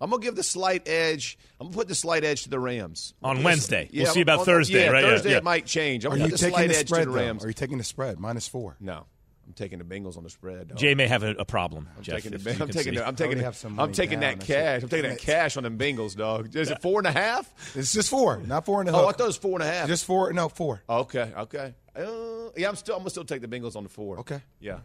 I'm 0.00 0.10
gonna 0.10 0.22
give 0.22 0.34
the 0.36 0.42
slight 0.42 0.88
edge. 0.88 1.38
I'm 1.60 1.66
gonna 1.68 1.76
put 1.76 1.88
the 1.88 1.94
slight 1.94 2.24
edge 2.24 2.44
to 2.44 2.48
the 2.50 2.58
Rams 2.58 3.14
On 3.22 3.42
Wednesday. 3.42 3.88
We'll 3.92 4.06
see 4.06 4.22
about 4.22 4.40
on- 4.40 4.44
Thursday, 4.46 4.84
yeah, 4.84 4.90
right? 4.90 5.04
Thursday 5.04 5.32
yeah. 5.32 5.36
it 5.38 5.44
might 5.44 5.66
change. 5.66 6.04
I'm 6.04 6.12
Are 6.12 6.16
gonna 6.16 6.24
you 6.24 6.30
put 6.30 6.40
the 6.40 6.46
taking 6.46 6.54
slight 6.56 6.68
the 6.70 6.76
edge 6.78 6.86
spread? 6.88 7.04
to 7.04 7.10
the 7.10 7.18
though? 7.18 7.24
Rams. 7.24 7.44
Are 7.44 7.48
you 7.48 7.54
taking 7.54 7.78
the 7.78 7.84
spread 7.84 8.18
minus 8.18 8.48
four? 8.48 8.76
no, 8.80 9.04
I'm 9.46 9.52
taking 9.54 9.78
the 9.78 9.84
Bengals 9.84 10.16
on 10.16 10.22
the 10.22 10.30
spread. 10.30 10.68
Dog. 10.68 10.78
Jay 10.78 10.94
may 10.94 11.06
have 11.08 11.22
a, 11.22 11.32
a 11.32 11.44
problem. 11.44 11.88
I'm 11.96 12.02
Jeff, 12.02 12.16
taking 12.22 12.30
the, 12.38 12.38
you 12.38 12.56
I'm 12.62 12.68
taking 12.68 12.94
the, 12.94 13.06
I'm 13.06 13.16
taking 13.16 13.38
the, 13.38 13.44
have 13.44 13.56
some 13.56 13.78
I'm 13.80 13.92
taking 13.92 14.20
down. 14.20 14.38
that 14.38 14.46
cash. 14.46 14.78
it. 14.78 14.82
I'm 14.84 14.88
taking 14.88 15.10
that 15.10 15.18
cash 15.18 15.56
on 15.56 15.64
them 15.64 15.76
Bengals, 15.76 16.16
dog. 16.16 16.54
Is 16.54 16.70
it 16.70 16.80
four 16.80 17.00
and 17.00 17.06
a 17.06 17.12
half? 17.12 17.52
It's 17.76 17.92
just 17.92 18.08
four, 18.08 18.38
not 18.38 18.64
four 18.64 18.80
and 18.80 18.88
a 18.88 18.92
half. 18.92 19.00
Oh, 19.02 19.08
I 19.08 19.12
thought 19.12 19.20
it 19.20 19.26
was 19.26 19.36
four 19.36 19.60
and 19.60 19.62
a 19.68 19.70
half. 19.70 19.86
just 19.88 20.04
four. 20.04 20.32
No, 20.32 20.48
four. 20.48 20.82
okay, 20.88 21.32
okay. 21.36 21.74
Uh, 21.96 22.50
yeah, 22.56 22.68
I'm 22.68 22.76
still. 22.76 22.94
I'm 22.96 23.00
gonna 23.00 23.10
still 23.10 23.24
take 23.24 23.40
the 23.42 23.48
Bengals 23.48 23.76
on 23.76 23.82
the 23.82 23.88
four. 23.88 24.18
Okay. 24.20 24.40
Yeah. 24.60 24.78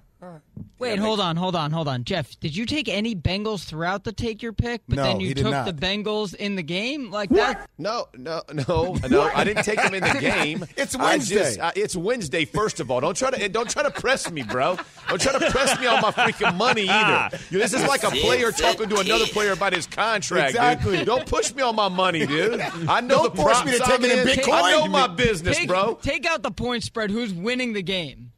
Wait, 0.80 0.98
hold 0.98 1.20
on, 1.20 1.36
hold 1.36 1.56
on, 1.56 1.70
hold 1.70 1.88
on. 1.88 2.04
Jeff, 2.04 2.40
did 2.40 2.56
you 2.56 2.66
take 2.66 2.90
any 2.90 3.16
Bengals 3.16 3.64
throughout 3.64 4.04
the 4.06 4.12
take 4.12 4.42
your 4.42 4.54
pick, 4.54 4.82
but 4.88 4.96
No, 4.96 5.04
then 5.04 5.20
you 5.20 5.28
he 5.28 5.34
did 5.36 5.44
took 5.44 5.52
not. 5.52 5.66
the 5.68 5.74
Bengals 5.74 6.34
in 6.34 6.56
the 6.56 6.64
game? 6.64 7.12
Like 7.12 7.30
that? 7.30 7.70
No, 7.78 8.08
no, 8.18 8.42
no, 8.52 8.96
no. 9.08 9.22
I 9.36 9.44
didn't 9.44 9.64
take 9.64 9.80
them 9.80 9.94
in 9.94 10.02
the 10.04 10.18
game. 10.20 10.66
It's 10.78 10.96
I 10.96 11.04
Wednesday. 11.04 11.36
just- 11.36 11.60
I- 11.60 11.74
it's 11.76 11.96
Wednesday. 11.96 12.46
First 12.46 12.80
of 12.80 12.90
all, 12.90 13.02
don't 13.02 13.16
try 13.16 13.30
to 13.30 13.50
don't 13.50 13.70
try 13.70 13.84
to 13.84 13.92
press 13.92 14.32
me, 14.32 14.42
bro. 14.42 14.78
Don't 15.10 15.22
try 15.22 15.38
to 15.38 15.52
press 15.52 15.80
me 15.80 15.86
on 15.86 16.02
my 16.02 16.10
freaking 16.12 16.56
money 16.58 16.90
either. 16.90 17.38
You- 17.52 17.60
This 17.60 17.74
is 17.74 17.84
like 17.88 18.04
a 18.04 18.10
player 18.10 18.52
talking 18.52 18.90
to 18.90 19.00
another 19.00 19.28
player 19.28 19.52
about 19.52 19.74
his 19.74 19.86
contract. 19.86 20.54
dude. 20.54 20.56
Exactly. 20.64 21.06
Don't 21.06 21.28
push 21.28 21.54
me 21.54 21.62
on 21.62 21.76
my 21.76 21.88
money, 21.90 22.26
dude. 22.26 22.62
I 22.90 23.00
know 23.02 23.24
Don't 23.24 23.36
the 23.36 23.42
force 23.44 23.62
props 23.62 23.66
me 23.72 23.78
to 23.78 23.84
I'm 23.84 24.02
take 24.02 24.12
it 24.12 24.20
in 24.20 24.28
in. 24.28 24.36
Bitcoin. 24.38 24.54
I 24.64 24.72
know 24.72 24.88
my 24.88 25.08
business, 25.08 25.58
take, 25.58 25.68
bro. 25.68 26.00
Take 26.02 26.26
out 26.26 26.42
the 26.42 26.52
point 26.52 26.84
spread. 26.96 27.12
Who's 27.12 27.34
winning 27.34 27.74
the 27.74 27.82
game? 27.82 28.32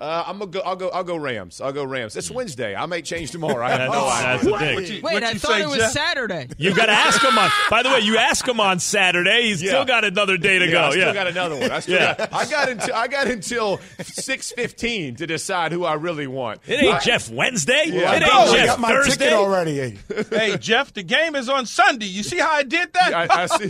Uh, 0.00 0.24
I'm 0.26 0.38
gonna 0.38 0.50
go. 0.50 0.60
I'll 0.60 0.76
go. 0.76 0.88
I'll 0.88 1.04
go 1.04 1.14
Rams. 1.16 1.60
I'll 1.60 1.74
go 1.74 1.84
Rams. 1.84 2.16
It's 2.16 2.30
Wednesday. 2.30 2.74
I 2.74 2.86
may 2.86 3.02
change 3.02 3.32
tomorrow. 3.32 3.62
I 3.62 3.70
have 3.72 3.92
That's, 3.92 4.22
that's 4.22 4.44
the 4.44 4.58
thing. 4.58 4.74
What 4.76 4.88
you- 4.88 5.02
Wait, 5.02 5.12
what 5.12 5.24
I 5.24 5.34
thought 5.34 5.50
say, 5.50 5.60
it 5.62 5.66
was 5.68 5.76
Jeff? 5.76 5.90
Saturday. 5.92 6.48
You 6.56 6.74
got 6.74 6.86
to 6.86 6.92
ask 6.92 7.20
him 7.22 7.36
on. 7.36 7.50
By 7.68 7.82
the 7.82 7.90
way, 7.90 7.98
you 8.00 8.16
ask 8.16 8.48
him 8.48 8.60
on 8.60 8.78
Saturday. 8.80 9.48
He's 9.48 9.60
Yeah. 9.62 9.72
still 9.72 9.84
got 9.84 10.06
another 10.06 10.38
day 10.38 10.58
to 10.58 10.64
Yeah, 10.64 10.70
go. 10.72 10.80
I 10.84 10.90
still 10.92 11.06
yeah. 11.08 11.12
got 11.12 11.26
another 11.26 11.56
one. 11.56 11.70
I 11.70 11.80
still 11.80 12.00
Yeah. 12.00 12.14
got, 12.16 12.32
I 12.32 12.46
got 12.46 12.68
until 12.70 12.94
I 12.94 13.08
got 13.08 13.26
until 13.26 13.78
six 14.02 14.50
fifteen 14.52 15.16
to 15.16 15.26
decide 15.26 15.70
who 15.72 15.84
I 15.84 15.92
really 15.94 16.26
want. 16.26 16.60
It 16.66 16.82
ain't 16.82 16.94
I- 16.94 17.00
Jeff 17.00 17.28
Wednesday. 17.30 17.82
Yeah. 17.88 18.00
It 18.00 18.06
I 18.06 18.14
ain't 18.14 18.22
know, 18.22 18.40
I 18.40 18.56
Jeff 18.56 18.66
got 18.68 18.80
my 18.80 18.88
Thursday. 18.88 19.24
ticket 19.26 19.32
already. 19.34 19.76
Hey. 19.76 19.98
hey, 20.30 20.56
Jeff, 20.56 20.94
the 20.94 21.02
game 21.02 21.36
is 21.36 21.50
on 21.50 21.66
Sunday. 21.66 22.06
You 22.06 22.22
see 22.22 22.38
how 22.38 22.52
I 22.52 22.62
did 22.62 22.90
that? 22.94 23.12
I, 23.30 23.42
I 23.42 23.46
see. 23.48 23.68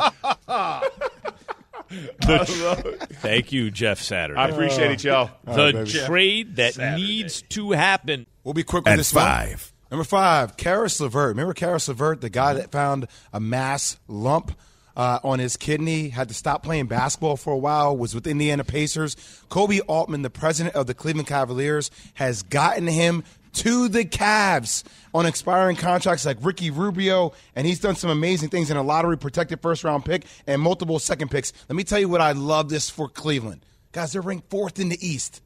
The- 2.20 3.06
thank 3.14 3.52
you, 3.52 3.70
Jeff 3.70 4.00
Saturday. 4.00 4.38
I 4.38 4.48
appreciate 4.48 4.90
it, 4.92 5.04
y'all. 5.04 5.30
the 5.44 5.72
baby. 5.72 5.90
trade 5.90 6.56
that 6.56 6.74
Saturday. 6.74 7.02
needs 7.02 7.42
to 7.42 7.72
happen. 7.72 8.26
We'll 8.44 8.54
be 8.54 8.62
quick 8.62 8.84
with 8.84 8.92
At 8.92 8.96
this 8.96 9.12
one. 9.14 9.24
five. 9.24 9.72
Number 9.90 10.04
five, 10.04 10.56
Caris 10.56 11.00
LeVert. 11.00 11.30
Remember 11.30 11.52
Caris 11.52 11.88
LeVert, 11.88 12.20
the 12.20 12.30
guy 12.30 12.54
that 12.54 12.70
found 12.70 13.08
a 13.32 13.40
mass 13.40 13.98
lump 14.06 14.56
uh, 14.96 15.18
on 15.24 15.40
his 15.40 15.56
kidney, 15.56 16.10
had 16.10 16.28
to 16.28 16.34
stop 16.34 16.62
playing 16.62 16.86
basketball 16.86 17.36
for 17.36 17.52
a 17.52 17.58
while, 17.58 17.96
was 17.96 18.14
with 18.14 18.26
Indiana 18.28 18.62
Pacers. 18.62 19.16
Koby 19.48 19.80
Altman, 19.88 20.22
the 20.22 20.30
president 20.30 20.76
of 20.76 20.86
the 20.86 20.94
Cleveland 20.94 21.26
Cavaliers, 21.26 21.90
has 22.14 22.42
gotten 22.44 22.86
him 22.86 23.24
to 23.54 23.88
the 23.88 24.04
Cavs 24.04 24.84
on 25.14 25.26
expiring 25.26 25.76
contracts 25.76 26.24
like 26.24 26.38
Ricky 26.40 26.70
Rubio, 26.70 27.32
and 27.56 27.66
he's 27.66 27.80
done 27.80 27.96
some 27.96 28.10
amazing 28.10 28.48
things 28.48 28.70
in 28.70 28.76
a 28.76 28.82
lottery 28.82 29.18
protected 29.18 29.60
first 29.60 29.84
round 29.84 30.04
pick 30.04 30.24
and 30.46 30.60
multiple 30.60 30.98
second 30.98 31.30
picks. 31.30 31.52
Let 31.68 31.76
me 31.76 31.84
tell 31.84 31.98
you 31.98 32.08
what 32.08 32.20
I 32.20 32.32
love 32.32 32.68
this 32.68 32.90
for 32.90 33.08
Cleveland. 33.08 33.64
Guys, 33.92 34.12
they're 34.12 34.22
ranked 34.22 34.50
fourth 34.50 34.78
in 34.78 34.88
the 34.88 35.06
East. 35.06 35.42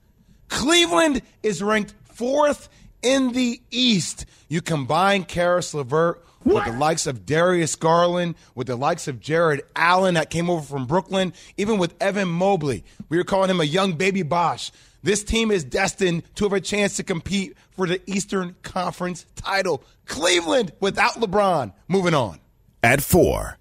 Cleveland 0.49 1.23
is 1.43 1.63
ranked 1.63 1.95
fourth 2.05 2.69
in 3.03 3.33
the 3.33 3.61
East. 3.71 4.27
You 4.49 4.61
combine 4.61 5.25
Caris 5.25 5.75
LeVert 5.75 6.25
with 6.45 6.65
the 6.65 6.73
likes 6.73 7.07
of 7.07 7.25
Darius 7.25 7.75
Garland, 7.75 8.35
with 8.55 8.67
the 8.67 8.77
likes 8.77 9.09
of 9.09 9.19
Jarrett 9.19 9.67
Allen 9.75 10.15
that 10.15 10.31
came 10.31 10.51
over 10.51 10.63
from 10.63 10.87
Brooklyn, 10.87 11.33
even 11.57 11.79
with 11.79 11.95
Evan 12.01 12.29
Mobley. 12.29 12.85
We 13.09 13.17
were 13.17 13.25
calling 13.25 13.51
him 13.51 13.61
a 13.61 13.65
young 13.65 13.95
baby 13.95 14.23
Bosh. 14.23 14.71
This 15.05 15.23
team 15.23 15.51
is 15.51 15.65
destined 15.65 16.23
to 16.37 16.45
have 16.45 16.55
a 16.55 16.61
chance 16.63 16.97
to 16.97 17.03
compete 17.03 17.59
for 17.73 17.87
the 17.87 18.01
Eastern 18.11 18.57
Conference 18.63 19.27
title. 19.37 19.85
Cleveland 20.07 20.73
without 20.81 21.13
LeBron. 21.17 21.75
Moving 21.89 22.15
on. 22.15 22.41
At 22.83 23.03
four. 23.03 23.59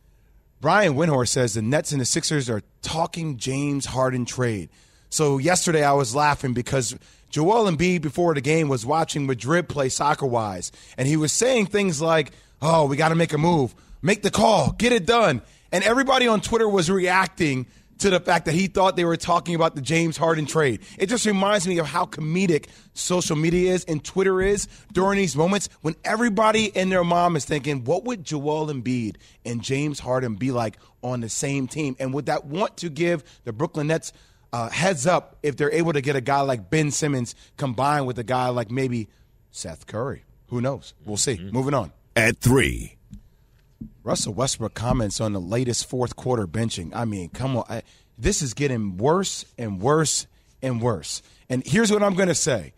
Brian 0.62 0.94
Windhorst 0.94 1.28
says 1.28 1.56
the 1.56 1.62
Nets 1.62 1.92
and 1.92 2.00
the 2.00 2.06
Sixers 2.06 2.50
are 2.50 2.62
talking 2.82 3.36
James 3.36 3.86
Harden 3.86 4.24
trade. 4.24 4.70
So 5.10 5.38
yesterday 5.38 5.84
I 5.84 5.92
was 5.92 6.16
laughing 6.16 6.54
because 6.54 6.96
Joel 7.30 7.70
Embiid 7.70 8.02
before 8.02 8.34
the 8.34 8.40
game 8.40 8.70
was 8.70 8.86
watching 8.86 9.26
Madrid 9.26 9.68
play 9.68 9.90
soccer 9.90 10.26
wise, 10.26 10.72
and 10.98 11.10
he 11.10 11.18
was 11.18 11.34
saying 11.34 11.66
things 11.66 12.02
like, 12.02 12.32
"Oh, 12.62 12.86
we 12.86 12.96
got 12.96 13.10
to 13.10 13.16
make 13.16 13.34
a 13.34 13.38
move, 13.38 13.76
make 14.02 14.22
the 14.22 14.32
call, 14.32 14.72
get 14.72 14.94
it 14.94 15.06
done," 15.06 15.42
and 15.74 15.84
everybody 15.84 16.26
on 16.26 16.40
Twitter 16.40 16.70
was 16.70 16.90
reacting 16.90 17.66
to 18.00 18.10
the 18.10 18.20
fact 18.20 18.46
that 18.46 18.54
he 18.54 18.68
thought 18.68 18.96
they 18.96 19.06
were 19.06 19.18
talking 19.18 19.56
about 19.56 19.76
the 19.76 19.82
James 19.82 20.18
Harden 20.18 20.46
trade. 20.46 20.82
It 20.98 21.08
just 21.08 21.26
reminds 21.26 21.68
me 21.68 21.78
of 21.80 21.86
how 21.86 22.06
comedic 22.06 22.68
social 22.94 23.36
media 23.36 23.74
is 23.74 23.84
and 23.86 24.04
Twitter 24.04 24.42
is 24.42 24.68
during 24.92 25.18
these 25.18 25.36
moments 25.36 25.70
when 25.82 25.96
everybody 26.04 26.76
and 26.76 26.92
their 26.92 27.04
mom 27.04 27.36
is 27.36 27.46
thinking, 27.46 27.84
what 27.84 28.04
would 28.06 28.24
Joel 28.24 28.68
Embiid 28.68 29.16
and 29.46 29.62
James 29.62 30.00
Harden 30.00 30.36
be 30.36 30.52
like 30.52 30.78
on 31.02 31.22
the 31.22 31.30
same 31.30 31.68
team? 31.68 31.96
And 32.00 32.14
would 32.14 32.26
that 32.28 32.46
want 32.46 32.78
to 32.78 32.90
give 32.90 33.24
the 33.44 33.54
Brooklyn 33.54 33.88
Nets 33.88 34.14
uh, 34.52 34.70
heads 34.70 35.08
up 35.08 35.38
if 35.44 35.58
they're 35.58 35.74
able 35.74 35.94
to 35.94 36.02
get 36.02 36.16
a 36.16 36.22
guy 36.22 36.42
like 36.42 36.70
Ben 36.70 36.92
Simmons 36.92 37.36
combined 37.58 38.06
with 38.06 38.20
a 38.20 38.24
guy 38.24 38.50
like 38.50 38.70
maybe 38.70 39.10
Seth 39.52 39.88
Curry? 39.88 40.24
Who 40.48 40.62
knows? 40.62 40.94
We'll 41.06 41.18
see. 41.18 41.40
Moving 41.52 41.74
on. 41.74 41.92
At 42.16 42.38
three. 42.38 42.98
Russell 44.04 44.34
Westbrook 44.34 44.74
comments 44.74 45.22
on 45.22 45.34
the 45.34 45.40
latest 45.40 45.90
fourth 45.90 46.16
quarter 46.16 46.46
benching. 46.46 46.92
I 46.94 47.06
mean, 47.06 47.30
come 47.30 47.58
on. 47.58 47.66
I, 47.70 47.84
this 48.18 48.42
is 48.42 48.54
getting 48.54 48.98
worse 48.98 49.46
and 49.58 49.82
worse 49.82 50.28
and 50.62 50.82
worse. 50.82 51.22
And 51.50 51.66
here's 51.66 51.92
what 51.92 52.04
I'm 52.04 52.14
going 52.14 52.28
to 52.28 52.36
say 52.36 52.74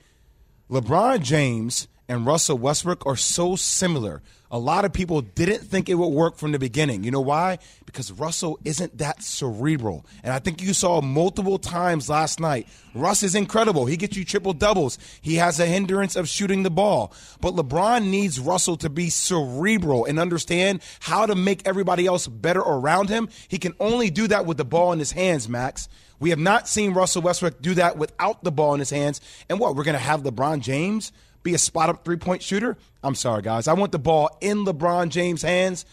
LeBron 0.70 1.22
James 1.22 1.88
and 2.08 2.26
Russell 2.26 2.58
Westbrook 2.58 3.06
are 3.06 3.16
so 3.16 3.56
similar. 3.56 4.22
A 4.52 4.60
lot 4.60 4.86
of 4.86 4.94
people 4.94 5.22
didn't 5.22 5.62
think 5.62 5.90
it 5.90 5.96
would 5.96 6.08
work 6.10 6.38
from 6.38 6.52
the 6.52 6.60
beginning. 6.60 7.04
You 7.04 7.12
know 7.12 7.22
why? 7.22 7.58
Because 7.96 8.12
Russell 8.12 8.60
isn't 8.66 8.98
that 8.98 9.24
cerebral. 9.24 10.06
And 10.22 10.34
I 10.34 10.40
think 10.40 10.62
you 10.62 10.74
saw 10.74 11.00
multiple 11.00 11.58
times 11.58 12.10
last 12.10 12.42
night. 12.42 12.68
Russ 12.94 13.24
is 13.24 13.36
incredible. 13.36 13.86
He 13.86 13.96
gets 13.96 14.18
you 14.18 14.26
triple 14.26 14.52
doubles. 14.52 15.00
He 15.22 15.36
has 15.36 15.62
a 15.62 15.66
hindrance 15.66 16.18
of 16.18 16.28
shooting 16.28 16.64
the 16.64 16.70
ball. 16.70 17.14
But 17.40 17.56
LeBron 17.56 18.10
needs 18.10 18.38
Russell 18.38 18.76
to 18.78 18.90
be 18.90 19.10
cerebral 19.10 20.04
and 20.04 20.20
understand 20.20 20.82
how 21.00 21.26
to 21.26 21.36
make 21.36 21.66
everybody 21.66 22.06
else 22.06 22.28
better 22.28 22.60
around 22.60 23.08
him. 23.08 23.30
He 23.48 23.60
can 23.60 23.74
only 23.80 24.10
do 24.10 24.28
that 24.28 24.46
with 24.46 24.58
the 24.58 24.66
ball 24.66 24.92
in 24.92 25.00
his 25.00 25.14
hands, 25.14 25.48
Max. 25.48 25.88
We 26.20 26.32
have 26.32 26.40
not 26.40 26.68
seen 26.68 26.94
Russell 26.94 27.22
Westbrook 27.22 27.62
do 27.62 27.76
that 27.76 27.98
without 27.98 28.44
the 28.44 28.52
ball 28.52 28.74
in 28.74 28.80
his 28.82 28.90
hands. 28.90 29.22
And 29.50 29.58
what? 29.58 29.78
We're 29.78 29.86
going 29.86 29.94
to 29.94 30.00
have 30.00 30.24
LeBron 30.24 30.60
James 30.60 31.14
be 31.46 31.54
a 31.54 31.58
spot 31.58 31.90
up 31.90 32.04
three 32.04 32.18
point 32.18 32.42
shooter? 32.42 32.76
I'm 33.02 33.16
sorry, 33.16 33.42
guys. 33.42 33.70
I 33.70 33.74
want 33.74 33.94
the 33.94 34.00
ball 34.00 34.38
in 34.42 34.66
LeBron 34.66 35.10
James' 35.10 35.44
hands. 35.44 35.86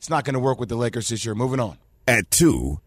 It's 0.00 0.08
not 0.08 0.24
going 0.24 0.32
to 0.32 0.40
work 0.40 0.58
with 0.58 0.70
the 0.70 0.76
Lakers 0.76 1.10
this 1.10 1.26
year. 1.26 1.34
Moving 1.34 1.60
on. 1.60 1.76
At 2.08 2.30
two. 2.30 2.80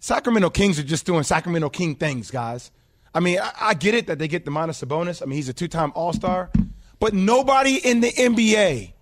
Sacramento 0.00 0.48
Kings 0.48 0.78
are 0.78 0.82
just 0.82 1.04
doing 1.04 1.24
Sacramento 1.24 1.68
King 1.68 1.94
things, 1.94 2.30
guys. 2.30 2.70
I 3.14 3.20
mean, 3.20 3.38
I, 3.38 3.52
I 3.60 3.74
get 3.74 3.94
it 3.94 4.06
that 4.06 4.18
they 4.18 4.26
get 4.26 4.46
the 4.46 4.50
minus 4.50 4.82
Sabonis. 4.82 5.20
I 5.20 5.26
mean, 5.26 5.36
he's 5.36 5.50
a 5.50 5.52
two 5.52 5.68
time 5.68 5.92
All 5.94 6.14
Star. 6.14 6.50
But 7.00 7.12
nobody 7.12 7.76
in 7.76 8.00
the 8.00 8.10
NBA, 8.10 8.94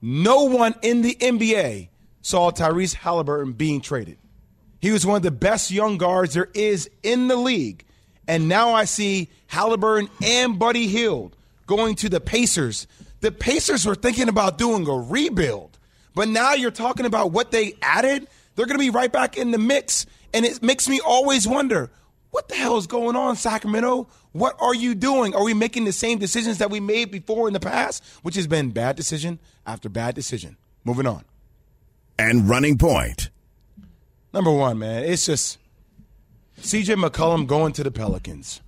no 0.00 0.44
one 0.44 0.76
in 0.82 1.02
the 1.02 1.16
NBA 1.16 1.88
saw 2.22 2.52
Tyrese 2.52 2.94
Halliburton 2.94 3.54
being 3.54 3.80
traded. 3.80 4.16
He 4.80 4.92
was 4.92 5.04
one 5.04 5.16
of 5.16 5.24
the 5.24 5.32
best 5.32 5.72
young 5.72 5.98
guards 5.98 6.34
there 6.34 6.48
is 6.54 6.88
in 7.02 7.26
the 7.26 7.34
league. 7.34 7.84
And 8.28 8.48
now 8.48 8.72
I 8.72 8.84
see 8.84 9.30
Halliburton 9.48 10.08
and 10.22 10.60
Buddy 10.60 10.86
Hield 10.86 11.34
going 11.66 11.96
to 11.96 12.08
the 12.08 12.20
Pacers. 12.20 12.86
The 13.20 13.32
Pacers 13.32 13.84
were 13.84 13.96
thinking 13.96 14.28
about 14.28 14.58
doing 14.58 14.86
a 14.86 14.92
rebuild, 14.92 15.69
but 16.14 16.28
now 16.28 16.54
you're 16.54 16.70
talking 16.70 17.06
about 17.06 17.32
what 17.32 17.50
they 17.50 17.74
added. 17.82 18.28
They're 18.54 18.66
going 18.66 18.78
to 18.78 18.84
be 18.84 18.90
right 18.90 19.12
back 19.12 19.36
in 19.36 19.50
the 19.50 19.58
mix. 19.58 20.06
And 20.32 20.44
it 20.44 20.62
makes 20.62 20.88
me 20.88 21.00
always 21.04 21.46
wonder 21.46 21.90
what 22.30 22.48
the 22.48 22.54
hell 22.54 22.76
is 22.76 22.86
going 22.86 23.16
on, 23.16 23.36
Sacramento? 23.36 24.08
What 24.32 24.56
are 24.60 24.74
you 24.74 24.94
doing? 24.94 25.34
Are 25.34 25.42
we 25.42 25.54
making 25.54 25.84
the 25.84 25.92
same 25.92 26.18
decisions 26.18 26.58
that 26.58 26.70
we 26.70 26.78
made 26.78 27.10
before 27.10 27.48
in 27.48 27.54
the 27.54 27.60
past, 27.60 28.04
which 28.22 28.36
has 28.36 28.46
been 28.46 28.70
bad 28.70 28.96
decision 28.96 29.40
after 29.66 29.88
bad 29.88 30.14
decision? 30.14 30.56
Moving 30.84 31.06
on. 31.06 31.24
And 32.18 32.48
running 32.48 32.78
point. 32.78 33.30
Number 34.32 34.52
one, 34.52 34.78
man, 34.78 35.04
it's 35.04 35.26
just 35.26 35.58
CJ 36.60 37.02
McCollum 37.02 37.46
going 37.46 37.72
to 37.72 37.82
the 37.82 37.90
Pelicans. 37.90 38.60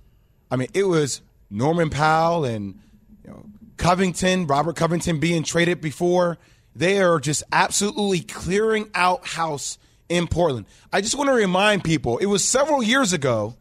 I 0.51 0.57
mean, 0.57 0.67
it 0.73 0.83
was 0.83 1.21
Norman 1.49 1.89
Powell 1.89 2.43
and 2.43 2.79
you 3.23 3.29
know, 3.29 3.45
Covington, 3.77 4.47
Robert 4.47 4.75
Covington 4.75 5.19
being 5.19 5.43
traded 5.43 5.79
before. 5.79 6.37
They 6.75 7.01
are 7.01 7.19
just 7.19 7.43
absolutely 7.51 8.21
clearing 8.21 8.89
out 8.95 9.27
house 9.27 9.77
in 10.09 10.27
Portland. 10.27 10.65
I 10.91 11.01
just 11.01 11.15
want 11.15 11.29
to 11.29 11.33
remind 11.33 11.83
people 11.83 12.17
it 12.17 12.25
was 12.25 12.43
several 12.43 12.81
years 12.81 13.13
ago 13.13 13.55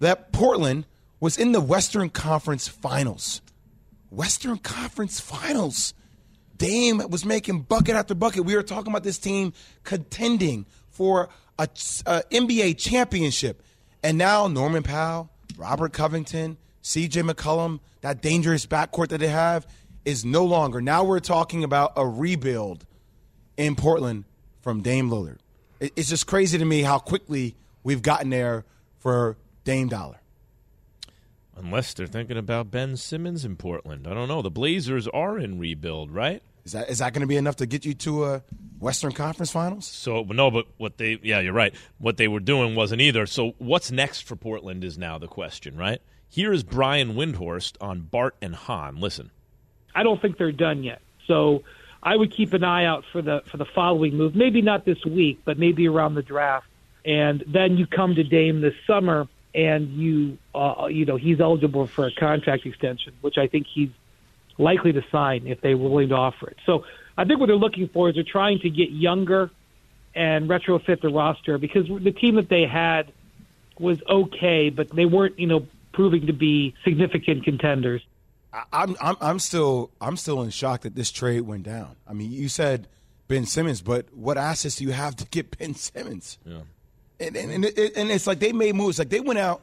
that 0.00 0.32
Portland 0.32 0.86
was 1.20 1.38
in 1.38 1.52
the 1.52 1.60
Western 1.60 2.10
Conference 2.10 2.68
Finals. 2.68 3.40
Western 4.10 4.58
Conference 4.58 5.20
Finals. 5.20 5.94
Dame 6.56 7.02
was 7.08 7.24
making 7.24 7.62
bucket 7.62 7.96
after 7.96 8.14
bucket. 8.14 8.44
We 8.44 8.54
were 8.54 8.62
talking 8.62 8.92
about 8.92 9.02
this 9.02 9.18
team 9.18 9.52
contending 9.84 10.66
for 10.90 11.28
a, 11.58 11.64
a 12.06 12.22
NBA 12.30 12.78
championship. 12.78 13.62
And 14.02 14.18
now 14.18 14.46
Norman 14.48 14.82
Powell, 14.82 15.30
Robert 15.56 15.92
Covington, 15.92 16.58
CJ 16.82 17.28
McCollum, 17.28 17.80
that 18.00 18.20
dangerous 18.20 18.66
backcourt 18.66 19.08
that 19.08 19.18
they 19.18 19.28
have, 19.28 19.66
is 20.04 20.24
no 20.24 20.44
longer. 20.44 20.80
Now 20.80 21.04
we're 21.04 21.20
talking 21.20 21.64
about 21.64 21.92
a 21.96 22.06
rebuild 22.06 22.84
in 23.56 23.76
Portland 23.76 24.24
from 24.60 24.82
Dame 24.82 25.10
Lillard. 25.10 25.38
It's 25.80 26.08
just 26.08 26.26
crazy 26.26 26.58
to 26.58 26.64
me 26.64 26.82
how 26.82 26.98
quickly 26.98 27.56
we've 27.82 28.02
gotten 28.02 28.30
there 28.30 28.64
for 28.98 29.36
Dame 29.64 29.88
Dollar. 29.88 30.20
Unless 31.56 31.94
they're 31.94 32.06
thinking 32.06 32.36
about 32.36 32.70
Ben 32.70 32.96
Simmons 32.96 33.44
in 33.44 33.56
Portland. 33.56 34.06
I 34.06 34.14
don't 34.14 34.28
know. 34.28 34.42
The 34.42 34.50
Blazers 34.50 35.06
are 35.08 35.38
in 35.38 35.58
rebuild, 35.58 36.10
right? 36.10 36.42
Is 36.64 36.72
that 36.72 36.88
is 36.88 36.98
that 36.98 37.12
going 37.12 37.22
to 37.22 37.26
be 37.26 37.36
enough 37.36 37.56
to 37.56 37.66
get 37.66 37.84
you 37.84 37.94
to 37.94 38.24
a 38.26 38.42
Western 38.78 39.12
Conference 39.12 39.50
Finals? 39.50 39.86
So 39.86 40.22
no, 40.22 40.50
but 40.50 40.66
what 40.76 40.96
they 40.96 41.18
yeah, 41.22 41.40
you're 41.40 41.52
right. 41.52 41.74
What 41.98 42.16
they 42.16 42.28
were 42.28 42.40
doing 42.40 42.74
wasn't 42.74 43.00
either. 43.00 43.26
So 43.26 43.54
what's 43.58 43.90
next 43.90 44.22
for 44.22 44.36
Portland 44.36 44.84
is 44.84 44.96
now 44.96 45.18
the 45.18 45.26
question, 45.26 45.76
right? 45.76 46.00
Here 46.28 46.52
is 46.52 46.62
Brian 46.62 47.14
Windhorst 47.14 47.76
on 47.80 48.02
Bart 48.02 48.36
and 48.40 48.54
Hahn. 48.54 48.96
Listen. 48.96 49.30
I 49.94 50.02
don't 50.02 50.20
think 50.20 50.38
they're 50.38 50.52
done 50.52 50.82
yet. 50.82 51.00
So 51.26 51.62
I 52.02 52.16
would 52.16 52.32
keep 52.32 52.52
an 52.52 52.64
eye 52.64 52.84
out 52.84 53.04
for 53.12 53.22
the 53.22 53.42
for 53.50 53.56
the 53.56 53.64
following 53.64 54.16
move. 54.16 54.34
Maybe 54.34 54.62
not 54.62 54.84
this 54.84 55.04
week, 55.04 55.40
but 55.44 55.58
maybe 55.58 55.88
around 55.88 56.14
the 56.14 56.22
draft. 56.22 56.66
And 57.04 57.44
then 57.46 57.76
you 57.76 57.86
come 57.86 58.14
to 58.14 58.24
Dame 58.24 58.60
this 58.60 58.74
summer 58.86 59.28
and 59.54 59.88
you 59.90 60.38
uh, 60.54 60.86
you 60.90 61.04
know 61.04 61.16
he's 61.16 61.40
eligible 61.40 61.86
for 61.86 62.06
a 62.06 62.12
contract 62.12 62.66
extension, 62.66 63.12
which 63.20 63.38
I 63.38 63.46
think 63.46 63.66
he's 63.72 63.90
likely 64.58 64.92
to 64.92 65.02
sign 65.10 65.46
if 65.46 65.60
they're 65.60 65.76
willing 65.76 66.08
to 66.10 66.14
offer 66.14 66.48
it. 66.48 66.56
So 66.66 66.84
I 67.16 67.24
think 67.24 67.40
what 67.40 67.46
they're 67.46 67.56
looking 67.56 67.88
for 67.88 68.08
is 68.08 68.14
they're 68.14 68.24
trying 68.24 68.60
to 68.60 68.70
get 68.70 68.90
younger 68.90 69.50
and 70.14 70.48
retrofit 70.48 71.00
the 71.00 71.08
roster 71.08 71.58
because 71.58 71.86
the 71.88 72.12
team 72.12 72.36
that 72.36 72.48
they 72.48 72.66
had 72.66 73.12
was 73.78 73.98
okay, 74.08 74.70
but 74.70 74.90
they 74.90 75.06
weren't 75.06 75.38
you 75.38 75.46
know 75.46 75.66
proving 75.92 76.26
to 76.26 76.32
be 76.32 76.74
significant 76.84 77.44
contenders. 77.44 78.02
I'm 78.72 78.96
I'm 79.00 79.16
I'm 79.20 79.38
still 79.38 79.90
I'm 80.00 80.16
still 80.16 80.42
in 80.42 80.50
shock 80.50 80.82
that 80.82 80.94
this 80.94 81.10
trade 81.10 81.42
went 81.42 81.62
down. 81.62 81.96
I 82.06 82.12
mean, 82.12 82.30
you 82.32 82.48
said 82.48 82.88
Ben 83.28 83.46
Simmons, 83.46 83.80
but 83.80 84.12
what 84.14 84.36
assets 84.36 84.76
do 84.76 84.84
you 84.84 84.92
have 84.92 85.16
to 85.16 85.26
get 85.26 85.58
Ben 85.58 85.74
Simmons? 85.74 86.38
Yeah 86.44 86.62
and 87.22 87.36
and, 87.36 87.52
and, 87.52 87.64
it, 87.64 87.96
and 87.96 88.10
it's 88.10 88.26
like 88.26 88.40
they 88.40 88.52
made 88.52 88.74
moves. 88.74 88.98
Like 88.98 89.08
they 89.08 89.20
went 89.20 89.38
out, 89.38 89.62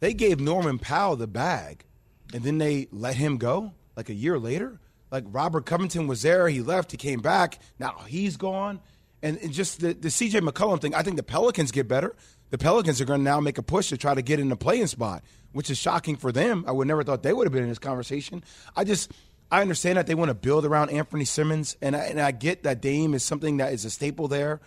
they 0.00 0.14
gave 0.14 0.40
Norman 0.40 0.78
Powell 0.78 1.16
the 1.16 1.26
bag, 1.26 1.84
and 2.32 2.42
then 2.42 2.58
they 2.58 2.88
let 2.92 3.16
him 3.16 3.36
go. 3.36 3.72
Like 3.96 4.08
a 4.08 4.14
year 4.14 4.38
later, 4.38 4.80
like 5.10 5.24
Robert 5.26 5.66
Covington 5.66 6.06
was 6.06 6.22
there, 6.22 6.48
he 6.48 6.62
left, 6.62 6.92
he 6.92 6.96
came 6.96 7.20
back. 7.20 7.58
Now 7.78 7.98
he's 8.06 8.36
gone, 8.36 8.80
and, 9.22 9.36
and 9.38 9.52
just 9.52 9.80
the 9.80 9.92
the 9.92 10.08
CJ 10.08 10.40
McCollum 10.40 10.80
thing. 10.80 10.94
I 10.94 11.02
think 11.02 11.16
the 11.16 11.22
Pelicans 11.22 11.72
get 11.72 11.88
better. 11.88 12.14
The 12.50 12.58
Pelicans 12.58 13.00
are 13.00 13.04
going 13.04 13.20
to 13.20 13.24
now 13.24 13.40
make 13.40 13.58
a 13.58 13.62
push 13.62 13.88
to 13.88 13.96
try 13.96 14.14
to 14.14 14.22
get 14.22 14.40
in 14.40 14.48
the 14.48 14.56
playing 14.56 14.88
spot, 14.88 15.22
which 15.52 15.70
is 15.70 15.78
shocking 15.78 16.16
for 16.16 16.32
them. 16.32 16.64
I 16.66 16.72
would 16.72 16.88
never 16.88 17.02
thought 17.02 17.22
they 17.22 17.32
would 17.32 17.46
have 17.46 17.52
been 17.52 17.62
in 17.62 17.68
this 17.68 17.78
conversation. 17.78 18.44
I 18.76 18.84
just. 18.84 19.10
I 19.52 19.62
understand 19.62 19.98
that 19.98 20.06
they 20.06 20.14
want 20.14 20.28
to 20.28 20.34
build 20.34 20.64
around 20.64 20.90
Anfernee 20.90 21.26
Simons, 21.26 21.76
and 21.82 21.96
I, 21.96 22.04
and 22.04 22.20
I 22.20 22.30
get 22.30 22.62
that 22.62 22.80
Dame 22.80 23.14
is 23.14 23.24
something 23.24 23.56
that 23.56 23.72
is 23.72 23.84
a 23.84 23.90
staple 23.90 24.28
there. 24.28 24.60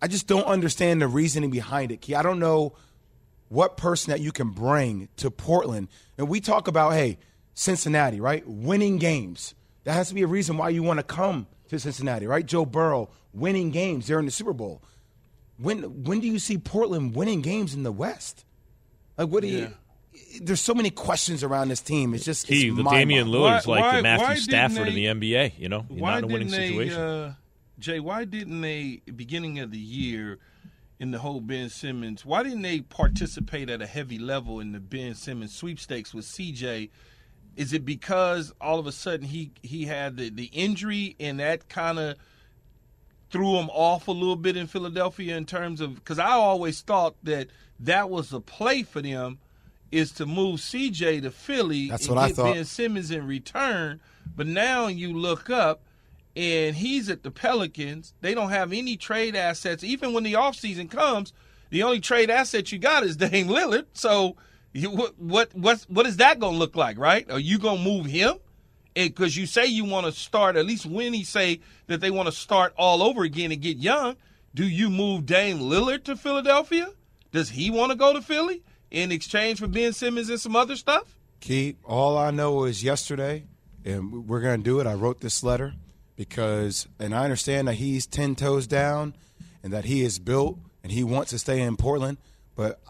I 0.00 0.06
just 0.06 0.28
don't 0.28 0.44
understand 0.44 1.02
the 1.02 1.08
reasoning 1.08 1.50
behind 1.50 1.90
it, 1.90 2.00
Key. 2.00 2.14
I 2.14 2.22
don't 2.22 2.38
know 2.38 2.74
what 3.48 3.76
person 3.76 4.12
that 4.12 4.20
you 4.20 4.30
can 4.30 4.50
bring 4.50 5.08
to 5.16 5.30
Portland. 5.30 5.88
And 6.16 6.28
we 6.28 6.40
talk 6.40 6.68
about, 6.68 6.92
hey, 6.92 7.18
Cincinnati, 7.54 8.20
right? 8.20 8.46
Winning 8.46 8.98
games. 8.98 9.56
That 9.84 9.94
has 9.94 10.08
to 10.10 10.14
be 10.14 10.22
a 10.22 10.28
reason 10.28 10.56
why 10.56 10.68
you 10.68 10.82
want 10.84 10.98
to 10.98 11.02
come 11.02 11.48
to 11.68 11.80
Cincinnati, 11.80 12.26
right? 12.26 12.46
Joe 12.46 12.64
Burrow 12.64 13.10
winning 13.32 13.70
games. 13.70 14.06
They're 14.06 14.20
in 14.20 14.26
the 14.26 14.30
Super 14.30 14.52
Bowl. 14.52 14.82
When 15.58 16.04
when 16.04 16.20
do 16.20 16.26
you 16.26 16.38
see 16.38 16.58
Portland 16.58 17.14
winning 17.14 17.42
games 17.42 17.74
in 17.74 17.82
the 17.82 17.92
West? 17.92 18.44
Like 19.16 19.28
what 19.28 19.42
do 19.42 19.48
yeah. 19.48 19.58
you 19.60 19.74
there's 20.40 20.60
so 20.60 20.74
many 20.74 20.90
questions 20.90 21.42
around 21.42 21.68
this 21.68 21.80
team. 21.80 22.14
It's 22.14 22.24
just 22.24 22.46
Key, 22.46 22.68
it's 22.68 22.76
the 22.76 22.82
Damian 22.82 23.28
Lillard's 23.28 23.66
why, 23.66 23.76
like 23.76 23.84
why, 23.84 23.96
the 23.96 24.02
Matthew 24.02 24.36
Stafford 24.36 24.86
they, 24.86 25.04
in 25.04 25.20
the 25.20 25.32
NBA, 25.32 25.58
you 25.58 25.68
know, 25.68 25.84
why 25.88 26.14
not 26.14 26.18
in 26.18 26.24
a 26.24 26.32
winning 26.32 26.48
they, 26.48 26.68
situation. 26.68 27.00
Uh, 27.00 27.34
Jay, 27.78 28.00
why 28.00 28.24
didn't 28.24 28.60
they 28.60 29.02
beginning 29.14 29.58
of 29.58 29.70
the 29.70 29.78
year 29.78 30.38
in 30.98 31.10
the 31.10 31.18
whole 31.18 31.40
Ben 31.40 31.68
Simmons? 31.68 32.24
Why 32.24 32.42
didn't 32.42 32.62
they 32.62 32.80
participate 32.80 33.70
at 33.70 33.80
a 33.80 33.86
heavy 33.86 34.18
level 34.18 34.60
in 34.60 34.72
the 34.72 34.80
Ben 34.80 35.14
Simmons 35.14 35.54
sweepstakes 35.54 36.12
with 36.12 36.24
CJ? 36.24 36.90
Is 37.56 37.72
it 37.72 37.84
because 37.84 38.52
all 38.60 38.78
of 38.78 38.86
a 38.86 38.92
sudden 38.92 39.26
he 39.26 39.52
he 39.62 39.84
had 39.84 40.16
the, 40.16 40.30
the 40.30 40.46
injury 40.46 41.16
and 41.20 41.40
that 41.40 41.68
kind 41.68 41.98
of 41.98 42.16
threw 43.30 43.56
him 43.56 43.68
off 43.70 44.08
a 44.08 44.12
little 44.12 44.36
bit 44.36 44.56
in 44.56 44.66
Philadelphia 44.66 45.36
in 45.36 45.44
terms 45.44 45.80
of 45.80 45.94
because 45.96 46.18
I 46.18 46.32
always 46.32 46.80
thought 46.80 47.16
that 47.24 47.48
that 47.80 48.10
was 48.10 48.32
a 48.32 48.40
play 48.40 48.82
for 48.82 49.02
them 49.02 49.38
is 49.90 50.12
to 50.12 50.26
move 50.26 50.60
CJ 50.60 51.22
to 51.22 51.30
Philly 51.30 51.88
That's 51.88 52.06
and 52.06 52.16
what 52.16 52.22
get 52.22 52.32
I 52.32 52.34
thought. 52.34 52.54
Ben 52.54 52.64
Simmons 52.64 53.10
in 53.10 53.26
return. 53.26 54.00
But 54.36 54.46
now 54.46 54.86
you 54.86 55.12
look 55.12 55.48
up 55.48 55.82
and 56.36 56.76
he's 56.76 57.08
at 57.08 57.22
the 57.22 57.30
Pelicans. 57.30 58.14
They 58.20 58.34
don't 58.34 58.50
have 58.50 58.72
any 58.72 58.96
trade 58.96 59.34
assets. 59.34 59.82
Even 59.82 60.12
when 60.12 60.24
the 60.24 60.34
offseason 60.34 60.90
comes, 60.90 61.32
the 61.70 61.82
only 61.82 62.00
trade 62.00 62.30
asset 62.30 62.70
you 62.70 62.78
got 62.78 63.02
is 63.02 63.16
Dame 63.18 63.48
Lillard. 63.48 63.86
So 63.92 64.36
you, 64.72 64.90
what 64.90 65.18
what 65.18 65.54
what 65.54 65.84
what 65.88 66.06
is 66.06 66.18
that 66.18 66.38
going 66.38 66.54
to 66.54 66.58
look 66.58 66.76
like, 66.76 66.98
right? 66.98 67.30
Are 67.30 67.40
you 67.40 67.58
going 67.58 67.78
to 67.78 67.84
move 67.84 68.06
him? 68.06 68.36
Because 69.06 69.36
you 69.36 69.46
say 69.46 69.66
you 69.66 69.84
want 69.84 70.06
to 70.06 70.12
start, 70.12 70.56
at 70.56 70.66
least 70.66 70.84
when 70.84 71.12
he 71.12 71.22
say 71.22 71.60
that 71.86 72.00
they 72.00 72.10
want 72.10 72.26
to 72.26 72.32
start 72.32 72.74
all 72.76 73.02
over 73.02 73.22
again 73.22 73.52
and 73.52 73.60
get 73.60 73.76
young. 73.76 74.16
Do 74.54 74.66
you 74.66 74.90
move 74.90 75.24
Dame 75.24 75.60
Lillard 75.60 76.04
to 76.04 76.16
Philadelphia? 76.16 76.90
Does 77.30 77.50
he 77.50 77.70
want 77.70 77.92
to 77.92 77.96
go 77.96 78.12
to 78.12 78.20
Philly 78.20 78.62
in 78.90 79.12
exchange 79.12 79.60
for 79.60 79.68
Ben 79.68 79.92
Simmons 79.92 80.30
and 80.30 80.40
some 80.40 80.56
other 80.56 80.74
stuff? 80.74 81.16
Key, 81.40 81.76
all 81.84 82.18
I 82.18 82.32
know 82.32 82.64
is 82.64 82.82
yesterday, 82.82 83.44
and 83.84 84.26
we're 84.26 84.40
going 84.40 84.60
to 84.60 84.64
do 84.64 84.80
it. 84.80 84.86
I 84.86 84.94
wrote 84.94 85.20
this 85.20 85.44
letter 85.44 85.74
because, 86.16 86.88
and 86.98 87.14
I 87.14 87.22
understand 87.22 87.68
that 87.68 87.74
he's 87.74 88.06
10 88.06 88.34
toes 88.34 88.66
down 88.66 89.14
and 89.62 89.72
that 89.72 89.84
he 89.84 90.02
is 90.02 90.18
built 90.18 90.58
and 90.82 90.90
he 90.90 91.04
wants 91.04 91.30
to 91.30 91.38
stay 91.38 91.60
in 91.60 91.76
Portland. 91.76 92.18
But 92.56 92.80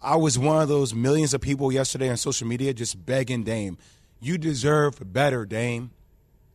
I 0.00 0.16
was 0.16 0.38
one 0.38 0.62
of 0.62 0.68
those 0.68 0.94
millions 0.94 1.34
of 1.34 1.40
people 1.40 1.70
yesterday 1.72 2.08
on 2.08 2.16
social 2.16 2.46
media 2.46 2.72
just 2.72 3.04
begging 3.04 3.42
Dame, 3.42 3.76
you 4.24 4.38
deserve 4.38 5.12
better, 5.12 5.44
Dame. 5.44 5.90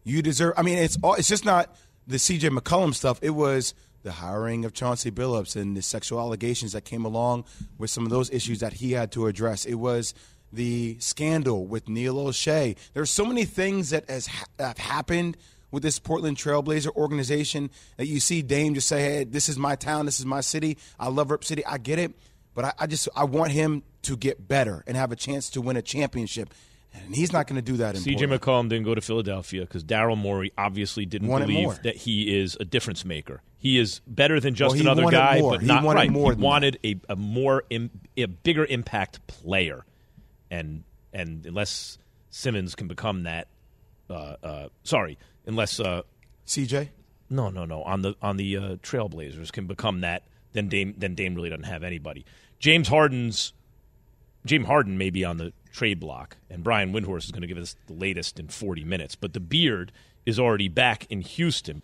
You 0.04 0.22
deserve, 0.22 0.54
I 0.58 0.64
mean, 0.64 0.78
it's 0.78 0.98
all, 1.04 1.14
it's 1.14 1.28
just 1.28 1.46
not 1.46 1.76
the 2.08 2.18
CJ 2.18 2.58
McCollum 2.58 2.96
stuff. 2.96 3.20
It 3.22 3.32
was 3.32 3.74
the 4.02 4.12
hiring 4.12 4.66
of 4.66 4.74
Chauncey 4.74 5.12
Billups 5.12 5.56
and 5.56 5.76
the 5.76 5.82
sexual 5.82 6.20
allegations 6.20 6.72
that 6.72 6.86
came 6.86 7.06
along 7.06 7.46
with 7.78 7.90
some 7.90 8.06
of 8.06 8.10
those 8.10 8.32
issues 8.32 8.60
that 8.62 8.74
he 8.74 8.94
had 8.94 9.12
to 9.12 9.28
address. 9.28 9.66
It 9.66 9.76
was 9.76 10.14
the 10.52 10.98
scandal 11.00 11.68
with 11.68 11.88
Neil 11.88 12.16
Olshey. 12.16 12.76
There's 12.94 13.12
so 13.12 13.26
many 13.26 13.46
things 13.46 13.92
that 13.92 14.10
has 14.10 14.28
have 14.58 14.78
happened 14.78 15.38
with 15.70 15.84
this 15.84 16.00
Portland 16.00 16.38
Trailblazer 16.38 16.96
organization 16.96 17.70
that 17.98 18.08
you 18.08 18.20
see 18.20 18.42
Dame 18.42 18.74
just 18.74 18.88
say, 18.88 19.02
"Hey, 19.02 19.24
this 19.26 19.48
is 19.48 19.60
my 19.60 19.76
town, 19.76 20.06
this 20.08 20.20
is 20.20 20.26
my 20.26 20.42
city. 20.42 20.78
I 21.00 21.10
love 21.10 21.30
Rip 21.30 21.44
City. 21.44 21.64
I 21.66 21.78
get 21.78 22.00
it, 22.00 22.14
but 22.56 22.66
I, 22.66 22.74
I 22.80 22.88
just 22.88 23.10
I 23.16 23.26
want 23.26 23.52
him 23.52 23.84
to 24.04 24.18
get 24.18 24.48
better 24.48 24.84
and 24.88 24.98
have 24.98 25.12
a 25.12 25.16
chance 25.16 25.52
to 25.52 25.62
win 25.62 25.78
a 25.78 25.84
championship." 25.84 26.52
And 26.94 27.16
he's 27.16 27.32
not 27.32 27.48
going 27.48 27.56
to 27.56 27.62
do 27.62 27.78
that 27.78 27.96
in 27.96 28.02
CJ 28.02 28.38
McCollum 28.38 28.70
didn't 28.70 28.86
go 28.86 28.96
to 28.96 29.02
Philadelphia 29.02 29.62
because 29.62 29.84
Daryl 29.84 30.18
Morey 30.18 30.52
obviously 30.58 31.06
didn't 31.06 31.28
Wanted 31.28 31.48
believe 31.48 31.64
more. 31.66 31.80
that 31.84 31.96
he 31.96 32.36
is 32.40 32.58
a 32.60 32.66
difference 32.66 33.06
maker. 33.06 33.42
He 33.58 33.78
is 33.78 34.02
better 34.08 34.40
than 34.40 34.56
just 34.56 34.74
Well, 34.76 34.82
another 34.82 35.06
guy, 35.12 35.40
more. 35.40 35.52
but 35.52 35.62
He 35.62 35.68
not 35.68 35.84
wanted 35.84 36.00
right. 36.00 36.10
more 36.12 36.34
he 36.34 36.42
wanted 36.42 36.80
a, 36.84 36.96
a 37.10 37.16
more 37.16 37.64
Im, 37.70 37.90
a 38.18 38.26
bigger 38.26 38.66
impact 38.66 39.26
player, 39.28 39.86
and 40.50 40.84
and 41.14 41.46
unless 41.46 41.98
Simmons 42.32 42.76
can 42.76 42.88
become 42.88 43.24
that, 43.24 43.48
uh, 44.10 44.36
uh, 44.44 44.70
sorry, 44.84 45.18
unless 45.46 45.80
uh, 45.80 46.04
CJ. 46.48 46.90
no, 47.30 47.50
no, 47.50 47.66
no. 47.66 47.84
On 47.84 48.02
the 48.02 48.16
on 48.22 48.38
the 48.38 48.56
uh, 48.58 48.62
Trailblazers 48.78 49.52
can 49.52 49.68
become 49.68 50.02
that, 50.02 50.24
then 50.54 50.70
Dame 50.70 50.94
then 50.98 51.14
Dame 51.16 51.36
really 51.36 51.50
doesn't 51.50 51.64
have 51.66 51.84
anybody. 51.84 52.26
James 52.60 52.88
Harden's 52.88 53.54
James 54.46 54.68
Harden 54.68 54.98
may 54.98 55.10
be 55.10 55.26
on 55.26 55.38
the 55.38 55.52
trade 55.72 56.00
block, 56.00 56.38
and 56.50 56.64
Brian 56.64 56.92
Windhorst 56.94 57.26
is 57.26 57.32
going 57.32 57.42
to 57.42 57.48
give 57.48 57.58
us 57.58 57.76
the 57.88 57.94
latest 57.94 58.40
in 58.40 58.48
40 58.48 58.84
minutes. 58.84 59.16
But 59.16 59.34
the 59.34 59.40
beard 59.40 59.92
is 60.26 60.40
already 60.40 60.68
back 60.68 61.06
in 61.10 61.22
Houston. 61.22 61.84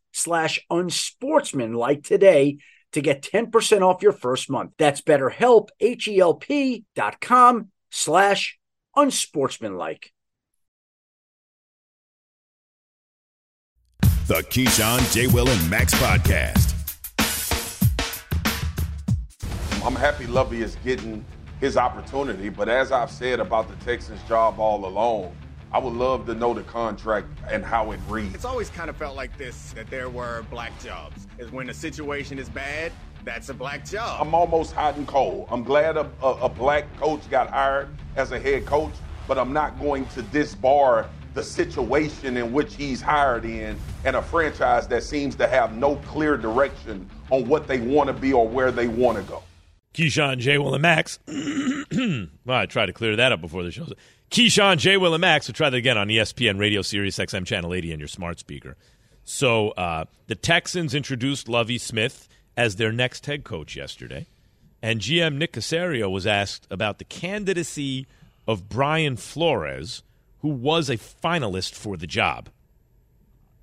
slash 0.11 0.59
unsportsmanlike 0.69 2.03
today 2.03 2.57
to 2.93 3.01
get 3.01 3.21
10% 3.21 3.81
off 3.81 4.01
your 4.01 4.11
first 4.11 4.49
month. 4.49 4.71
That's 4.77 5.01
betterhelp, 5.01 5.69
H-E-L-P 5.79 6.85
dot 6.95 7.21
com 7.21 7.69
slash 7.89 8.59
unsportsmanlike. 8.95 10.11
The 14.27 14.43
Keyshawn, 14.43 15.13
J. 15.13 15.27
Will, 15.27 15.49
and 15.49 15.69
Max 15.69 15.93
podcast. 15.95 16.69
I'm 19.83 19.95
happy 19.95 20.27
Lovie 20.27 20.61
is 20.61 20.77
getting 20.85 21.25
his 21.59 21.75
opportunity, 21.75 22.49
but 22.49 22.69
as 22.69 22.91
I've 22.91 23.11
said 23.11 23.39
about 23.39 23.67
the 23.67 23.75
Texans 23.83 24.21
job 24.29 24.59
all 24.59 24.85
along, 24.85 25.35
I 25.73 25.79
would 25.79 25.93
love 25.93 26.25
to 26.25 26.35
know 26.35 26.53
the 26.53 26.63
contract 26.63 27.27
and 27.49 27.63
how 27.63 27.91
it 27.91 27.99
reads. 28.09 28.35
It's 28.35 28.43
always 28.43 28.69
kind 28.69 28.89
of 28.89 28.97
felt 28.97 29.15
like 29.15 29.37
this 29.37 29.71
that 29.71 29.89
there 29.89 30.09
were 30.09 30.43
black 30.49 30.77
jobs. 30.83 31.27
Is 31.37 31.49
when 31.49 31.67
the 31.67 31.73
situation 31.73 32.37
is 32.37 32.49
bad, 32.49 32.91
that's 33.23 33.47
a 33.47 33.53
black 33.53 33.85
job. 33.85 34.19
I'm 34.21 34.35
almost 34.35 34.73
hot 34.73 34.97
and 34.97 35.07
cold. 35.07 35.47
I'm 35.49 35.63
glad 35.63 35.95
a, 35.95 36.11
a, 36.21 36.27
a 36.27 36.49
black 36.49 36.93
coach 36.97 37.21
got 37.29 37.49
hired 37.49 37.87
as 38.17 38.33
a 38.33 38.39
head 38.39 38.65
coach, 38.65 38.91
but 39.29 39.37
I'm 39.37 39.53
not 39.53 39.79
going 39.79 40.05
to 40.07 40.23
disbar 40.23 41.07
the 41.33 41.43
situation 41.43 42.35
in 42.35 42.51
which 42.51 42.75
he's 42.75 42.99
hired 42.99 43.45
in 43.45 43.77
and 44.03 44.17
a 44.17 44.21
franchise 44.21 44.89
that 44.89 45.03
seems 45.03 45.35
to 45.35 45.47
have 45.47 45.77
no 45.77 45.95
clear 46.07 46.35
direction 46.35 47.09
on 47.29 47.47
what 47.47 47.65
they 47.65 47.79
want 47.79 48.07
to 48.07 48.13
be 48.13 48.33
or 48.33 48.45
where 48.45 48.71
they 48.71 48.89
want 48.89 49.17
to 49.17 49.23
go. 49.23 49.41
Keyshawn, 49.93 50.37
J. 50.37 50.57
Will, 50.57 50.73
and 50.73 50.81
Max. 50.81 51.19
well, 51.27 52.57
I 52.57 52.65
tried 52.65 52.87
to 52.87 52.93
clear 52.93 53.15
that 53.17 53.31
up 53.31 53.41
before 53.41 53.63
the 53.63 53.71
show. 53.71 53.87
Keyshawn, 54.29 54.77
J. 54.77 54.97
Will, 54.97 55.13
and 55.13 55.21
Max. 55.21 55.47
We'll 55.47 55.53
try 55.53 55.69
that 55.69 55.75
again 55.75 55.97
on 55.97 56.07
ESPN 56.07 56.57
Radio 56.57 56.81
Sirius 56.81 57.17
XM 57.17 57.45
Channel 57.45 57.73
80 57.73 57.91
and 57.91 57.99
your 57.99 58.07
smart 58.07 58.39
speaker. 58.39 58.77
So 59.23 59.69
uh, 59.71 60.05
the 60.27 60.35
Texans 60.35 60.95
introduced 60.95 61.49
Lovie 61.49 61.77
Smith 61.77 62.29
as 62.55 62.77
their 62.77 62.91
next 62.91 63.25
head 63.25 63.43
coach 63.43 63.75
yesterday. 63.75 64.27
And 64.81 64.99
GM 64.99 65.35
Nick 65.35 65.53
Caserio 65.53 66.09
was 66.09 66.25
asked 66.25 66.65
about 66.71 66.97
the 66.97 67.03
candidacy 67.03 68.07
of 68.47 68.67
Brian 68.69 69.17
Flores, 69.17 70.01
who 70.39 70.49
was 70.49 70.89
a 70.89 70.97
finalist 70.97 71.73
for 71.75 71.97
the 71.97 72.07
job. 72.07 72.49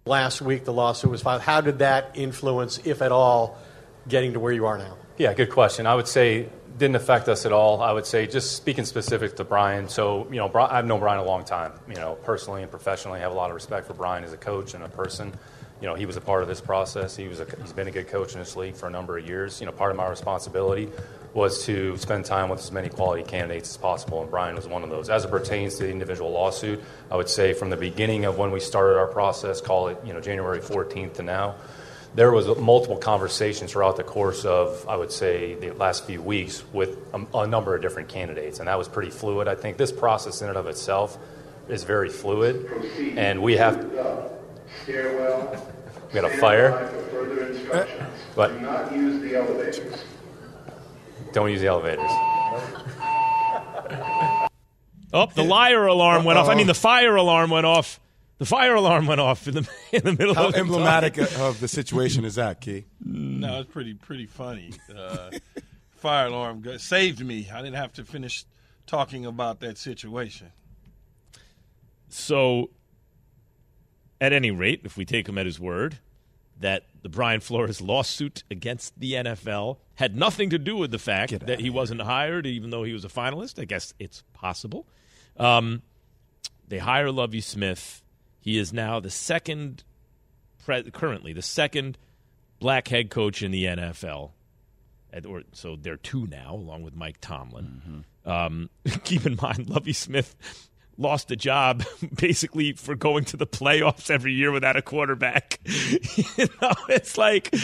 Last 0.05 0.41
week, 0.41 0.65
the 0.65 0.73
lawsuit 0.73 1.11
was 1.11 1.23
filed. 1.23 1.43
How 1.43 1.61
did 1.61 1.81
that 1.81 2.13
influence, 2.15 2.79
if 2.85 3.03
at 3.03 3.13
all, 3.13 3.59
getting 4.07 4.35
to 4.35 4.41
where 4.41 4.53
you 4.53 4.67
are 4.67 4.79
now? 4.79 4.97
Yeah, 5.19 5.35
good 5.35 5.51
question. 5.51 5.85
I 5.89 5.97
would 5.97 6.07
say 6.07 6.49
didn't 6.79 6.95
affect 6.95 7.29
us 7.29 7.45
at 7.45 7.51
all. 7.51 7.83
I 7.83 7.91
would 7.91 8.07
say 8.07 8.29
just 8.29 8.55
speaking 8.55 8.85
specific 8.85 9.35
to 9.37 9.45
Brian. 9.45 9.89
So 9.89 10.29
you 10.31 10.37
know, 10.37 10.49
I've 10.55 10.87
known 10.87 11.01
Brian 11.01 11.19
a 11.19 11.25
long 11.25 11.45
time. 11.45 11.73
You 11.89 11.97
know, 11.97 12.15
personally 12.23 12.63
and 12.63 12.71
professionally, 12.71 13.19
I 13.19 13.23
have 13.23 13.33
a 13.33 13.35
lot 13.35 13.51
of 13.51 13.55
respect 13.55 13.89
for 13.89 13.95
Brian 13.95 14.23
as 14.23 14.33
a 14.33 14.37
coach 14.37 14.75
and 14.75 14.85
a 14.85 14.89
person. 14.89 15.33
You 15.81 15.89
know, 15.89 15.97
he 15.97 16.07
was 16.07 16.17
a 16.17 16.21
part 16.21 16.43
of 16.43 16.49
this 16.49 16.61
process. 16.61 17.17
He 17.17 17.27
was 17.27 17.41
a, 17.41 17.47
he's 17.61 17.73
been 17.73 17.89
a 17.89 17.91
good 17.91 18.07
coach 18.07 18.35
in 18.35 18.39
this 18.39 18.55
league 18.55 18.77
for 18.77 18.87
a 18.87 18.91
number 18.91 19.19
of 19.19 19.27
years. 19.27 19.59
You 19.59 19.67
know, 19.67 19.73
part 19.73 19.91
of 19.91 19.97
my 19.97 20.09
responsibility 20.09 20.89
was 21.35 21.65
to 21.67 21.97
spend 21.97 22.25
time 22.25 22.49
with 22.49 22.61
as 22.61 22.71
many 22.71 22.89
quality 22.89 23.25
candidates 23.25 23.71
as 23.71 23.77
possible, 23.77 24.23
and 24.23 24.31
Brian 24.31 24.55
was 24.55 24.69
one 24.69 24.85
of 24.85 24.91
those. 24.91 25.11
As 25.11 25.25
it 25.25 25.33
pertains 25.33 25.75
to 25.77 25.83
the 25.83 25.91
individual 25.91 26.31
lawsuit, 26.31 26.81
I 27.11 27.17
would 27.17 27.29
say 27.29 27.55
from 27.55 27.71
the 27.71 27.77
beginning 27.77 28.25
of 28.25 28.39
when 28.39 28.53
we 28.53 28.61
started 28.61 28.97
our 28.97 29.09
process, 29.09 29.61
call 29.61 29.89
it 29.89 29.99
you 30.05 30.13
know 30.13 30.21
January 30.21 30.61
14th 30.61 31.15
to 31.15 31.25
now 31.25 31.57
there 32.15 32.33
was 32.33 32.47
multiple 32.59 32.97
conversations 32.97 33.73
throughout 33.73 33.97
the 33.97 34.03
course 34.03 34.45
of, 34.45 34.87
I 34.89 34.97
would 34.97 35.13
say, 35.13 35.55
the 35.55 35.71
last 35.73 36.05
few 36.05 36.23
weeks 36.23 36.65
with 36.73 36.99
a, 37.13 37.39
a, 37.39 37.47
number 37.47 37.75
of 37.75 37.83
different 37.83 38.09
candidates, 38.09 38.59
and 38.59 38.69
that 38.69 38.79
was 38.79 38.89
pretty 38.89 39.11
fluid. 39.11 39.47
I 39.47 39.55
think 39.55 39.77
this 39.77 39.93
process 39.93 40.43
in 40.43 40.49
and 40.49 40.57
of 40.57 40.67
itself 40.67 41.19
is 41.69 41.85
very 41.85 42.09
fluid, 42.09 42.67
and 43.17 43.43
we 43.43 43.57
have. 43.57 43.85
We 43.85 43.91
got 46.15 46.25
a 46.25 46.37
fire. 46.39 46.91
But 48.35 48.51
uh, 48.51 48.55
do 48.55 48.61
not 48.61 48.93
use 48.93 49.21
the 49.21 49.37
elevators. 49.37 50.05
Don't 51.33 51.51
use 51.51 51.61
the 51.61 51.67
elevators. 51.67 52.11
Oh, 55.13 55.27
the 55.35 55.45
liar 55.45 55.87
alarm 55.87 56.25
went 56.25 56.39
off. 56.39 56.49
I 56.49 56.55
mean, 56.55 56.67
the 56.67 56.75
fire 56.75 57.17
alarm 57.17 57.51
went 57.51 57.67
off. 57.67 58.01
The 58.39 58.47
fire 58.47 58.75
alarm 58.75 59.07
went 59.07 59.21
off 59.21 59.49
in 59.49 59.55
the 59.55 59.69
in 59.93 60.05
the 60.05 60.13
middle 60.13 60.35
How 60.35 60.49
of 60.49 60.55
emblematic 60.55 61.19
of 61.19 61.61
the 61.61 61.69
situation 61.69 62.25
is 62.25 62.37
that, 62.37 62.61
Key? 62.61 62.85
No, 63.05 63.61
it's 63.61 63.71
pretty 63.71 63.95
pretty 63.95 64.27
funny. 64.27 64.73
Uh, 64.97 65.31
fire 65.97 66.29
alarm 66.29 66.65
saved 66.79 67.25
me. 67.25 67.49
I 67.53 67.63
didn't 67.63 67.77
have 67.77 67.93
to 67.95 68.05
finish 68.05 68.45
talking 68.87 69.27
about 69.27 69.61
that 69.61 69.77
situation. 69.77 70.53
So, 72.09 72.71
at 74.21 74.33
any 74.33 74.51
rate, 74.51 74.81
if 74.85 74.97
we 74.97 75.05
take 75.05 75.29
him 75.29 75.37
at 75.37 75.45
his 75.45 75.61
word, 75.61 75.99
that 76.61 76.85
the 77.03 77.09
Brian 77.09 77.41
Flores 77.41 77.81
lawsuit 77.81 78.45
against 78.51 78.99
the 78.99 79.13
NFL 79.13 79.79
had 79.97 80.17
nothing 80.17 80.51
to 80.51 80.59
do 80.59 80.77
with 80.77 80.91
the 80.91 80.99
fact 80.99 81.31
Get 81.31 81.47
that 81.47 81.61
he 81.61 81.71
wasn't 81.71 82.01
hired, 82.01 82.47
even 82.47 82.71
though 82.71 82.85
he 82.85 82.93
was 82.93 83.05
a 83.05 83.09
finalist. 83.09 83.61
I 83.61 83.65
guess 83.65 83.95
it's 83.99 84.23
possible. 84.33 84.87
Um, 85.37 85.83
they 86.67 86.79
hire 86.79 87.11
Lovie 87.11 87.41
Smith 87.41 88.03
he 88.41 88.59
is 88.59 88.73
now 88.73 89.01
the 89.01 89.11
second, 89.11 89.85
pre- 90.65 90.91
currently 90.91 91.33
the 91.33 91.43
second 91.43 91.99
black 92.59 92.89
head 92.89 93.11
coach 93.11 93.43
in 93.43 93.51
the 93.51 93.65
NFL. 93.65 94.31
Or, 95.27 95.43
so 95.53 95.77
they're 95.77 95.97
two 95.97 96.27
now, 96.27 96.55
along 96.55 96.83
with 96.83 96.95
Mike 96.95 97.17
Tomlin. 97.21 98.05
Mm-hmm. 98.27 98.31
Um, 98.31 98.71
keep 99.05 99.25
in 99.27 99.39
mind, 99.41 99.69
Lovie 99.69 99.93
Smith 99.93 100.37
lost 100.99 101.31
a 101.31 101.37
job 101.37 101.85
basically 102.17 102.73
for 102.73 102.95
going 102.95 103.25
to 103.25 103.37
the 103.37 103.47
playoffs 103.47 104.11
every 104.11 104.35
year 104.35 104.51
without 104.51 104.77
a 104.77 104.83
quarterback. 104.83 105.61
you 105.65 106.49
know, 106.61 106.73
it's 106.89 107.17
like 107.17 107.55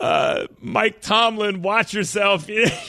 uh, 0.00 0.46
Mike 0.60 1.00
Tomlin, 1.00 1.62
watch 1.62 1.94
yourself. 1.94 2.48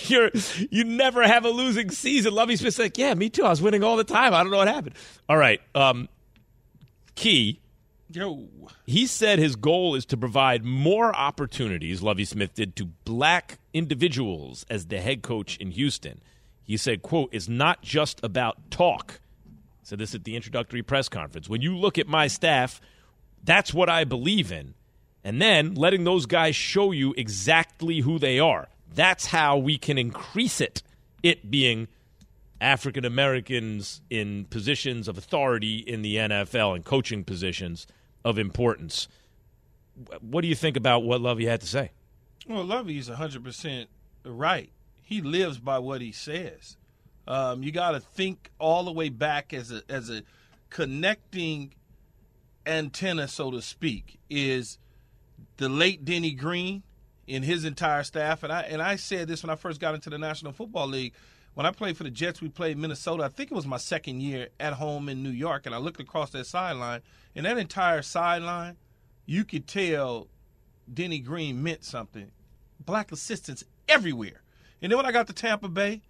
You're 0.10 0.32
you 0.72 0.84
never 0.86 1.22
have 1.22 1.46
a 1.46 1.50
losing 1.50 1.92
season. 1.92 2.34
Lovie 2.34 2.56
Smith's 2.56 2.80
like, 2.80 2.98
yeah, 2.98 3.14
me 3.14 3.30
too. 3.30 3.44
I 3.44 3.50
was 3.50 3.62
winning 3.62 3.84
all 3.84 3.98
the 3.98 4.04
time. 4.04 4.34
I 4.34 4.42
don't 4.42 4.52
know 4.52 4.58
what 4.58 4.68
happened. 4.68 4.96
All 5.30 5.38
right. 5.38 5.62
Um, 5.76 6.10
Key. 7.16 7.60
Yo. 8.10 8.48
He 8.86 9.08
said 9.08 9.40
his 9.40 9.56
goal 9.56 9.96
is 9.96 10.06
to 10.06 10.18
provide 10.18 10.64
more 10.64 11.16
opportunities, 11.16 12.04
Lovie 12.04 12.26
Smith 12.26 12.54
did, 12.54 12.76
to 12.76 12.86
black 13.06 13.58
individuals 13.74 14.66
as 14.70 14.88
the 14.88 15.02
head 15.02 15.24
coach 15.24 15.58
in 15.58 15.72
Houston. 15.72 16.22
He 16.64 16.78
said, 16.78 17.02
quote, 17.02 17.30
it's 17.32 17.50
not 17.50 17.82
just 17.82 18.24
about 18.24 18.72
talk. 18.72 19.20
Said 19.84 20.00
this 20.00 20.16
at 20.16 20.24
the 20.24 20.36
introductory 20.36 20.82
press 20.82 21.10
conference. 21.10 21.50
When 21.50 21.62
you 21.62 21.76
look 21.76 21.98
at 21.98 22.08
my 22.08 22.28
staff, 22.28 22.80
that's 23.44 23.74
what 23.74 23.90
I 23.90 24.04
believe 24.04 24.52
in. 24.52 24.74
And 25.24 25.42
then 25.42 25.74
letting 25.74 26.04
those 26.04 26.26
guys 26.26 26.56
show 26.56 26.92
you 26.92 27.14
exactly 27.18 28.00
who 28.00 28.20
they 28.20 28.40
are. 28.40 28.70
That's 28.94 29.26
how 29.28 29.58
we 29.58 29.78
can 29.78 29.98
increase 29.98 30.62
it, 30.62 30.84
it 31.22 31.50
being– 31.50 31.88
African 32.64 33.06
Americans 33.06 34.02
in 34.10 34.46
positions 34.46 35.08
of 35.08 35.18
authority 35.18 35.78
in 35.78 36.02
the 36.02 36.16
NFL 36.16 36.76
and 36.76 36.86
coaching 36.86 37.24
positions 37.24 37.86
of 38.24 38.40
importance. 38.40 39.08
What 40.22 40.42
do 40.42 40.48
you 40.48 40.56
think 40.56 40.78
about 40.78 41.04
what 41.04 41.22
Lovie 41.22 41.46
had 41.46 41.62
to 41.62 41.68
say? 41.68 41.92
Well, 42.48 42.64
Lovie 42.64 42.98
is 42.98 43.10
100% 43.10 43.88
right. 44.26 44.72
He 45.02 45.22
lives 45.22 45.60
by 45.60 45.80
what 45.80 46.02
he 46.02 46.12
says. 46.12 46.78
Um, 47.28 47.64
you 47.64 47.72
got 47.72 47.92
to 47.92 48.00
think 48.00 48.50
all 48.60 48.84
the 48.84 48.92
way 48.92 49.10
back 49.10 49.54
as 49.54 49.72
a 49.72 49.82
as 49.88 50.10
a 50.10 50.24
connecting 50.70 51.74
antenna, 52.66 53.28
so 53.28 53.52
to 53.52 53.62
speak, 53.62 54.20
is 54.30 54.78
the 55.58 55.70
late 55.70 56.04
Denny 56.04 56.32
Green 56.32 56.84
and 57.28 57.46
his 57.46 57.64
entire 57.64 58.04
staff. 58.04 58.44
And 58.44 58.52
I 58.52 58.62
and 58.64 58.82
I 58.82 58.98
said 58.98 59.28
this 59.28 59.44
when 59.44 59.50
I 59.50 59.56
first 59.56 59.80
got 59.80 59.96
into 59.96 60.10
the 60.10 60.18
National 60.18 60.52
Football 60.52 60.88
League 60.88 61.14
when 61.54 61.66
I 61.66 61.72
played 61.72 61.98
for 61.98 62.04
the 62.04 62.10
Jets, 62.10 62.42
we 62.42 62.50
played 62.50 62.78
Minnesota. 62.78 63.24
I 63.24 63.30
think 63.30 63.52
it 63.52 63.56
was 63.56 63.68
my 63.68 63.78
second 63.78 64.22
year 64.22 64.50
at 64.60 64.74
home 64.74 65.08
in 65.10 65.22
New 65.22 65.30
York, 65.30 65.66
and 65.66 65.76
I 65.76 65.78
looked 65.78 66.00
across 66.00 66.32
that 66.32 66.48
sideline, 66.48 67.02
and 67.36 67.46
that 67.46 67.58
entire 67.58 68.02
sideline, 68.02 68.78
you 69.26 69.46
could 69.46 69.68
tell 69.68 70.28
Denny 70.92 71.20
Green 71.20 71.62
meant 71.62 71.84
something. 71.84 72.32
Black 72.84 73.12
assistants 73.12 73.64
everywhere. 73.88 74.42
And 74.82 74.92
then 74.92 74.98
when 74.98 75.06
I 75.06 75.12
got 75.12 75.28
to 75.28 75.34
Tampa 75.34 75.70
Bay, 75.70 76.02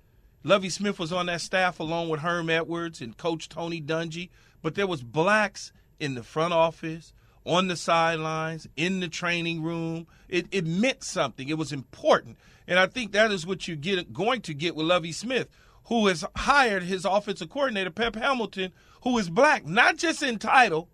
Lovie 0.44 0.70
Smith 0.70 1.00
was 1.00 1.14
on 1.14 1.28
that 1.28 1.42
staff 1.42 1.80
along 1.80 2.10
with 2.10 2.22
Herm 2.22 2.50
Edwards 2.50 3.02
and 3.02 3.18
Coach 3.18 3.48
Tony 3.50 3.82
Dungy, 3.82 4.30
but 4.62 4.76
there 4.76 4.88
was 4.88 5.04
blacks 5.04 5.72
in 6.00 6.16
the 6.16 6.24
front 6.24 6.54
office, 6.54 7.14
on 7.46 7.68
the 7.68 7.76
sidelines, 7.76 8.68
in 8.76 9.00
the 9.00 9.08
training 9.08 9.62
room. 9.62 10.08
It, 10.30 10.48
it 10.52 10.66
meant 10.66 11.04
something. 11.04 11.50
It 11.50 11.58
was 11.58 11.72
important. 11.72 12.38
And 12.68 12.80
I 12.80 12.88
think 12.88 13.12
that 13.12 13.32
is 13.32 13.46
what 13.46 13.68
you're 13.68 13.78
get, 13.78 14.14
going 14.14 14.42
to 14.42 14.54
get 14.54 14.76
with 14.76 14.88
Lovie 14.88 15.12
Smith, 15.12 15.50
who 15.86 16.08
has 16.08 16.24
hired 16.36 16.84
his 16.84 17.06
offensive 17.06 17.50
coordinator, 17.50 17.92
Pep 17.92 18.16
Hamilton, 18.16 18.72
who 19.02 19.18
is 19.18 19.30
black, 19.30 19.66
not 19.66 19.98
just 19.98 20.24
in 20.24 20.40
title, 20.40 20.88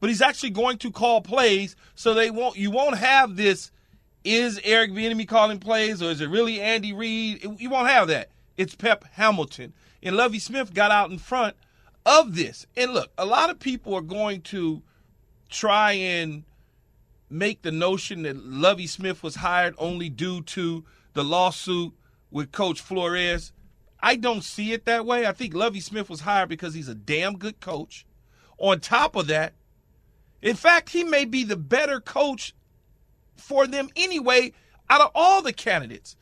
but 0.00 0.10
he's 0.10 0.22
actually 0.22 0.50
going 0.50 0.78
to 0.78 0.92
call 0.92 1.20
plays 1.20 1.74
so 1.94 2.14
they 2.14 2.30
won't 2.30 2.56
you 2.56 2.70
won't 2.70 2.98
have 2.98 3.36
this 3.36 3.72
is 4.24 4.60
Eric 4.62 4.92
Bieniemy 4.92 5.26
calling 5.26 5.58
plays 5.58 6.02
or 6.02 6.10
is 6.10 6.20
it 6.20 6.28
really 6.28 6.60
Andy 6.60 6.92
Reid? 6.92 7.44
You 7.58 7.70
won't 7.70 7.88
have 7.88 8.08
that. 8.08 8.30
It's 8.56 8.74
Pep 8.74 9.04
Hamilton. 9.12 9.72
And 10.02 10.16
Lovie 10.16 10.38
Smith 10.38 10.74
got 10.74 10.90
out 10.90 11.10
in 11.10 11.18
front 11.18 11.56
of 12.04 12.34
this. 12.34 12.66
And 12.76 12.92
look, 12.92 13.10
a 13.18 13.26
lot 13.26 13.50
of 13.50 13.58
people 13.58 13.94
are 13.94 14.02
going 14.02 14.42
to 14.42 14.82
try 15.48 15.92
and 15.92 16.44
make 17.30 17.62
the 17.62 17.72
notion 17.72 18.22
that 18.22 18.36
Lovie 18.36 18.86
Smith 18.86 19.22
was 19.22 19.36
hired 19.36 19.74
only 19.78 20.08
due 20.08 20.42
to 20.42 20.84
the 21.14 21.24
lawsuit 21.24 21.92
with 22.30 22.52
Coach 22.52 22.80
Flores. 22.80 23.52
I 24.00 24.16
don't 24.16 24.44
see 24.44 24.72
it 24.72 24.84
that 24.84 25.04
way. 25.04 25.26
I 25.26 25.32
think 25.32 25.54
Lovie 25.54 25.80
Smith 25.80 26.08
was 26.08 26.20
hired 26.20 26.48
because 26.48 26.74
he's 26.74 26.88
a 26.88 26.94
damn 26.94 27.36
good 27.36 27.60
coach. 27.60 28.06
On 28.58 28.80
top 28.80 29.16
of 29.16 29.26
that, 29.28 29.54
in 30.40 30.56
fact, 30.56 30.90
he 30.90 31.04
may 31.04 31.24
be 31.24 31.44
the 31.44 31.56
better 31.56 32.00
coach 32.00 32.54
for 33.36 33.66
them 33.66 33.88
anyway 33.96 34.52
out 34.88 35.00
of 35.00 35.10
all 35.14 35.42
the 35.42 35.52
candidates. 35.52 36.16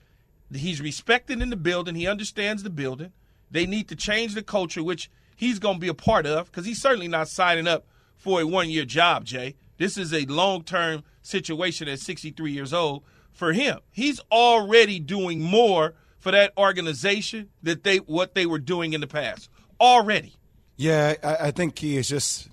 He's 0.52 0.80
respected 0.80 1.42
in 1.42 1.50
the 1.50 1.56
building, 1.56 1.94
he 1.94 2.06
understands 2.06 2.62
the 2.62 2.70
building. 2.70 3.12
They 3.50 3.66
need 3.66 3.88
to 3.88 3.96
change 3.96 4.34
the 4.34 4.42
culture, 4.42 4.82
which 4.82 5.10
he's 5.36 5.58
going 5.58 5.76
to 5.76 5.80
be 5.80 5.88
a 5.88 5.94
part 5.94 6.26
of 6.26 6.46
because 6.46 6.66
he's 6.66 6.80
certainly 6.80 7.08
not 7.08 7.28
signing 7.28 7.68
up 7.68 7.84
for 8.16 8.40
a 8.40 8.46
one 8.46 8.70
year 8.70 8.84
job, 8.84 9.24
Jay. 9.24 9.54
This 9.78 9.96
is 9.96 10.12
a 10.12 10.24
long 10.26 10.62
term 10.62 11.04
situation 11.22 11.88
at 11.88 12.00
63 12.00 12.52
years 12.52 12.72
old 12.72 13.02
for 13.32 13.52
him. 13.52 13.80
He's 13.90 14.20
already 14.32 14.98
doing 14.98 15.40
more 15.40 15.94
for 16.18 16.32
that 16.32 16.52
organization 16.56 17.50
that 17.62 17.84
they 17.84 17.98
what 17.98 18.34
they 18.34 18.46
were 18.46 18.58
doing 18.58 18.92
in 18.92 19.00
the 19.00 19.06
past 19.06 19.50
already. 19.80 20.34
Yeah, 20.76 21.14
I, 21.22 21.36
I 21.48 21.50
think 21.50 21.78
he 21.78 21.96
is 21.96 22.08
just 22.08 22.48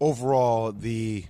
overall 0.00 0.72
the 0.72 1.26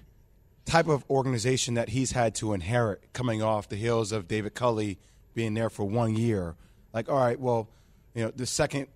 type 0.65 0.89
of 0.89 1.05
organization 1.11 1.75
that 1.75 1.91
he's 1.91 2.13
had 2.13 2.35
to 2.37 2.53
inherit 2.53 3.13
coming 3.13 3.43
off 3.43 3.69
the 3.69 3.77
heels 3.77 4.13
of 4.13 4.27
David 4.27 4.55
Culley 4.55 4.99
being 5.35 5.55
there 5.55 5.69
for 5.69 5.85
one 5.85 6.17
year. 6.17 6.57
Like, 6.93 7.09
all 7.09 7.19
right, 7.19 7.39
well, 7.39 7.69
you 8.15 8.25
know, 8.25 8.33
the 8.35 8.47
second 8.47 8.87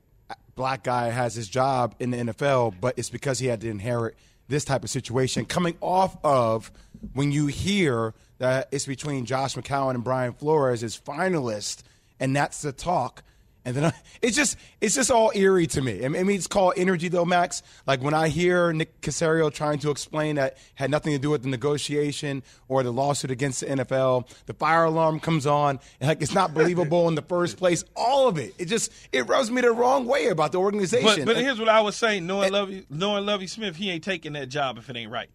black 0.55 0.83
guy 0.83 1.11
has 1.11 1.35
his 1.35 1.49
job 1.49 1.95
in 1.99 2.11
the 2.11 2.17
NFL, 2.17 2.75
but 2.81 2.99
it's 2.99 3.11
because 3.11 3.39
he 3.39 3.47
had 3.47 3.61
to 3.61 3.69
inherit 3.69 4.17
this 4.49 4.65
type 4.65 4.85
of 4.85 4.91
situation 4.91 5.45
coming 5.45 5.77
off 5.81 6.17
of 6.25 6.71
when 7.13 7.33
you 7.33 7.47
hear 7.47 8.15
that 8.39 8.69
it's 8.71 8.87
between 8.87 9.25
Josh 9.27 9.55
McCown 9.55 9.95
and 9.95 10.03
Brian 10.03 10.33
Flores 10.33 10.83
as 10.83 10.99
finalists, 10.99 11.83
and 12.19 12.35
that's 12.35 12.63
the 12.63 12.73
talk. 12.73 13.23
And 13.69 13.77
then 13.77 13.85
I, 13.85 13.93
it's 14.23 14.35
just 14.35 14.57
it's 14.81 14.95
just 14.95 15.11
all 15.11 15.31
eerie 15.35 15.67
to 15.69 15.83
me. 15.83 16.03
I 16.03 16.09
mean, 16.09 16.31
it's 16.31 16.47
called 16.47 16.73
energy 16.79 17.09
though, 17.09 17.27
Max. 17.27 17.63
Like 17.87 18.01
when 18.01 18.15
I 18.15 18.29
hear 18.29 18.73
Nick 18.73 19.03
Caserio 19.03 19.53
trying 19.53 19.79
to 19.81 19.91
explain 19.91 20.37
that 20.37 20.57
had 20.75 20.91
nothing 20.91 21.13
to 21.13 21.19
do 21.19 21.29
with 21.29 21.43
the 21.43 21.51
negotiation 21.51 22.43
or 22.69 22.83
the 22.83 22.91
lawsuit 22.91 23.31
against 23.31 23.61
the 23.61 23.67
NFL, 23.67 24.27
the 24.47 24.55
fire 24.55 24.85
alarm 24.85 25.21
comes 25.21 25.47
on, 25.47 25.81
and 26.01 26.09
like 26.09 26.23
it's 26.23 26.33
not 26.33 26.55
believable 26.55 27.09
in 27.09 27.15
the 27.15 27.21
first 27.21 27.59
place. 27.59 27.85
All 27.95 28.27
of 28.27 28.39
it, 28.39 28.55
it 28.57 28.65
just 28.69 28.91
it 29.13 29.27
rubs 29.29 29.51
me 29.51 29.61
the 29.61 29.71
wrong 29.71 30.07
way 30.07 30.29
about 30.29 30.53
the 30.53 30.59
organization. 30.59 31.27
But, 31.27 31.35
but 31.35 31.37
here's 31.37 31.59
what 31.59 31.69
I 31.69 31.83
was 31.83 31.95
saying: 31.95 32.27
knowing 32.27 32.51
Lovie, 32.51 32.87
knowing 32.89 33.27
Lovie 33.27 33.49
Smith, 33.49 33.77
he 33.77 33.91
ain't 33.91 34.03
taking 34.03 34.33
that 34.33 34.49
job 34.49 34.79
if 34.79 34.89
it 34.89 34.97
ain't 34.97 35.13
right. 35.13 35.29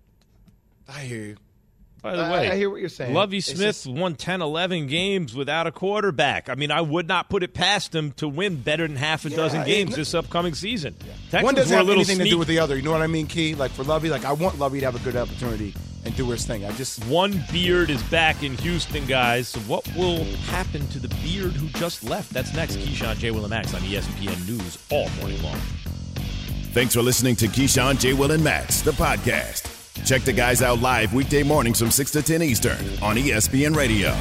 I 0.90 1.02
hear 1.02 1.22
you. 1.22 1.38
By 2.04 2.16
the 2.18 2.22
I- 2.24 2.32
way, 2.32 2.52
I 2.52 2.56
hear 2.58 2.70
what 2.70 2.82
you're 2.82 2.90
saying. 2.90 3.14
Lovie 3.14 3.40
Smith 3.40 3.60
just- 3.60 3.88
won 3.88 4.16
10, 4.16 4.42
11 4.42 4.88
games 4.88 5.34
without 5.34 5.68
a 5.68 5.72
quarterback. 5.72 6.50
I 6.50 6.56
mean, 6.56 6.70
I 6.70 6.82
would 6.82 7.08
not 7.08 7.30
put 7.30 7.44
it 7.44 7.54
past 7.54 7.96
him 7.96 8.12
to 8.18 8.28
win 8.28 8.58
better 8.58 8.86
than 8.86 8.98
half 8.98 9.24
a 9.26 9.30
Yeah, 9.30 9.38
dozen 9.38 9.62
it- 9.62 9.68
games 9.68 9.96
this 9.96 10.14
upcoming 10.14 10.54
season. 10.54 10.96
Texans 11.32 11.44
One 11.44 11.56
doesn't 11.56 11.76
have 11.76 11.86
little 11.88 12.02
anything 12.02 12.20
to 12.20 12.30
do 12.30 12.38
with 12.38 12.50
the 12.50 12.60
other. 12.60 12.76
You 12.76 12.82
know 12.82 12.92
what 12.92 13.02
I 13.02 13.08
mean, 13.08 13.26
Key? 13.28 13.56
Like 13.56 13.72
for 13.72 13.84
Lovie, 13.86 14.10
like 14.10 14.26
I 14.26 14.34
want 14.34 14.60
Lovie 14.60 14.82
to 14.82 14.86
have 14.86 14.96
a 14.96 15.00
good 15.00 15.16
opportunity 15.16 15.74
and 16.06 16.14
do 16.18 16.30
his 16.30 16.46
thing. 16.46 16.66
I 16.66 16.74
just 16.74 17.06
One 17.06 17.42
beard 17.54 17.90
is 17.90 18.04
back 18.04 18.44
in 18.44 18.58
Houston, 18.58 19.06
guys. 19.06 19.48
So 19.48 19.62
what 19.62 19.88
will 19.96 20.26
happen 20.52 20.86
to 20.90 21.00
the 21.00 21.08
beard 21.24 21.54
who 21.54 21.70
just 21.80 22.04
left? 22.04 22.34
That's 22.34 22.54
next. 22.54 22.76
Keyshawn 22.80 23.18
J. 23.18 23.32
Will 23.32 23.46
and 23.46 23.50
Max 23.52 23.74
on 23.74 23.80
ESPN 23.84 24.46
News 24.46 24.78
all 24.92 25.08
morning 25.22 25.42
long. 25.42 25.58
Thanks 26.74 26.96
for 26.96 27.02
listening 27.02 27.38
to 27.38 27.48
Keyshawn, 27.48 27.98
J. 27.98 28.12
Will, 28.12 28.32
and 28.32 28.44
Max, 28.44 28.82
the 28.82 28.92
podcast. 28.92 29.70
Check 30.04 30.24
the 30.24 30.34
guys 30.34 30.62
out 30.62 30.82
live 30.82 31.14
weekday 31.14 31.44
mornings 31.44 31.80
from 31.80 31.92
6 31.92 32.12
to 32.12 32.22
10 32.22 32.42
Eastern 32.42 32.78
on 33.02 33.16
ESPN 33.16 33.76
Radio. 33.76 34.16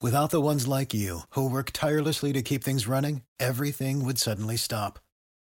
Without 0.00 0.30
the 0.30 0.40
ones 0.40 0.68
like 0.68 0.94
you, 0.94 1.22
who 1.30 1.50
work 1.50 1.70
tirelessly 1.72 2.32
to 2.32 2.40
keep 2.40 2.62
things 2.62 2.86
running, 2.86 3.22
everything 3.40 4.04
would 4.04 4.16
suddenly 4.16 4.56
stop. 4.56 5.00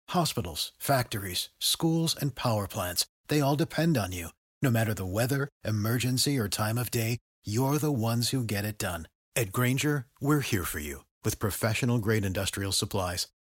Hospitals, 0.09 0.71
factories, 0.77 1.49
schools, 1.59 2.15
and 2.15 2.35
power 2.35 2.67
plants, 2.67 3.07
they 3.29 3.41
all 3.41 3.55
depend 3.55 3.97
on 3.97 4.11
you. 4.11 4.29
No 4.61 4.69
matter 4.69 4.93
the 4.93 5.07
weather, 5.07 5.49
emergency, 5.65 6.37
or 6.37 6.47
time 6.47 6.77
of 6.77 6.91
day, 6.91 7.17
you're 7.43 7.79
the 7.79 7.91
ones 7.91 8.29
who 8.29 8.43
get 8.43 8.63
it 8.63 8.77
done. 8.77 9.07
At 9.35 9.51
Grainger, 9.51 10.05
we're 10.21 10.41
here 10.41 10.65
for 10.65 10.79
you 10.79 11.03
with 11.23 11.39
professional 11.39 11.97
grade 11.97 12.23
industrial 12.23 12.71
supplies. 12.71 13.27